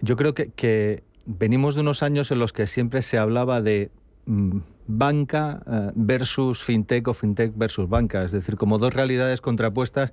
yo 0.00 0.16
creo 0.16 0.34
que, 0.34 0.50
que, 0.50 1.04
venimos 1.26 1.76
de 1.76 1.82
unos 1.82 2.02
años 2.02 2.32
en 2.32 2.40
los 2.40 2.52
que 2.52 2.66
siempre 2.66 3.02
se 3.02 3.16
hablaba 3.16 3.60
de 3.60 3.90
mm, 4.26 4.58
banca 4.88 5.62
versus 5.94 6.64
fintech 6.64 7.06
o 7.06 7.14
fintech 7.14 7.52
versus 7.54 7.88
banca, 7.88 8.24
es 8.24 8.32
decir, 8.32 8.56
como 8.56 8.78
dos 8.78 8.94
realidades 8.94 9.40
contrapuestas 9.40 10.12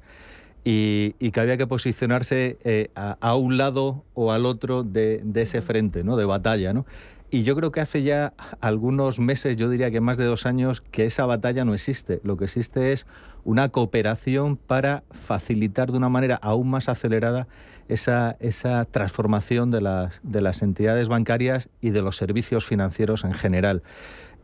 y, 0.69 1.31
que 1.31 1.39
había 1.39 1.55
que 1.55 1.65
posicionarse 1.65 2.57
eh, 2.65 2.89
a, 2.93 3.35
un 3.35 3.55
lado 3.55 4.03
o 4.13 4.33
al 4.33 4.45
otro 4.45 4.83
de, 4.83 5.23
ese 5.35 5.61
frente 5.61 6.03
¿no? 6.03 6.17
de 6.17 6.25
batalla. 6.25 6.73
¿no? 6.73 6.85
Y 7.31 7.43
yo 7.43 7.55
creo 7.55 7.71
que 7.71 7.79
hace 7.79 8.03
ya 8.03 8.33
algunos 8.59 9.17
meses, 9.19 9.55
yo 9.55 9.69
diría 9.69 9.91
que 9.91 10.01
más 10.01 10.17
de 10.17 10.25
dos 10.25 10.45
años, 10.45 10.81
que 10.81 11.05
esa 11.05 11.25
batalla 11.25 11.63
no 11.63 11.73
existe. 11.73 12.19
Lo 12.23 12.35
que 12.35 12.45
existe 12.45 12.91
es 12.91 13.05
una 13.45 13.69
cooperación 13.69 14.57
para 14.57 15.03
facilitar 15.11 15.89
de 15.89 15.99
una 15.99 16.09
manera 16.09 16.35
aún 16.35 16.69
más 16.69 16.89
acelerada 16.89 17.47
esa, 17.87 18.35
esa 18.41 18.83
transformación 18.83 19.71
de 19.71 19.79
las, 19.79 20.19
de 20.21 20.41
las 20.41 20.61
entidades 20.61 21.07
bancarias 21.07 21.69
y 21.79 21.91
de 21.91 22.01
los 22.01 22.17
servicios 22.17 22.65
financieros 22.65 23.23
en 23.23 23.31
general. 23.31 23.83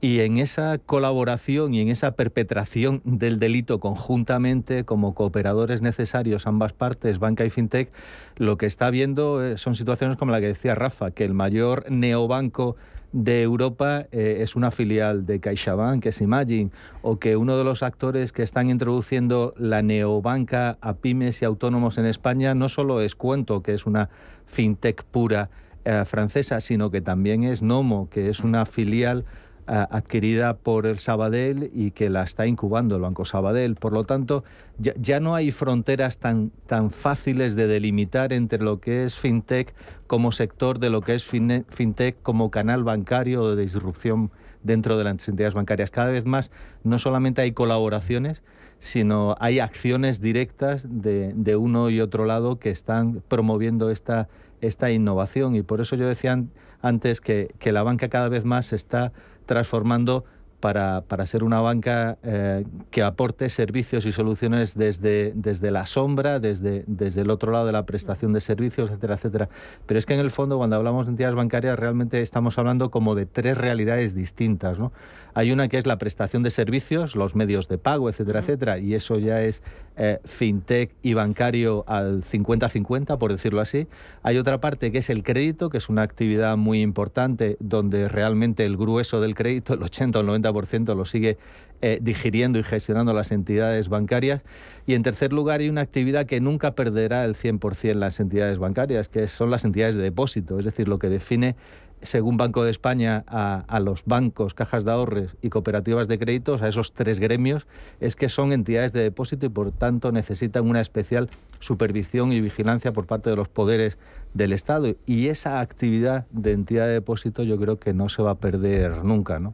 Y 0.03 0.19
en 0.19 0.37
esa 0.37 0.79
colaboración 0.79 1.73
y 1.73 1.79
en 1.79 1.87
esa 1.87 2.17
perpetración 2.17 3.01
del 3.05 3.39
delito 3.39 3.79
conjuntamente 3.79 4.83
como 4.83 5.15
cooperadores 5.15 5.81
necesarios 5.81 6.45
ambas 6.45 6.73
partes, 6.73 7.19
banca 7.19 7.45
y 7.45 7.49
fintech, 7.49 7.89
lo 8.35 8.57
que 8.57 8.65
está 8.65 8.89
viendo 8.89 9.41
eh, 9.41 9.57
son 9.57 9.75
situaciones 9.75 10.17
como 10.17 10.33
la 10.33 10.41
que 10.41 10.47
decía 10.47 10.75
Rafa, 10.75 11.11
que 11.11 11.23
el 11.23 11.33
mayor 11.33 11.89
neobanco 11.89 12.75
de 13.13 13.43
Europa 13.43 14.07
eh, 14.11 14.39
es 14.41 14.57
una 14.57 14.71
filial 14.71 15.25
de 15.25 15.39
CaixaBank, 15.39 16.03
que 16.03 16.09
es 16.09 16.19
Imagine, 16.19 16.71
o 17.01 17.17
que 17.17 17.37
uno 17.37 17.57
de 17.57 17.63
los 17.63 17.81
actores 17.81 18.33
que 18.33 18.43
están 18.43 18.69
introduciendo 18.69 19.53
la 19.57 19.83
neobanca 19.83 20.77
a 20.81 20.95
pymes 20.95 21.41
y 21.41 21.45
autónomos 21.45 21.97
en 21.97 22.07
España 22.07 22.53
no 22.55 22.67
solo 22.67 22.99
es 22.99 23.15
Cuento, 23.15 23.63
que 23.63 23.73
es 23.73 23.85
una 23.85 24.09
fintech 24.47 25.05
pura 25.05 25.49
eh, 25.85 26.03
francesa, 26.05 26.59
sino 26.59 26.91
que 26.91 26.99
también 26.99 27.45
es 27.45 27.61
Nomo, 27.61 28.09
que 28.09 28.27
es 28.27 28.41
una 28.41 28.65
filial 28.65 29.23
adquirida 29.67 30.57
por 30.57 30.85
el 30.85 30.99
Sabadell 30.99 31.71
y 31.73 31.91
que 31.91 32.09
la 32.09 32.23
está 32.23 32.47
incubando 32.47 32.95
el 32.95 33.01
Banco 33.01 33.25
Sabadell. 33.25 33.75
Por 33.75 33.93
lo 33.93 34.03
tanto, 34.03 34.43
ya, 34.77 35.19
no 35.19 35.35
hay 35.35 35.51
fronteras 35.51 36.17
tan, 36.17 36.51
tan 36.67 36.91
fáciles 36.91 37.55
de 37.55 37.67
delimitar 37.67 38.33
entre 38.33 38.63
lo 38.63 38.79
que 38.79 39.05
es 39.05 39.15
fintech 39.15 39.73
como 40.07 40.31
sector 40.31 40.79
de 40.79 40.89
lo 40.89 41.01
que 41.01 41.15
es 41.15 41.23
fintech 41.25 42.21
como 42.21 42.51
canal 42.51 42.83
bancario 42.83 43.55
de 43.55 43.61
disrupción 43.61 44.31
dentro 44.63 44.97
de 44.97 45.03
las 45.03 45.27
entidades 45.27 45.53
bancarias. 45.53 45.91
Cada 45.91 46.11
vez 46.11 46.25
más 46.25 46.51
no 46.83 46.99
solamente 46.99 47.41
hay 47.41 47.51
colaboraciones, 47.51 48.41
sino 48.79 49.35
hay 49.39 49.59
acciones 49.59 50.19
directas 50.19 50.83
de, 50.85 51.55
uno 51.55 51.89
y 51.89 52.01
otro 52.01 52.25
lado 52.25 52.59
que 52.59 52.69
están 52.69 53.21
promoviendo 53.29 53.89
esta, 53.89 54.27
esta 54.59 54.91
innovación. 54.91 55.55
Y 55.55 55.61
por 55.61 55.79
eso 55.79 55.95
yo 55.95 56.07
decía 56.07 56.43
antes 56.81 57.21
que, 57.21 57.55
que 57.59 57.71
la 57.71 57.83
banca 57.83 58.09
cada 58.09 58.27
vez 58.27 58.43
más 58.43 58.73
está 58.73 59.13
transformando 59.45 60.25
para, 60.63 61.01
para 61.01 61.25
ser 61.25 61.43
una 61.43 61.59
banca 61.59 62.17
eh, 62.23 62.63
que 62.89 63.03
aporte 63.03 63.49
servicios 63.49 64.05
y 64.05 64.13
soluciones 64.13 64.75
desde, 64.75 65.33
desde 65.35 65.71
la 65.71 65.85
sombra, 65.85 66.39
desde, 66.39 66.85
desde 66.87 67.19
el 67.19 67.31
otro 67.31 67.51
lado 67.51 67.65
de 67.65 67.73
la 67.73 67.85
prestación 67.85 68.31
de 68.31 68.39
servicios, 68.39 68.89
etcétera, 68.89 69.15
etcétera. 69.15 69.49
Pero 69.85 69.97
es 69.97 70.05
que 70.05 70.13
en 70.13 70.21
el 70.21 70.31
fondo, 70.31 70.57
cuando 70.57 70.77
hablamos 70.77 71.05
de 71.05 71.09
entidades 71.09 71.35
bancarias, 71.35 71.77
realmente 71.77 72.21
estamos 72.21 72.57
hablando 72.57 72.91
como 72.91 73.13
de 73.13 73.25
tres 73.25 73.57
realidades 73.57 74.15
distintas. 74.15 74.79
¿no? 74.79 74.93
Hay 75.33 75.51
una 75.51 75.67
que 75.67 75.77
es 75.77 75.85
la 75.85 75.97
prestación 75.97 76.43
de 76.43 76.51
servicios, 76.51 77.15
los 77.15 77.35
medios 77.35 77.67
de 77.67 77.77
pago, 77.77 78.09
etcétera, 78.09 78.39
etcétera, 78.41 78.79
y 78.79 78.93
eso 78.93 79.17
ya 79.19 79.41
es 79.41 79.63
eh, 79.95 80.19
fintech 80.25 80.91
y 81.01 81.13
bancario 81.13 81.83
al 81.87 82.23
50-50, 82.23 83.17
por 83.17 83.31
decirlo 83.31 83.61
así. 83.61 83.87
Hay 84.21 84.37
otra 84.37 84.59
parte 84.59 84.91
que 84.91 84.99
es 84.99 85.09
el 85.09 85.23
crédito, 85.23 85.69
que 85.69 85.77
es 85.77 85.89
una 85.89 86.01
actividad 86.01 86.57
muy 86.57 86.81
importante 86.81 87.57
donde 87.59 88.09
realmente 88.09 88.65
el 88.65 88.77
grueso 88.77 89.21
del 89.21 89.35
crédito, 89.35 89.73
el 89.73 89.83
80 89.83 90.19
o 90.19 90.21
el 90.21 90.43
90%, 90.43 90.95
lo 90.95 91.05
sigue 91.05 91.37
eh, 91.81 91.99
digiriendo 92.01 92.59
y 92.59 92.63
gestionando 92.63 93.13
las 93.13 93.31
entidades 93.31 93.89
bancarias. 93.89 94.41
Y 94.85 94.93
en 94.95 95.03
tercer 95.03 95.33
lugar, 95.33 95.59
hay 95.59 95.69
una 95.69 95.81
actividad 95.81 96.25
que 96.25 96.39
nunca 96.39 96.75
perderá 96.75 97.25
el 97.25 97.35
100% 97.35 97.93
las 97.95 98.19
entidades 98.19 98.57
bancarias, 98.57 99.09
que 99.09 99.27
son 99.27 99.51
las 99.51 99.65
entidades 99.65 99.95
de 99.95 100.03
depósito, 100.03 100.59
es 100.59 100.65
decir, 100.65 100.87
lo 100.87 100.97
que 100.97 101.09
define 101.09 101.55
según 102.03 102.37
Banco 102.37 102.63
de 102.63 102.71
España, 102.71 103.23
a, 103.27 103.79
los 103.79 104.03
bancos, 104.05 104.53
cajas 104.53 104.85
de 104.85 104.91
ahorros 104.91 105.35
y 105.41 105.49
cooperativas 105.49 106.07
de 106.07 106.19
créditos, 106.19 106.61
a 106.61 106.67
esos 106.67 106.93
tres 106.93 107.19
gremios, 107.19 107.67
es 107.99 108.15
que 108.15 108.29
son 108.29 108.53
entidades 108.53 108.93
de 108.93 109.01
depósito 109.01 109.45
y 109.45 109.49
por 109.49 109.71
tanto 109.71 110.11
necesitan 110.11 110.67
una 110.67 110.81
especial 110.81 111.29
supervisión 111.59 112.31
y 112.31 112.41
vigilancia 112.41 112.93
por 112.93 113.05
parte 113.05 113.29
de 113.29 113.35
los 113.35 113.47
poderes 113.47 113.97
del 114.33 114.53
Estado. 114.53 114.95
Y 115.05 115.27
esa 115.27 115.59
actividad 115.59 116.25
de 116.31 116.51
entidad 116.51 116.87
de 116.87 116.93
depósito 116.93 117.43
yo 117.43 117.57
creo 117.57 117.79
que 117.79 117.93
no 117.93 118.09
se 118.09 118.21
va 118.21 118.31
a 118.31 118.35
perder 118.35 119.03
nunca, 119.03 119.39
¿no? 119.39 119.53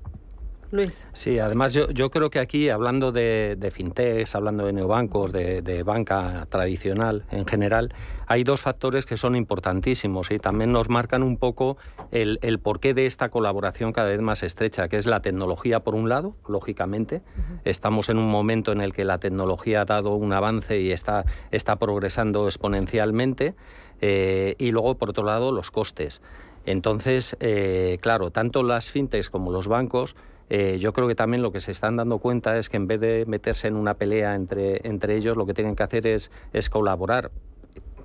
Luis. 0.72 1.03
Sí, 1.13 1.39
además 1.39 1.74
yo, 1.74 1.89
yo 1.89 2.11
creo 2.11 2.30
que 2.30 2.39
aquí, 2.39 2.70
hablando 2.70 3.11
de, 3.11 3.55
de 3.57 3.72
fintechs, 3.72 4.36
hablando 4.36 4.65
de 4.65 4.74
neobancos, 4.74 5.32
de, 5.32 5.61
de, 5.63 5.82
banca 5.82 6.45
tradicional 6.49 7.26
en 7.32 7.47
general, 7.47 7.91
hay 8.28 8.43
dos 8.43 8.61
factores 8.61 9.07
que 9.07 9.17
son 9.17 9.36
importantísimos 9.36 10.30
y 10.30 10.38
también 10.38 10.72
nos 10.72 10.89
marcan 10.89 11.24
un 11.24 11.38
poco 11.38 11.78
el, 12.11 12.38
el 12.43 12.59
porqué 12.59 12.93
de 12.93 13.07
esta 13.07 13.30
colaboración 13.30 13.93
cada 13.93 14.09
vez 14.09 14.22
más 14.22 14.43
estrecha, 14.43 14.88
que 14.89 14.97
es 14.97 15.07
la 15.07 15.22
tecnología 15.22 15.80
por 15.80 15.95
un 15.95 16.07
lado, 16.07 16.36
lógicamente. 16.47 17.24
Estamos 17.65 18.09
en 18.09 18.20
un 18.20 18.30
momento 18.30 18.72
en 18.72 18.82
el 18.82 18.93
que 18.93 19.05
la 19.05 19.17
tecnología 19.17 19.82
ha 19.82 19.86
dado 19.86 20.15
un 20.15 20.34
avance 20.34 20.80
y 20.80 20.91
está, 20.91 21.26
está 21.51 21.78
progresando 21.78 22.45
exponencialmente. 22.45 23.55
Eh, 24.01 24.55
y 24.57 24.72
luego, 24.72 24.95
por 24.95 25.09
otro 25.09 25.24
lado, 25.24 25.51
los 25.51 25.72
costes. 25.72 26.22
Entonces, 26.65 27.36
eh, 27.39 27.97
claro, 28.01 28.32
tanto 28.32 28.63
las 28.63 28.91
fintechs 28.91 29.30
como 29.30 29.51
los 29.51 29.67
bancos 29.67 30.15
eh, 30.50 30.78
yo 30.80 30.93
creo 30.93 31.08
que 31.08 31.16
también 31.16 31.41
lo 31.43 31.52
que 31.52 31.60
se 31.60 31.72
están 31.72 31.95
dando 31.95 32.18
cuenta 32.18 32.58
es 32.58 32.70
que 32.70 32.78
en 32.78 32.88
vez 32.88 33.00
de 33.00 33.26
meterse 33.28 33.68
en 33.68 33.76
una 33.76 33.93
pelea 33.93 34.36
entre, 34.36 34.88
entre 34.88 35.16
ellos, 35.16 35.38
lo 35.38 35.45
que 35.45 35.54
tienen 35.54 35.76
que 35.76 35.84
hacer 35.84 36.08
es, 36.08 36.32
es 36.54 36.70
colaborar 36.70 37.32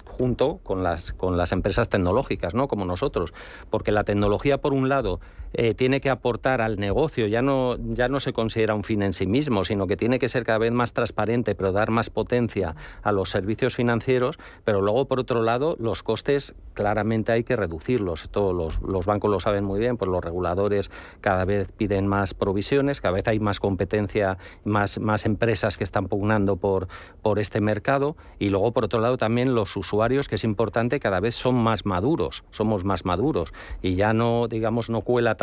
junto 0.05 0.59
con 0.59 0.83
las, 0.83 1.13
con 1.13 1.37
las 1.37 1.53
empresas 1.53 1.89
tecnológicas, 1.89 2.55
¿no? 2.55 2.69
como 2.69 2.85
nosotros. 2.85 3.33
Porque 3.71 3.93
la 3.93 4.05
tecnología, 4.05 4.59
por 4.59 4.73
un 4.73 4.89
lado, 4.89 5.21
eh, 5.55 5.75
tiene 5.75 6.01
que 6.01 6.11
aportar 6.11 6.61
al 6.61 6.77
negocio, 6.77 7.27
ya 7.27 7.43
no, 7.43 7.77
ya 7.79 8.09
no 8.09 8.21
se 8.21 8.33
considera 8.33 8.75
un 8.75 8.85
fin 8.85 9.03
en 9.03 9.13
sí 9.13 9.27
mismo, 9.27 9.65
sino 9.65 9.87
que 9.87 9.97
tiene 9.97 10.19
que 10.19 10.29
ser 10.29 10.45
cada 10.45 10.59
vez 10.59 10.73
más 10.73 10.93
transparente, 10.93 11.55
pero 11.55 11.73
dar 11.73 11.91
más 11.91 12.11
potencia 12.11 12.75
a 13.03 13.13
los 13.13 13.31
servicios 13.31 13.77
financieros, 13.77 14.39
pero 14.65 14.83
luego, 14.83 15.07
por 15.07 15.21
otro 15.21 15.43
lado, 15.43 15.77
los 15.79 16.03
costes 16.03 16.55
claramente 16.75 17.33
hay 17.33 17.45
que 17.45 17.57
reducirlos. 17.57 18.29
Todos 18.31 18.55
los, 18.55 18.81
los 18.83 19.07
bancos 19.07 19.31
lo 19.31 19.41
saben 19.41 19.65
muy 19.65 19.81
bien, 19.81 19.97
pues 19.97 20.11
los 20.11 20.23
reguladores 20.23 20.91
cada 21.21 21.45
vez 21.45 21.71
piden 21.71 22.07
más 22.07 22.35
provisiones, 22.35 23.01
cada 23.01 23.15
vez 23.15 23.29
hay 23.29 23.39
más 23.41 23.61
competencia, 23.61 24.39
más, 24.65 24.99
más 24.99 25.25
empresas 25.25 25.79
que 25.79 25.85
están 25.85 26.09
pugnando 26.09 26.57
por, 26.57 26.89
por 27.23 27.39
este 27.39 27.61
mercado, 27.61 28.17
y 28.39 28.49
luego, 28.51 28.73
por 28.73 28.85
otro 28.85 29.01
lado, 29.01 29.17
también 29.17 29.55
los 29.55 29.77
usuarios, 29.77 30.29
que 30.29 30.35
es 30.35 30.45
importante, 30.45 31.01
cada 31.01 31.21
vez 31.21 31.35
son 31.35 31.55
más 31.55 31.87
maduros, 31.87 32.45
somos 32.51 32.85
más 32.85 33.05
maduros, 33.05 33.53
y 33.83 33.95
ya 33.95 34.13
no, 34.13 34.49
digamos, 34.49 34.91
no 34.91 35.03
cuela 35.03 35.37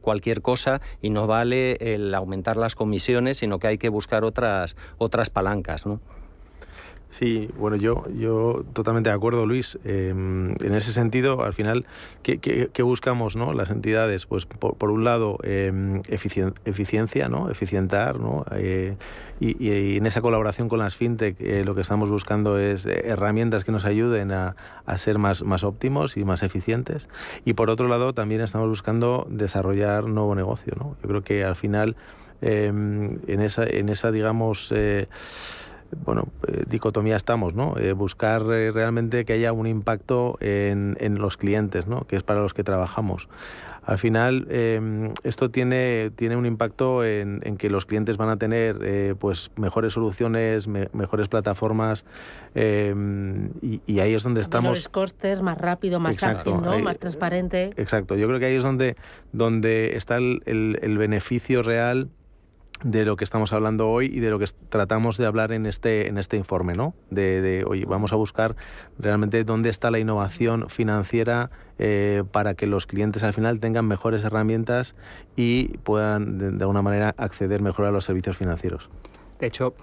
cualquier 0.00 0.42
cosa 0.42 0.80
y 1.00 1.10
no 1.10 1.26
vale 1.26 1.76
el 1.80 2.14
aumentar 2.14 2.56
las 2.56 2.74
comisiones, 2.74 3.38
sino 3.38 3.58
que 3.58 3.68
hay 3.68 3.78
que 3.78 3.88
buscar 3.88 4.24
otras, 4.24 4.76
otras 4.98 5.30
palancas. 5.30 5.86
¿no? 5.86 6.00
Sí, 7.08 7.48
bueno, 7.56 7.76
yo, 7.76 8.04
yo 8.10 8.64
totalmente 8.72 9.08
de 9.10 9.14
acuerdo, 9.14 9.46
Luis. 9.46 9.78
Em, 9.84 10.50
en 10.60 10.74
ese 10.74 10.92
sentido, 10.92 11.42
al 11.42 11.52
final, 11.52 11.86
¿qué, 12.22 12.38
qué, 12.38 12.82
buscamos 12.82 13.36
¿no? 13.36 13.54
las 13.54 13.70
entidades? 13.70 14.26
Pues 14.26 14.44
por, 14.44 14.90
un 14.90 15.04
lado, 15.04 15.38
em, 15.42 16.02
eficiencia, 16.08 17.28
¿no? 17.28 17.48
eficientar, 17.48 18.18
¿no? 18.18 18.44
Eh, 18.50 18.96
y, 19.38 19.96
en 19.96 20.06
esa 20.06 20.20
colaboración 20.20 20.68
con 20.68 20.78
las 20.78 20.96
fintech 20.96 21.40
eh, 21.40 21.62
lo 21.64 21.74
que 21.74 21.82
estamos 21.82 22.10
buscando 22.10 22.58
es 22.58 22.86
eh, 22.86 23.02
herramientas 23.06 23.64
que 23.64 23.72
nos 23.72 23.84
ayuden 23.84 24.32
a, 24.32 24.56
a, 24.84 24.98
ser 24.98 25.18
más, 25.18 25.42
más 25.42 25.62
óptimos 25.62 26.16
y 26.16 26.24
más 26.24 26.42
eficientes. 26.42 27.08
Y 27.44 27.54
por 27.54 27.70
otro 27.70 27.88
lado, 27.88 28.14
también 28.14 28.40
estamos 28.40 28.68
buscando 28.68 29.26
desarrollar 29.30 30.04
nuevo 30.04 30.34
negocio. 30.34 30.74
¿no? 30.76 30.96
Yo 31.02 31.08
creo 31.08 31.22
que 31.22 31.44
al 31.44 31.56
final, 31.56 31.96
em, 32.40 33.20
en, 33.26 33.40
esa, 33.40 33.64
en 33.64 33.88
esa, 33.90 34.10
digamos, 34.10 34.72
bueno, 36.04 36.28
eh, 36.48 36.64
dicotomía 36.66 37.16
estamos, 37.16 37.54
¿no? 37.54 37.76
Eh, 37.78 37.92
buscar 37.92 38.42
eh, 38.50 38.70
realmente 38.70 39.24
que 39.24 39.34
haya 39.34 39.52
un 39.52 39.66
impacto 39.66 40.36
en, 40.40 40.96
en, 41.00 41.18
los 41.18 41.36
clientes, 41.36 41.86
¿no? 41.86 42.02
Que 42.06 42.16
es 42.16 42.22
para 42.22 42.40
los 42.40 42.54
que 42.54 42.64
trabajamos. 42.64 43.28
Al 43.82 43.98
final, 43.98 44.48
esto 45.22 45.52
tiene, 45.52 46.10
tiene 46.16 46.34
un 46.34 46.44
impacto 46.44 47.04
en, 47.04 47.40
en, 47.44 47.56
que 47.56 47.70
los 47.70 47.86
clientes 47.86 48.16
van 48.16 48.30
a 48.30 48.36
tener 48.36 49.14
pues 49.16 49.52
mejores 49.54 49.92
soluciones, 49.92 50.66
mejores 50.66 51.28
plataformas 51.28 52.04
y, 52.56 53.80
y, 53.86 54.00
ahí 54.00 54.12
es 54.12 54.24
donde 54.24 54.40
estamos. 54.40 54.64
Menores 54.64 54.88
costes, 54.88 55.40
más 55.40 55.56
rápido, 55.56 56.00
más 56.00 56.20
ágil, 56.24 56.54
¿no? 56.62 56.76
más 56.80 56.98
transparente. 56.98 57.74
Exacto. 57.76 58.16
Yo 58.16 58.26
creo 58.26 58.40
que 58.40 58.46
ahí 58.46 58.56
es 58.56 58.64
donde, 58.64 58.96
donde 59.32 59.96
está 59.96 60.16
el, 60.16 60.42
el, 60.46 60.80
el 60.82 60.98
beneficio 60.98 61.62
real 61.62 62.08
de 62.82 63.04
lo 63.04 63.16
que 63.16 63.24
estamos 63.24 63.52
hablando 63.52 63.88
hoy 63.88 64.06
y 64.06 64.20
de 64.20 64.30
lo 64.30 64.38
que 64.38 64.46
tratamos 64.68 65.16
de 65.16 65.26
hablar 65.26 65.52
en 65.52 65.66
este, 65.66 66.08
en 66.08 66.18
este 66.18 66.36
informe, 66.36 66.74
¿no? 66.74 66.94
De, 67.10 67.40
de 67.40 67.64
oye, 67.64 67.84
vamos 67.86 68.12
a 68.12 68.16
buscar 68.16 68.56
realmente 68.98 69.44
dónde 69.44 69.70
está 69.70 69.90
la 69.90 69.98
innovación 69.98 70.68
financiera 70.68 71.50
eh, 71.78 72.22
para 72.32 72.54
que 72.54 72.66
los 72.66 72.86
clientes 72.86 73.22
al 73.22 73.32
final 73.32 73.60
tengan 73.60 73.86
mejores 73.86 74.24
herramientas 74.24 74.94
y 75.36 75.78
puedan 75.78 76.38
de, 76.38 76.64
alguna 76.64 76.82
manera 76.82 77.14
acceder 77.18 77.62
mejor 77.62 77.86
a 77.86 77.90
los 77.90 78.04
servicios 78.04 78.36
financieros. 78.36 78.90
De 79.40 79.46
hecho, 79.46 79.74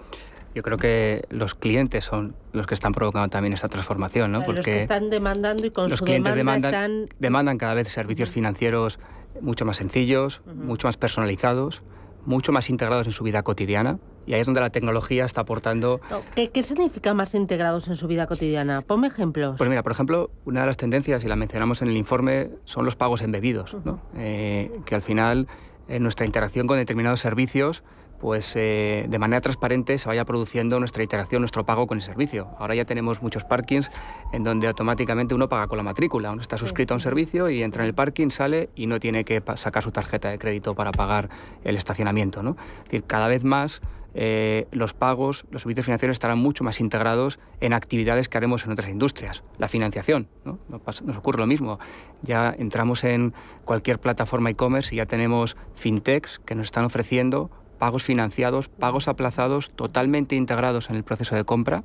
yo 0.54 0.62
creo 0.62 0.78
que 0.78 1.24
los 1.30 1.54
clientes 1.54 2.04
son 2.04 2.34
los 2.52 2.66
que 2.66 2.74
están 2.74 2.92
provocando 2.92 3.28
también 3.28 3.54
esta 3.54 3.68
transformación, 3.68 4.32
¿no? 4.32 4.44
Porque 4.44 4.56
los 4.56 4.64
que 4.64 4.80
están 4.80 5.10
demandando 5.10 5.66
y 5.66 5.70
con 5.70 5.88
los 5.88 6.00
su 6.00 6.04
clientes 6.04 6.34
demanda 6.34 6.68
demandan, 6.68 7.02
están... 7.04 7.16
demandan 7.18 7.58
cada 7.58 7.74
vez 7.74 7.88
servicios 7.88 8.30
financieros 8.30 8.98
mucho 9.40 9.64
más 9.64 9.76
sencillos, 9.76 10.42
mucho 10.46 10.86
más 10.86 10.96
personalizados 10.96 11.82
mucho 12.26 12.52
más 12.52 12.70
integrados 12.70 13.06
en 13.06 13.12
su 13.12 13.24
vida 13.24 13.42
cotidiana 13.42 13.98
y 14.26 14.34
ahí 14.34 14.40
es 14.40 14.46
donde 14.46 14.60
la 14.60 14.70
tecnología 14.70 15.24
está 15.24 15.42
aportando... 15.42 16.00
¿Qué, 16.34 16.62
significa 16.62 17.14
más 17.14 17.34
integrados 17.34 17.88
en 17.88 17.96
su 17.96 18.06
vida 18.06 18.26
cotidiana? 18.26 18.80
Ponme 18.80 19.08
ejemplos. 19.08 19.56
Pues 19.58 19.68
mira, 19.68 19.82
por 19.82 19.92
ejemplo, 19.92 20.30
una 20.44 20.62
de 20.62 20.66
las 20.66 20.76
tendencias, 20.76 21.24
y 21.24 21.28
la 21.28 21.36
mencionamos 21.36 21.82
en 21.82 21.88
el 21.88 21.96
informe, 21.96 22.50
son 22.64 22.84
los 22.84 22.96
pagos 22.96 23.22
embebidos, 23.22 23.76
¿no? 23.84 24.00
Eh, 24.16 24.70
que 24.86 24.94
al 24.94 25.02
final 25.02 25.46
en 25.88 26.02
nuestra 26.02 26.24
interacción 26.24 26.66
con 26.66 26.78
determinados 26.78 27.20
servicios 27.20 27.82
pues 28.24 28.54
eh, 28.56 29.04
de 29.06 29.18
manera 29.18 29.38
transparente 29.42 29.98
se 29.98 30.08
vaya 30.08 30.24
produciendo 30.24 30.78
nuestra 30.78 31.02
interacción, 31.02 31.42
nuestro 31.42 31.66
pago 31.66 31.86
con 31.86 31.98
el 31.98 32.02
servicio. 32.02 32.48
Ahora 32.58 32.74
ya 32.74 32.86
tenemos 32.86 33.20
muchos 33.20 33.44
parkings 33.44 33.90
en 34.32 34.42
donde 34.42 34.66
automáticamente 34.66 35.34
uno 35.34 35.46
paga 35.50 35.66
con 35.66 35.76
la 35.76 35.82
matrícula, 35.82 36.32
uno 36.32 36.40
está 36.40 36.56
suscrito 36.56 36.94
a 36.94 36.96
un 36.96 37.02
servicio 37.02 37.50
y 37.50 37.62
entra 37.62 37.82
en 37.82 37.88
el 37.88 37.94
parking, 37.94 38.30
sale 38.30 38.70
y 38.74 38.86
no 38.86 38.98
tiene 38.98 39.26
que 39.26 39.42
sacar 39.56 39.82
su 39.82 39.90
tarjeta 39.90 40.30
de 40.30 40.38
crédito 40.38 40.74
para 40.74 40.90
pagar 40.90 41.28
el 41.64 41.76
estacionamiento. 41.76 42.42
¿no? 42.42 42.56
Es 42.78 42.84
decir, 42.84 43.04
cada 43.04 43.28
vez 43.28 43.44
más 43.44 43.82
eh, 44.14 44.68
los 44.70 44.94
pagos, 44.94 45.44
los 45.50 45.60
servicios 45.60 45.84
financieros 45.84 46.14
estarán 46.14 46.38
mucho 46.38 46.64
más 46.64 46.80
integrados 46.80 47.38
en 47.60 47.74
actividades 47.74 48.30
que 48.30 48.38
haremos 48.38 48.64
en 48.64 48.72
otras 48.72 48.88
industrias. 48.88 49.44
La 49.58 49.68
financiación, 49.68 50.28
¿no? 50.46 50.58
nos 50.70 51.18
ocurre 51.18 51.40
lo 51.40 51.46
mismo. 51.46 51.78
Ya 52.22 52.54
entramos 52.58 53.04
en 53.04 53.34
cualquier 53.66 53.98
plataforma 53.98 54.48
e-commerce 54.48 54.94
y 54.94 54.96
ya 54.96 55.04
tenemos 55.04 55.58
fintechs 55.74 56.38
que 56.38 56.54
nos 56.54 56.64
están 56.64 56.86
ofreciendo 56.86 57.50
pagos 57.84 58.02
financiados, 58.02 58.68
pagos 58.68 59.08
aplazados, 59.08 59.68
totalmente 59.68 60.36
integrados 60.36 60.88
en 60.88 60.96
el 60.96 61.04
proceso 61.04 61.36
de 61.36 61.44
compra, 61.44 61.84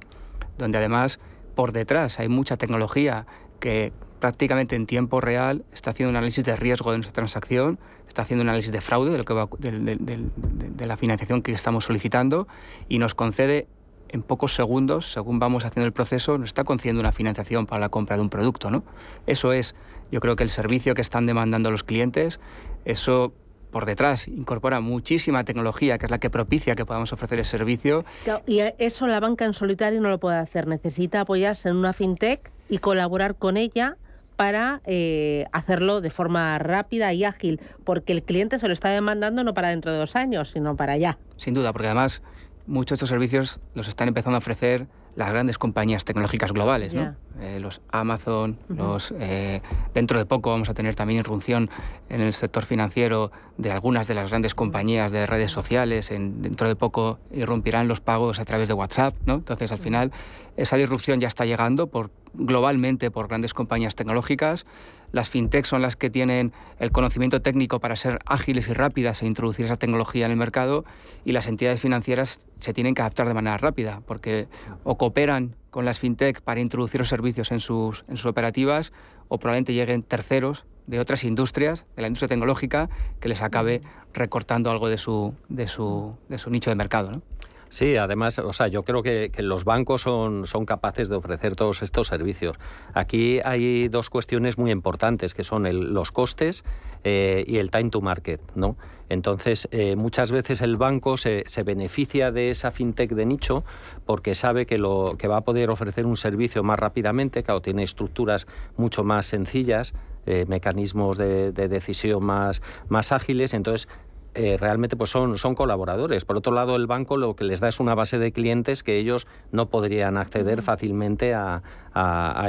donde 0.57 0.77
además 0.77 1.19
por 1.55 1.73
detrás 1.73 2.21
hay 2.21 2.29
mucha 2.29 2.55
tecnología 2.55 3.25
que 3.59 3.91
prácticamente 4.21 4.77
en 4.77 4.85
tiempo 4.85 5.19
real 5.19 5.65
está 5.73 5.89
haciendo 5.89 6.11
un 6.11 6.15
análisis 6.15 6.45
de 6.45 6.55
riesgo 6.55 6.91
de 6.91 6.99
nuestra 6.99 7.11
transacción, 7.11 7.79
está 8.07 8.21
haciendo 8.21 8.43
un 8.43 8.47
análisis 8.47 8.71
de 8.71 8.79
fraude 8.79 9.11
de, 9.11 10.87
la 10.87 10.95
financiación 10.95 11.41
que 11.41 11.51
estamos 11.51 11.83
solicitando 11.83 12.47
y 12.87 12.97
nos 12.99 13.13
concede 13.13 13.67
en 14.07 14.23
pocos 14.23 14.55
segundos, 14.55 15.11
según 15.11 15.37
vamos 15.37 15.65
haciendo 15.65 15.85
el 15.85 15.91
proceso, 15.91 16.37
nos 16.37 16.47
está 16.47 16.63
concediendo 16.63 17.01
una 17.01 17.11
financiación 17.11 17.65
para 17.65 17.81
la 17.81 17.89
compra 17.89 18.15
de 18.15 18.21
un 18.21 18.29
producto. 18.29 18.71
¿no? 18.71 18.85
Eso 19.27 19.51
es, 19.51 19.75
yo 20.13 20.21
creo 20.21 20.37
que 20.37 20.43
el 20.43 20.49
servicio 20.49 20.95
que 20.95 21.01
están 21.01 21.25
demandando 21.25 21.71
los 21.71 21.83
clientes, 21.83 22.39
eso 22.85 23.33
por 23.71 23.85
detrás 23.85 24.27
incorpora 24.27 24.79
muchísima 24.79 25.43
tecnología 25.43 25.97
que 25.97 26.05
es 26.05 26.11
la 26.11 26.19
que 26.19 26.29
propicia 26.29 26.75
que 26.75 26.85
podamos 26.85 27.13
ofrecer 27.13 27.39
el 27.39 27.45
servicio. 27.45 28.05
Y 28.45 28.59
eso 28.77 29.07
la 29.07 29.19
banca 29.19 29.45
en 29.45 29.53
solitario 29.53 30.01
no 30.01 30.09
lo 30.09 30.19
puede 30.19 30.37
hacer, 30.37 30.67
necesita 30.67 31.21
apoyarse 31.21 31.69
en 31.69 31.75
una 31.75 31.93
fintech 31.93 32.51
y 32.69 32.79
colaborar 32.79 33.35
con 33.35 33.57
ella 33.57 33.97
para 34.35 34.81
eh, 34.85 35.47
hacerlo 35.51 35.99
de 35.99 36.09
forma 36.09 36.57
rápida 36.59 37.11
y 37.11 37.25
ágil, 37.25 37.59
porque 37.83 38.13
el 38.13 38.23
cliente 38.23 38.57
se 38.57 38.67
lo 38.67 38.73
está 38.73 38.87
demandando 38.89 39.43
no 39.43 39.53
para 39.53 39.67
dentro 39.67 39.91
de 39.91 39.97
dos 39.97 40.15
años, 40.15 40.51
sino 40.51 40.77
para 40.77 40.93
allá. 40.93 41.17
Sin 41.35 41.53
duda, 41.53 41.73
porque 41.73 41.87
además 41.87 42.21
muchos 42.65 42.91
de 42.91 42.95
estos 42.95 43.09
servicios 43.09 43.59
los 43.73 43.89
están 43.89 44.07
empezando 44.07 44.35
a 44.35 44.39
ofrecer 44.39 44.87
las 45.15 45.29
grandes 45.29 45.57
compañías 45.57 46.05
tecnológicas 46.05 46.51
globales, 46.51 46.93
¿no? 46.93 47.15
Eh, 47.41 47.59
los 47.59 47.81
Amazon, 47.91 48.57
los 48.67 49.13
eh, 49.17 49.61
dentro 49.93 50.17
de 50.19 50.25
poco 50.25 50.49
vamos 50.49 50.69
a 50.69 50.73
tener 50.73 50.95
también 50.95 51.19
irrupción 51.19 51.69
en 52.09 52.21
el 52.21 52.33
sector 52.33 52.65
financiero 52.65 53.31
de 53.57 53.71
algunas 53.71 54.07
de 54.07 54.13
las 54.13 54.29
grandes 54.29 54.55
compañías 54.55 55.11
de 55.11 55.25
redes 55.25 55.51
sociales. 55.51 56.11
En, 56.11 56.41
dentro 56.41 56.67
de 56.67 56.75
poco 56.75 57.19
irrumpirán 57.31 57.87
los 57.87 58.01
pagos 58.01 58.39
a 58.39 58.45
través 58.45 58.67
de 58.67 58.73
WhatsApp, 58.73 59.15
¿no? 59.25 59.35
Entonces 59.35 59.71
al 59.71 59.79
final 59.79 60.11
esa 60.57 60.75
disrupción 60.75 61.19
ya 61.19 61.27
está 61.27 61.45
llegando 61.45 61.87
por 61.87 62.11
globalmente 62.33 63.11
por 63.11 63.27
grandes 63.27 63.53
compañías 63.53 63.95
tecnológicas. 63.95 64.65
Las 65.11 65.29
fintechs 65.29 65.67
son 65.67 65.81
las 65.81 65.95
que 65.95 66.09
tienen 66.09 66.53
el 66.79 66.91
conocimiento 66.91 67.41
técnico 67.41 67.79
para 67.79 67.95
ser 67.95 68.19
ágiles 68.25 68.67
y 68.67 68.73
rápidas 68.73 69.21
e 69.21 69.25
introducir 69.25 69.65
esa 69.65 69.77
tecnología 69.77 70.25
en 70.25 70.31
el 70.31 70.37
mercado 70.37 70.85
y 71.25 71.31
las 71.31 71.47
entidades 71.47 71.81
financieras 71.81 72.47
se 72.59 72.73
tienen 72.73 72.95
que 72.95 73.01
adaptar 73.01 73.27
de 73.27 73.33
manera 73.33 73.57
rápida 73.57 74.01
porque 74.05 74.47
o 74.83 74.97
cooperan 74.97 75.55
con 75.71 75.85
las 75.85 75.99
fintech 75.99 76.41
para 76.41 76.59
introducir 76.59 76.99
los 76.99 77.09
servicios 77.09 77.51
en 77.51 77.59
sus, 77.59 78.05
en 78.07 78.17
sus 78.17 78.27
operativas 78.27 78.91
o 79.27 79.39
probablemente 79.39 79.73
lleguen 79.73 80.03
terceros 80.03 80.65
de 80.87 80.99
otras 80.99 81.23
industrias, 81.23 81.85
de 81.95 82.01
la 82.01 82.07
industria 82.07 82.29
tecnológica, 82.29 82.89
que 83.19 83.29
les 83.29 83.43
acabe 83.43 83.81
recortando 84.11 84.71
algo 84.71 84.89
de 84.89 84.97
su, 84.97 85.35
de 85.47 85.67
su, 85.67 86.15
de 86.29 86.39
su 86.39 86.49
nicho 86.49 86.71
de 86.71 86.75
mercado. 86.75 87.11
¿no? 87.11 87.21
Sí, 87.69 87.97
además, 87.97 88.39
o 88.39 88.51
sea, 88.51 88.67
yo 88.67 88.83
creo 88.83 89.03
que, 89.03 89.31
los 89.37 89.63
bancos 89.63 90.01
son, 90.01 90.47
son, 90.47 90.65
capaces 90.65 91.07
de 91.07 91.15
ofrecer 91.15 91.55
todos 91.55 91.83
estos 91.83 92.07
servicios. 92.07 92.57
Aquí 92.93 93.39
hay 93.45 93.87
dos 93.89 94.09
cuestiones 94.09 94.57
muy 94.57 94.71
importantes, 94.71 95.33
que 95.35 95.43
son 95.43 95.93
los 95.93 96.11
costes 96.11 96.63
eh, 97.03 97.45
y 97.47 97.57
el 97.57 97.69
time 97.69 97.91
to 97.91 98.01
market, 98.01 98.41
¿no? 98.55 98.75
Entonces, 99.07 99.67
eh, 99.71 99.95
muchas 99.95 100.31
veces 100.31 100.61
el 100.61 100.77
banco 100.77 101.17
se, 101.17 101.43
beneficia 101.63 102.31
de 102.31 102.49
esa 102.49 102.71
fintech 102.71 103.11
de 103.11 103.25
nicho 103.25 103.63
porque 104.05 104.35
sabe 104.35 104.65
que, 104.65 104.77
lo, 104.77 105.15
que 105.17 105.27
va 105.27 105.37
a 105.37 105.41
poder 105.41 105.69
ofrecer 105.69 106.05
un 106.05 106.17
servicio 106.17 106.63
más 106.63 106.79
rápidamente, 106.79 107.43
claro, 107.43 107.61
tiene 107.61 107.83
estructuras 107.83 108.47
mucho 108.77 109.03
más 109.03 109.25
sencillas, 109.25 109.93
eh, 110.25 110.45
mecanismos 110.47 111.17
de, 111.17 111.51
de, 111.51 111.67
decisión 111.67 112.23
más, 112.23 112.61
más 112.87 113.11
ágiles, 113.11 113.53
entonces 113.53 113.87
eh, 114.35 114.57
realmente 114.59 114.95
pues 114.95 115.09
son, 115.09 115.37
son 115.37 115.55
colaboradores. 115.55 116.25
Por 116.25 116.37
otro 116.37 116.53
lado, 116.53 116.75
el 116.75 116.87
banco 116.87 117.17
lo 117.17 117.35
que 117.35 117.43
les 117.43 117.59
da 117.59 117.67
es 117.67 117.79
una 117.79 117.95
base 117.95 118.19
de 118.19 118.31
clientes 118.31 118.83
que 118.83 118.97
ellos 118.97 119.27
no 119.51 119.69
podrían 119.69 120.17
acceder 120.17 120.61
fácilmente 120.61 121.33
a, 121.33 121.61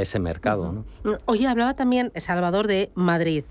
ese 0.01 0.21
mercado. 0.21 0.85
Oye, 1.27 1.49
hablaba 1.49 1.75
también 1.75 2.13
Salvador 2.17 2.69
de 2.69 2.93
Madrid. 2.95 3.45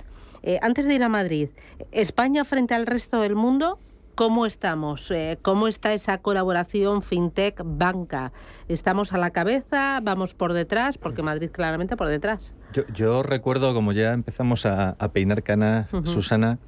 Eh, 0.44 0.60
antes 0.62 0.86
de 0.86 0.96
ir 0.96 1.04
a 1.04 1.10
Madrid, 1.10 1.50
España 1.92 2.46
frente 2.46 2.74
al 2.74 2.86
resto 2.86 3.22
del 3.22 3.36
mundo, 3.36 3.80
¿Cómo 4.20 4.46
estamos? 4.46 5.10
Eh, 5.12 5.40
¿Cómo 5.42 5.70
está 5.70 5.94
esa 5.94 6.18
colaboración 6.18 7.02
fintech-banca? 7.02 8.34
¿Estamos 8.68 9.14
a 9.14 9.18
la 9.18 9.32
cabeza? 9.32 10.02
¿Vamos 10.04 10.34
por 10.34 10.52
detrás? 10.52 10.98
Porque 10.98 11.24
Madrid 11.24 11.50
claramente 11.50 11.96
por 11.96 12.10
detrás. 12.10 12.54
Yo, 12.94 13.24
recuerdo, 13.24 13.74
como 13.74 13.94
ya 13.94 14.14
empezamos 14.14 14.66
a, 14.66 14.96
peinar 15.12 15.42
canas, 15.42 15.90
Susana, 16.04 16.60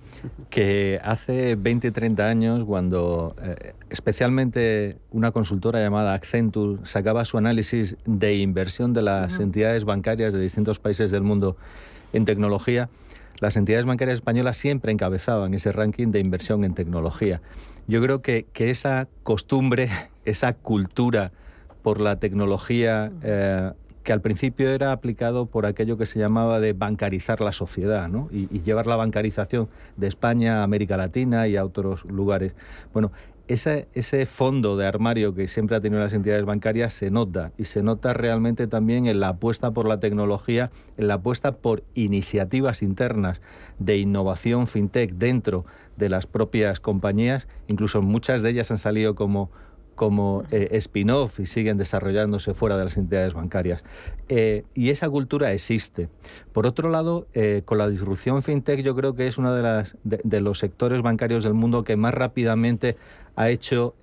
que 0.50 1.00
hace 1.04 1.56
20, 1.56 1.92
30 1.92 2.28
años, 2.28 2.66
cuando 2.66 3.36
eh, 3.42 3.74
especialmente 3.90 4.98
una 5.12 5.32
consultora 5.32 5.80
llamada 5.80 6.14
Accenture 6.14 6.80
sacaba 6.86 7.24
su 7.26 7.38
análisis 7.38 7.98
de 8.06 8.36
inversión 8.38 8.94
de 8.94 9.04
las 9.04 9.40
entidades 9.40 9.86
bancarias 9.86 10.34
de 10.34 10.40
distintos 10.40 10.80
países 10.80 11.12
del 11.12 11.22
mundo 11.22 11.56
en 12.14 12.26
tecnología, 12.26 12.90
las 13.40 13.56
entidades 13.56 13.86
bancarias 13.86 14.16
españolas 14.16 14.58
siempre 14.58 14.92
encabezaban 14.92 15.54
ese 15.54 15.72
ranking 15.72 16.10
de 16.12 16.20
inversión 16.20 16.64
en 16.64 16.74
tecnología. 16.74 17.42
Yo 17.88 18.02
creo 18.02 18.22
que, 18.22 18.46
esa 18.56 19.08
costumbre, 19.24 19.90
esa 20.26 20.54
cultura 20.54 21.32
por 21.84 22.00
la 22.02 22.18
tecnología 22.18 23.12
eh, 23.24 23.72
que 24.04 24.14
al 24.14 24.22
principio 24.22 24.70
era 24.70 24.92
aplicado 24.92 25.46
por 25.46 25.66
aquello 25.66 25.98
que 25.98 26.06
se 26.06 26.20
llamaba 26.20 26.60
de 26.60 26.74
bancarizar 26.74 27.42
la 27.42 27.52
sociedad 27.52 28.10
¿no? 28.10 28.30
y, 28.32 28.48
llevar 28.62 28.88
la 28.88 28.96
bancarización 28.96 29.70
de 29.98 30.08
España 30.08 30.60
a 30.60 30.64
América 30.64 30.98
Latina 30.98 31.48
y 31.48 31.56
a 31.58 31.66
otros 31.66 32.06
lugares. 32.06 32.54
Bueno, 32.94 33.12
ese, 33.48 33.88
ese 33.94 34.26
fondo 34.26 34.78
de 34.78 34.86
armario 34.86 35.36
que 35.36 35.48
siempre 35.48 35.76
ha 35.76 35.82
tenido 35.82 36.02
las 36.02 36.14
entidades 36.14 36.46
bancarias 36.46 36.94
se 36.94 37.12
nota 37.12 37.52
y 37.58 37.66
se 37.66 37.84
nota 37.84 38.14
realmente 38.14 38.68
también 38.68 39.08
en 39.08 39.20
la 39.20 39.30
apuesta 39.30 39.72
por 39.72 39.88
la 39.88 40.00
tecnología, 40.00 40.72
en 40.98 41.08
la 41.08 41.16
apuesta 41.16 41.58
por 41.58 41.84
iniciativas 41.94 42.82
internas 42.82 43.42
de 43.78 43.98
innovación 43.98 44.68
fintech 44.68 45.14
dentro 45.14 45.66
de 45.98 46.10
las 46.10 46.28
propias 46.28 46.80
compañías, 46.80 47.48
incluso 47.68 48.02
muchas 48.02 48.42
de 48.42 48.52
ellas 48.52 48.72
han 48.72 48.78
salido 48.78 49.16
como 49.16 49.52
como 50.02 50.46
eh, 50.50 50.70
spin-off 50.72 51.40
y 51.40 51.46
siguen 51.46 51.78
desarrollándose 51.78 52.56
fuera 52.56 52.76
de 52.76 52.86
las 52.86 52.98
entidades 52.98 53.36
bancarias. 53.36 53.84
Eh, 54.30 54.64
y 54.74 54.90
esa 54.90 55.08
cultura 55.08 55.54
existe. 55.54 56.10
Por 56.54 56.66
otro 56.66 56.90
lado, 56.90 57.28
eh, 57.36 57.62
con 57.66 57.78
la 57.78 57.88
disrupción 57.88 58.42
fintech 58.42 58.82
yo 58.82 58.96
creo 58.96 59.14
que 59.14 59.28
es 59.28 59.38
uno 59.38 59.54
de, 59.54 60.42
los 60.42 60.58
sectores 60.58 61.04
bancarios 61.04 61.44
del 61.44 61.54
mundo 61.54 61.84
que 61.84 61.98
más 61.98 62.16
rápidamente 62.16 62.98
ha 63.36 63.50
hecho, 63.50 63.96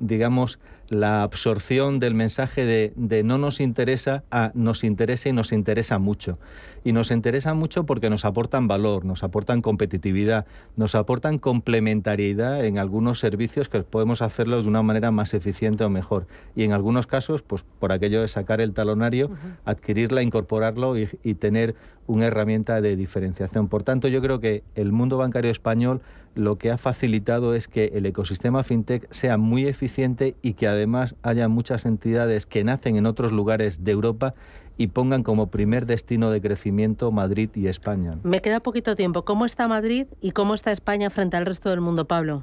digamos, 0.00 0.58
la 0.88 1.22
absorción 1.22 1.98
del 1.98 2.14
mensaje 2.14 2.64
de, 2.64 2.92
de, 2.96 3.22
no 3.22 3.38
nos 3.38 3.60
interesa 3.60 4.22
a 4.30 4.52
nos 4.54 4.84
interesa 4.84 5.28
y 5.28 5.32
nos 5.32 5.52
interesa 5.52 5.98
mucho. 5.98 6.38
Y 6.84 6.92
nos 6.92 7.10
interesa 7.10 7.54
mucho 7.54 7.84
porque 7.84 8.10
nos 8.10 8.24
aportan 8.24 8.68
valor, 8.68 9.04
nos 9.04 9.24
aportan 9.24 9.60
competitividad, 9.60 10.46
nos 10.76 10.94
aportan 10.94 11.38
complementariedad 11.38 12.64
en 12.64 12.78
algunos 12.78 13.18
servicios 13.18 13.68
que 13.68 13.82
podemos 13.82 14.22
hacerlos 14.22 14.64
de 14.64 14.70
una 14.70 14.82
manera 14.82 15.10
más 15.10 15.34
eficiente 15.34 15.82
o 15.82 15.90
mejor. 15.90 16.28
Y 16.54 16.62
en 16.62 16.72
algunos 16.72 17.08
casos, 17.08 17.42
pues 17.42 17.64
por 17.80 17.90
aquello 17.90 18.20
de 18.22 18.28
sacar 18.28 18.60
el 18.60 18.72
talonario, 18.72 19.30
adquirirla, 19.64 20.22
incorporarlo 20.22 20.96
y, 20.96 21.08
y 21.24 21.34
tener 21.34 21.74
una 22.06 22.26
herramienta 22.26 22.80
de 22.80 22.94
diferenciación. 22.94 23.66
Por 23.66 23.82
tanto, 23.82 24.06
yo 24.06 24.22
creo 24.22 24.38
que 24.38 24.62
el 24.76 24.92
mundo 24.92 25.16
bancario 25.16 25.50
español 25.50 26.00
lo 26.36 26.56
que 26.58 26.70
ha 26.70 26.78
facilitado 26.78 27.54
es 27.54 27.66
que 27.66 27.86
el 27.94 28.06
ecosistema 28.06 28.62
fintech 28.62 29.08
sea 29.10 29.38
muy 29.38 29.66
eficiente 29.66 30.36
y 30.42 30.52
que 30.52 30.68
además 30.68 31.16
haya 31.22 31.48
muchas 31.48 31.86
entidades 31.86 32.46
que 32.46 32.62
nacen 32.62 32.96
en 32.96 33.06
otros 33.06 33.32
lugares 33.32 33.82
de 33.82 33.90
Europa 33.90 34.34
y 34.78 34.88
pongan 34.88 35.22
como 35.22 35.48
primer 35.48 35.86
destino 35.86 36.30
de 36.30 36.40
crecimiento 36.40 37.10
Madrid 37.10 37.48
y 37.54 37.66
España. 37.66 38.18
Me 38.22 38.42
queda 38.42 38.60
poquito 38.60 38.94
tiempo. 38.94 39.24
¿Cómo 39.24 39.46
está 39.46 39.66
Madrid 39.66 40.06
y 40.20 40.32
cómo 40.32 40.54
está 40.54 40.70
España 40.72 41.08
frente 41.08 41.36
al 41.36 41.46
resto 41.46 41.70
del 41.70 41.80
mundo, 41.80 42.06
Pablo? 42.06 42.42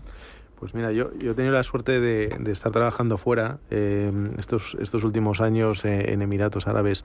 Pues 0.64 0.76
mira, 0.76 0.93
yo, 0.93 1.11
yo 1.20 1.32
he 1.32 1.34
tenido 1.34 1.53
la 1.53 1.64
suerte 1.64 1.99
de, 1.99 2.39
estar 2.49 2.72
trabajando 2.72 3.18
fuera 3.18 3.59
em, 3.70 4.30
estos, 4.39 4.78
estos 4.80 5.03
últimos 5.03 5.41
años 5.41 5.84
en 5.84 6.22
Emiratos 6.22 6.68
Árabes 6.68 7.03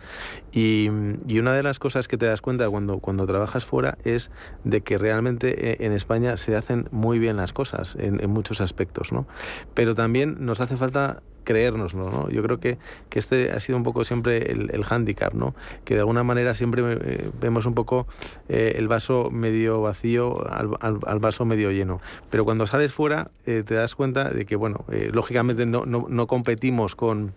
y, 0.52 0.88
una 0.88 1.52
de 1.54 1.64
las 1.64 1.80
cosas 1.80 2.06
que 2.06 2.16
te 2.16 2.26
das 2.26 2.40
cuenta 2.40 2.70
cuando, 2.70 3.00
cuando 3.00 3.26
trabajas 3.26 3.64
fuera 3.64 3.98
es 4.04 4.30
de 4.62 4.82
que 4.82 4.96
realmente 4.96 5.72
eh, 5.72 5.76
en 5.80 5.90
España 5.90 6.36
se 6.36 6.54
hacen 6.54 6.86
muy 6.92 7.18
bien 7.18 7.36
las 7.36 7.52
cosas 7.52 7.96
en, 7.98 8.22
en 8.22 8.30
muchos 8.30 8.61
aspectos, 8.61 9.11
¿no? 9.11 9.26
Pero 9.74 9.96
también 9.96 10.36
nos 10.38 10.61
hace 10.61 10.76
falta 10.76 11.24
creérnoslo, 11.49 12.11
¿no? 12.11 12.28
Yo 12.28 12.42
creo 12.42 12.61
que, 12.61 12.76
que 13.09 13.18
este 13.18 13.53
ha 13.53 13.61
sido 13.61 13.78
un 13.78 13.82
poco 13.82 14.05
siempre 14.05 14.53
el, 14.53 14.70
el 14.70 14.84
hándicap, 14.84 15.32
¿no? 15.32 15.55
Que 15.86 15.94
de 15.94 16.01
alguna 16.01 16.22
manera 16.22 16.53
siempre 16.53 16.82
eh, 16.84 17.30
vemos 17.40 17.64
un 17.64 17.72
poco 17.72 18.07
eh, 18.51 18.74
el 18.76 18.86
vaso 18.86 19.30
medio 19.30 19.80
vacío 19.80 20.46
al, 20.46 20.76
al, 20.82 21.18
vaso 21.20 21.46
medio 21.46 21.70
lleno. 21.70 22.03
Pero 22.28 22.44
cuando 22.44 22.66
sales 22.66 22.92
fuera 22.92 23.30
eh, 23.46 23.62
te 23.66 23.74
das 23.76 23.94
cuenta 23.94 24.28
de 24.28 24.44
que, 24.44 24.57
bueno, 24.57 24.84
lógicamente 25.11 25.64
no, 25.64 25.86
no, 25.86 26.05
no, 26.07 26.26
competimos 26.26 26.94
con, 26.94 27.32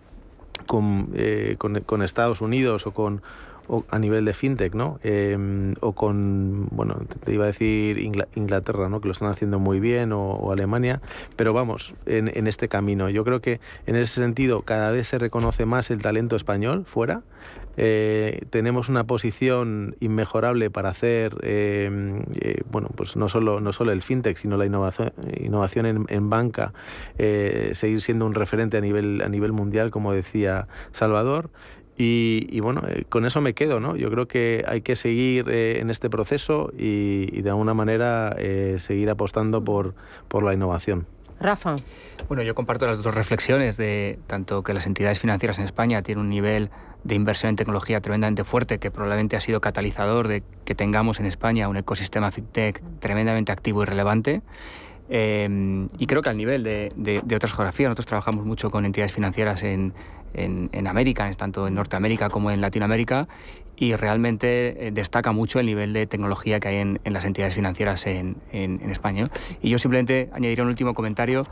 con, 0.66 1.14
con, 1.56 1.80
con 1.80 2.02
Estados 2.02 2.42
Unidos 2.42 2.86
o 2.86 2.90
con 2.90 3.22
o 3.68 3.84
a 3.90 3.98
nivel 3.98 4.24
de 4.24 4.34
fintech, 4.34 4.74
¿no? 4.74 4.98
Em, 5.02 5.74
o 5.80 5.92
con, 5.92 6.68
bueno, 6.70 6.96
te 7.24 7.32
iba 7.32 7.44
a 7.44 7.46
decir 7.46 7.98
Inglaterra, 7.98 8.88
¿no? 8.88 9.00
Que 9.00 9.08
lo 9.08 9.12
están 9.12 9.28
haciendo 9.28 9.58
muy 9.58 9.80
bien, 9.80 10.12
o, 10.12 10.52
Alemania, 10.52 11.00
pero 11.36 11.52
vamos, 11.52 11.94
en, 12.06 12.46
este 12.46 12.68
camino. 12.68 13.08
Yo 13.08 13.24
creo 13.24 13.40
que 13.40 13.60
en 13.86 13.96
ese 13.96 14.20
sentido 14.20 14.62
cada 14.62 14.90
vez 14.90 15.08
se 15.08 15.18
reconoce 15.18 15.64
más 15.64 15.90
el 15.90 16.02
talento 16.02 16.36
español 16.36 16.84
fuera. 16.84 17.22
Eh, 17.78 18.42
tenemos 18.50 18.90
una 18.90 19.04
posición 19.04 19.96
inmejorable 20.00 20.68
para 20.70 20.90
hacer, 20.90 21.34
em, 21.42 22.22
eh, 22.34 22.60
bueno, 22.70 22.90
pues 22.94 23.16
no 23.16 23.30
solo, 23.30 23.60
no 23.60 23.72
solo 23.72 23.92
el 23.92 24.02
fintech, 24.02 24.36
sino 24.36 24.58
la 24.58 24.66
innovación, 24.66 25.86
en, 25.86 26.04
en 26.08 26.28
banca, 26.28 26.74
eh, 27.16 27.70
seguir 27.72 28.02
siendo 28.02 28.26
un 28.26 28.34
referente 28.34 28.76
a 28.76 28.80
nivel, 28.82 29.22
a 29.22 29.28
nivel 29.28 29.52
mundial, 29.52 29.90
como 29.90 30.12
decía 30.12 30.68
Salvador. 30.92 31.50
Y, 31.96 32.58
bueno, 32.60 32.82
eh, 32.88 33.04
con 33.08 33.26
eso 33.26 33.40
me 33.40 33.54
quedo, 33.54 33.78
¿no? 33.78 33.96
Yo 33.96 34.10
creo 34.10 34.26
que 34.26 34.64
hay 34.66 34.80
que 34.80 34.96
seguir 34.96 35.48
eh, 35.48 35.78
en 35.80 35.90
este 35.90 36.10
proceso 36.10 36.72
y, 36.76 37.42
de 37.42 37.50
alguna 37.50 37.74
manera 37.74 38.34
eh, 38.38 38.76
seguir 38.78 39.08
apostando 39.10 39.62
por, 39.62 39.94
por 40.28 40.42
la 40.42 40.54
innovación. 40.54 41.06
Rafa. 41.38 41.76
Bueno, 42.28 42.42
yo 42.42 42.54
comparto 42.54 42.86
las 42.86 43.02
dos 43.02 43.14
reflexiones 43.14 43.76
de 43.76 44.18
tanto 44.26 44.62
que 44.62 44.72
las 44.74 44.86
entidades 44.86 45.18
financieras 45.18 45.58
en 45.58 45.64
España 45.64 46.02
tienen 46.02 46.24
un 46.24 46.30
nivel 46.30 46.70
de 47.04 47.14
inversión 47.14 47.50
en 47.50 47.56
tecnología 47.56 48.00
tremendamente 48.00 48.44
fuerte, 48.44 48.78
que 48.78 48.90
probablemente 48.90 49.36
ha 49.36 49.40
sido 49.40 49.60
catalizador 49.60 50.28
de 50.28 50.42
que 50.64 50.74
tengamos 50.74 51.20
en 51.20 51.26
España 51.26 51.68
un 51.68 51.76
ecosistema 51.76 52.30
fintech 52.30 52.80
tremendamente 53.00 53.52
activo 53.52 53.82
y 53.82 53.86
relevante. 53.86 54.42
Em, 55.08 55.88
y 55.98 56.06
creo 56.06 56.22
que 56.22 56.30
al 56.30 56.36
nivel 56.36 56.62
de, 56.62 57.22
otras 57.34 57.52
geografías, 57.52 57.88
nosotros 57.88 58.06
trabajamos 58.06 58.46
mucho 58.46 58.70
con 58.70 58.86
entidades 58.86 59.12
financieras 59.12 59.62
en, 59.62 59.92
América, 60.86 61.30
tanto 61.32 61.66
en 61.66 61.74
Norteamérica 61.74 62.28
como 62.28 62.50
en 62.50 62.60
Latinoamérica, 62.60 63.28
y 63.76 63.96
realmente 63.96 64.86
eh, 64.86 64.90
destaca 64.92 65.32
mucho 65.32 65.58
el 65.58 65.66
nivel 65.66 65.92
de 65.92 66.06
tecnología 66.06 66.60
que 66.60 66.68
hay 66.68 66.76
en, 66.76 67.00
las 67.04 67.24
entidades 67.24 67.54
financieras 67.54 68.06
en, 68.06 68.36
España. 68.90 69.24
Y 69.60 69.70
yo 69.70 69.78
simplemente 69.78 70.30
añadiría 70.32 70.62
un 70.62 70.70
último 70.70 70.94
comentario. 70.94 71.44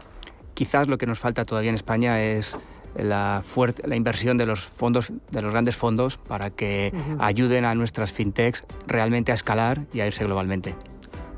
Quizás 0.55 0.89
lo 0.89 0.99
que 0.99 1.07
nos 1.07 1.19
falta 1.19 1.45
todavía 1.45 1.71
en 1.71 1.77
España 1.77 2.23
es 2.23 2.57
la, 2.97 3.43
fuerte, 3.45 3.87
la 3.87 3.97
inversión 3.97 4.37
de 4.37 4.47
los 4.47 4.67
fondos, 4.67 5.13
de 5.31 5.43
los 5.43 5.53
grandes 5.53 5.77
fondos, 5.77 6.19
para 6.19 6.51
que 6.51 6.93
ayuden 7.19 7.65
a 7.65 7.75
nuestras 7.75 8.13
fintechs 8.13 8.65
realmente 8.87 9.33
a 9.33 9.35
escalar 9.35 9.87
y 9.93 10.01
a 10.01 10.07
irse 10.07 10.25
globalmente. 10.25 10.75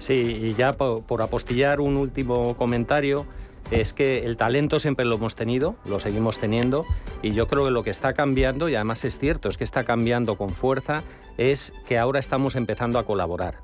Sí, 0.03 0.14
y 0.14 0.55
ya 0.55 0.72
por, 0.72 1.22
apostillar 1.22 1.80
un 1.80 1.97
último 1.97 2.57
comentario, 2.57 3.24
es 3.73 3.95
que 3.95 4.27
el 4.27 4.37
talento 4.37 4.79
siempre 4.79 5.05
lo 5.05 5.14
hemos 5.14 5.35
tenido, 5.35 5.77
lo 5.87 5.99
seguimos 5.99 6.39
teniendo, 6.39 6.85
y 7.23 7.33
yo 7.33 7.49
creo 7.49 7.64
que 7.64 7.70
lo 7.70 7.83
que 7.83 7.91
está 7.91 8.12
cambiando, 8.12 8.68
y 8.68 8.75
además 8.75 9.05
es 9.05 9.18
cierto, 9.18 9.49
es 9.49 9.57
que 9.57 9.64
está 9.64 9.85
cambiando 9.85 10.37
con 10.37 10.51
fuerza, 10.51 11.03
es 11.39 11.73
que 11.87 11.99
ahora 11.99 12.20
estamos 12.20 12.55
empezando 12.55 12.99
a 12.99 13.07
colaborar. 13.07 13.57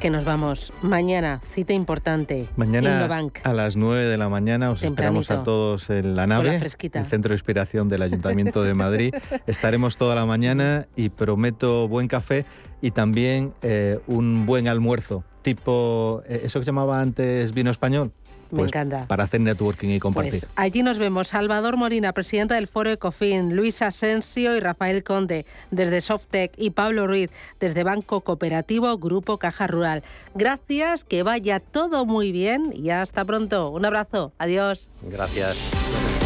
Que 0.00 0.10
nos 0.10 0.24
vamos 0.24 0.72
mañana, 0.82 1.40
cita 1.52 1.74
importante. 1.74 2.48
Mañana 2.56 3.06
a 3.44 3.52
las 3.52 3.76
9 3.76 4.06
de 4.06 4.16
la 4.16 4.28
mañana 4.28 4.70
os 4.70 4.82
esperamos 4.82 5.30
a 5.30 5.44
todos 5.44 5.90
en 5.90 6.16
la 6.16 6.26
nave, 6.26 6.56
el 6.56 7.06
centro 7.06 7.28
de 7.28 7.34
inspiración 7.34 7.88
del 7.88 8.02
Ayuntamiento 8.02 8.64
de 8.64 8.74
Madrid. 8.74 9.14
Estaremos 9.46 9.96
toda 9.96 10.16
la 10.16 10.26
mañana 10.26 10.88
y 10.96 11.10
prometo 11.10 11.86
buen 11.86 12.08
café 12.08 12.46
y 12.80 12.90
también 12.90 13.52
eh, 13.62 14.00
un 14.08 14.44
buen 14.44 14.66
almuerzo, 14.66 15.22
tipo 15.42 16.22
eh, 16.26 16.40
eso 16.44 16.58
que 16.58 16.66
llamaba 16.66 17.00
antes 17.00 17.54
vino 17.54 17.70
español. 17.70 18.12
Me 18.52 18.58
pues, 18.58 18.68
encanta. 18.68 19.06
Para 19.06 19.24
hacer 19.24 19.40
networking 19.40 19.88
y 19.88 19.98
compartir. 19.98 20.40
Pues 20.40 20.52
allí 20.56 20.82
nos 20.82 20.98
vemos. 20.98 21.28
Salvador 21.28 21.78
Morina, 21.78 22.12
presidenta 22.12 22.56
del 22.56 22.66
Foro 22.66 22.90
Ecofin, 22.90 23.56
Luis 23.56 23.80
Asensio 23.80 24.54
y 24.54 24.60
Rafael 24.60 25.02
Conde 25.02 25.46
desde 25.70 26.02
Softec 26.02 26.52
y 26.58 26.70
Pablo 26.70 27.06
Ruiz 27.06 27.30
desde 27.60 27.82
Banco 27.82 28.20
Cooperativo 28.20 28.98
Grupo 28.98 29.38
Caja 29.38 29.66
Rural. 29.66 30.02
Gracias, 30.34 31.04
que 31.04 31.22
vaya 31.22 31.60
todo 31.60 32.04
muy 32.04 32.30
bien 32.30 32.74
y 32.76 32.90
hasta 32.90 33.24
pronto. 33.24 33.70
Un 33.70 33.86
abrazo. 33.86 34.32
Adiós. 34.38 34.88
Gracias. 35.02 36.21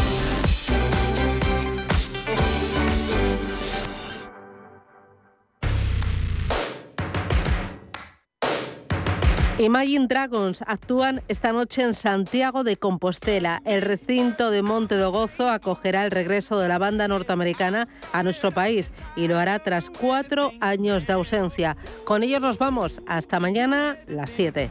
Imagine 9.58 10.06
Dragons 10.06 10.62
actúan 10.66 11.22
esta 11.28 11.50
noche 11.50 11.80
en 11.80 11.94
Santiago 11.94 12.62
de 12.62 12.76
Compostela. 12.76 13.62
El 13.64 13.80
recinto 13.80 14.50
de 14.50 14.60
Monte 14.60 14.96
de 14.96 15.06
Gozo 15.06 15.48
acogerá 15.48 16.04
el 16.04 16.10
regreso 16.10 16.60
de 16.60 16.68
la 16.68 16.76
banda 16.76 17.08
norteamericana 17.08 17.88
a 18.12 18.22
nuestro 18.22 18.52
país 18.52 18.90
y 19.16 19.28
lo 19.28 19.38
hará 19.38 19.58
tras 19.58 19.88
cuatro 19.88 20.52
años 20.60 21.06
de 21.06 21.14
ausencia. 21.14 21.78
Con 22.04 22.22
ellos 22.22 22.42
nos 22.42 22.58
vamos. 22.58 23.00
Hasta 23.06 23.40
mañana, 23.40 23.96
las 24.06 24.28
7. 24.28 24.70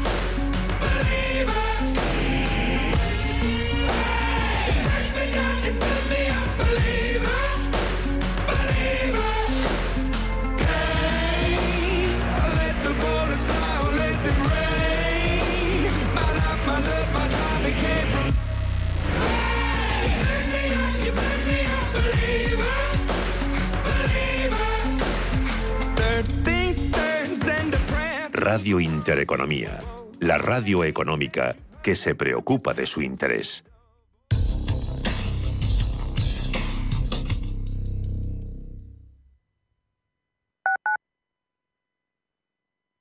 Radio 28.53 28.81
Intereconomía, 28.81 29.79
la 30.19 30.37
radio 30.37 30.83
económica 30.83 31.55
que 31.81 31.95
se 31.95 32.15
preocupa 32.15 32.73
de 32.73 32.85
su 32.85 33.01
interés. 33.01 33.63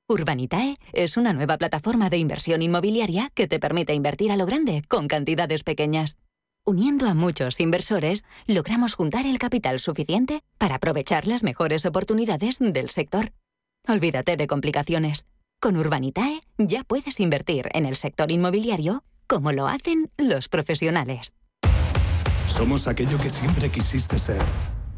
Urbanitae 0.06 0.76
es 0.92 1.16
una 1.16 1.32
nueva 1.32 1.58
plataforma 1.58 2.10
de 2.10 2.18
inversión 2.18 2.62
inmobiliaria 2.62 3.32
que 3.34 3.48
te 3.48 3.58
permite 3.58 3.92
invertir 3.92 4.30
a 4.30 4.36
lo 4.36 4.46
grande 4.46 4.84
con 4.86 5.08
cantidades 5.08 5.64
pequeñas. 5.64 6.16
Uniendo 6.64 7.08
a 7.08 7.14
muchos 7.14 7.58
inversores, 7.58 8.24
logramos 8.46 8.94
juntar 8.94 9.26
el 9.26 9.40
capital 9.40 9.80
suficiente 9.80 10.44
para 10.58 10.76
aprovechar 10.76 11.26
las 11.26 11.42
mejores 11.42 11.86
oportunidades 11.86 12.60
del 12.60 12.88
sector. 12.88 13.32
Olvídate 13.88 14.36
de 14.36 14.46
complicaciones. 14.46 15.26
Con 15.60 15.76
Urbanitae 15.76 16.40
ya 16.56 16.84
puedes 16.84 17.20
invertir 17.20 17.68
en 17.74 17.84
el 17.84 17.94
sector 17.94 18.30
inmobiliario 18.30 19.04
como 19.26 19.52
lo 19.52 19.68
hacen 19.68 20.10
los 20.16 20.48
profesionales. 20.48 21.34
Somos 22.48 22.88
aquello 22.88 23.18
que 23.18 23.28
siempre 23.28 23.68
quisiste 23.68 24.18
ser. 24.18 24.40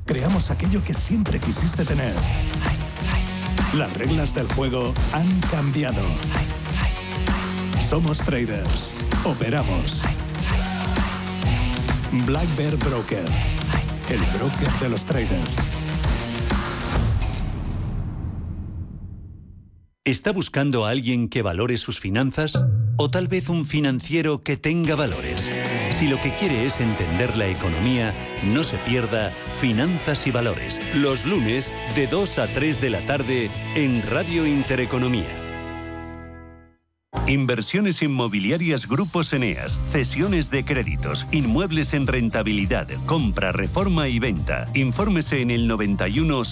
Creamos 0.07 0.53
aquello 0.53 0.83
que 0.85 0.95
siempre 0.95 1.41
quisiste 1.41 1.85
tener. 1.85 2.15
Las 3.75 3.93
reglas 3.95 4.37
del 4.37 4.47
juego 4.53 4.95
han 5.11 5.29
cambiado. 5.51 6.03
Somos 7.83 8.19
traders. 8.19 8.95
Operamos. 9.25 10.01
Black 12.25 12.57
Bear 12.57 12.77
Broker. 12.77 13.25
El 14.09 14.21
broker 14.39 14.71
de 14.79 14.89
los 14.89 15.05
traders. 15.05 15.72
¿Está 20.05 20.33
buscando 20.33 20.85
a 20.85 20.91
alguien 20.91 21.29
que 21.29 21.43
valore 21.43 21.77
sus 21.77 22.01
finanzas? 22.01 22.61
¿O 22.97 23.09
tal 23.09 23.29
vez 23.29 23.49
un 23.49 23.65
financiero 23.65 24.43
que 24.43 24.57
tenga 24.57 24.97
valores? 24.97 25.49
Si 25.91 26.09
lo 26.09 26.21
que 26.21 26.35
quiere 26.35 26.67
es 26.67 26.81
entender 26.81 27.37
la 27.37 27.47
economía, 27.47 28.13
no 28.45 28.65
se 28.65 28.79
pierda 28.79 29.31
Finanzas 29.61 30.27
y 30.27 30.33
Valores, 30.33 30.81
los 30.97 31.25
lunes 31.25 31.73
de 31.95 32.09
2 32.09 32.39
a 32.39 32.49
3 32.49 32.81
de 32.81 32.91
la 32.91 33.01
tarde 33.07 33.49
en 33.77 34.03
Radio 34.11 34.45
Intereconomía. 34.45 35.43
Inversiones 37.29 38.03
inmobiliarias 38.03 38.89
Grupos 38.89 39.33
Eneas, 39.33 39.79
cesiones 39.91 40.51
de 40.51 40.65
créditos, 40.65 41.25
inmuebles 41.31 41.95
en 41.95 42.09
rentabilidad, 42.09 42.89
compra, 43.07 43.53
reforma 43.53 44.09
y 44.09 44.19
venta. 44.19 44.65
Infórmese 44.75 45.41
en 45.41 45.53
el 45.53 45.69
91 45.69 46.37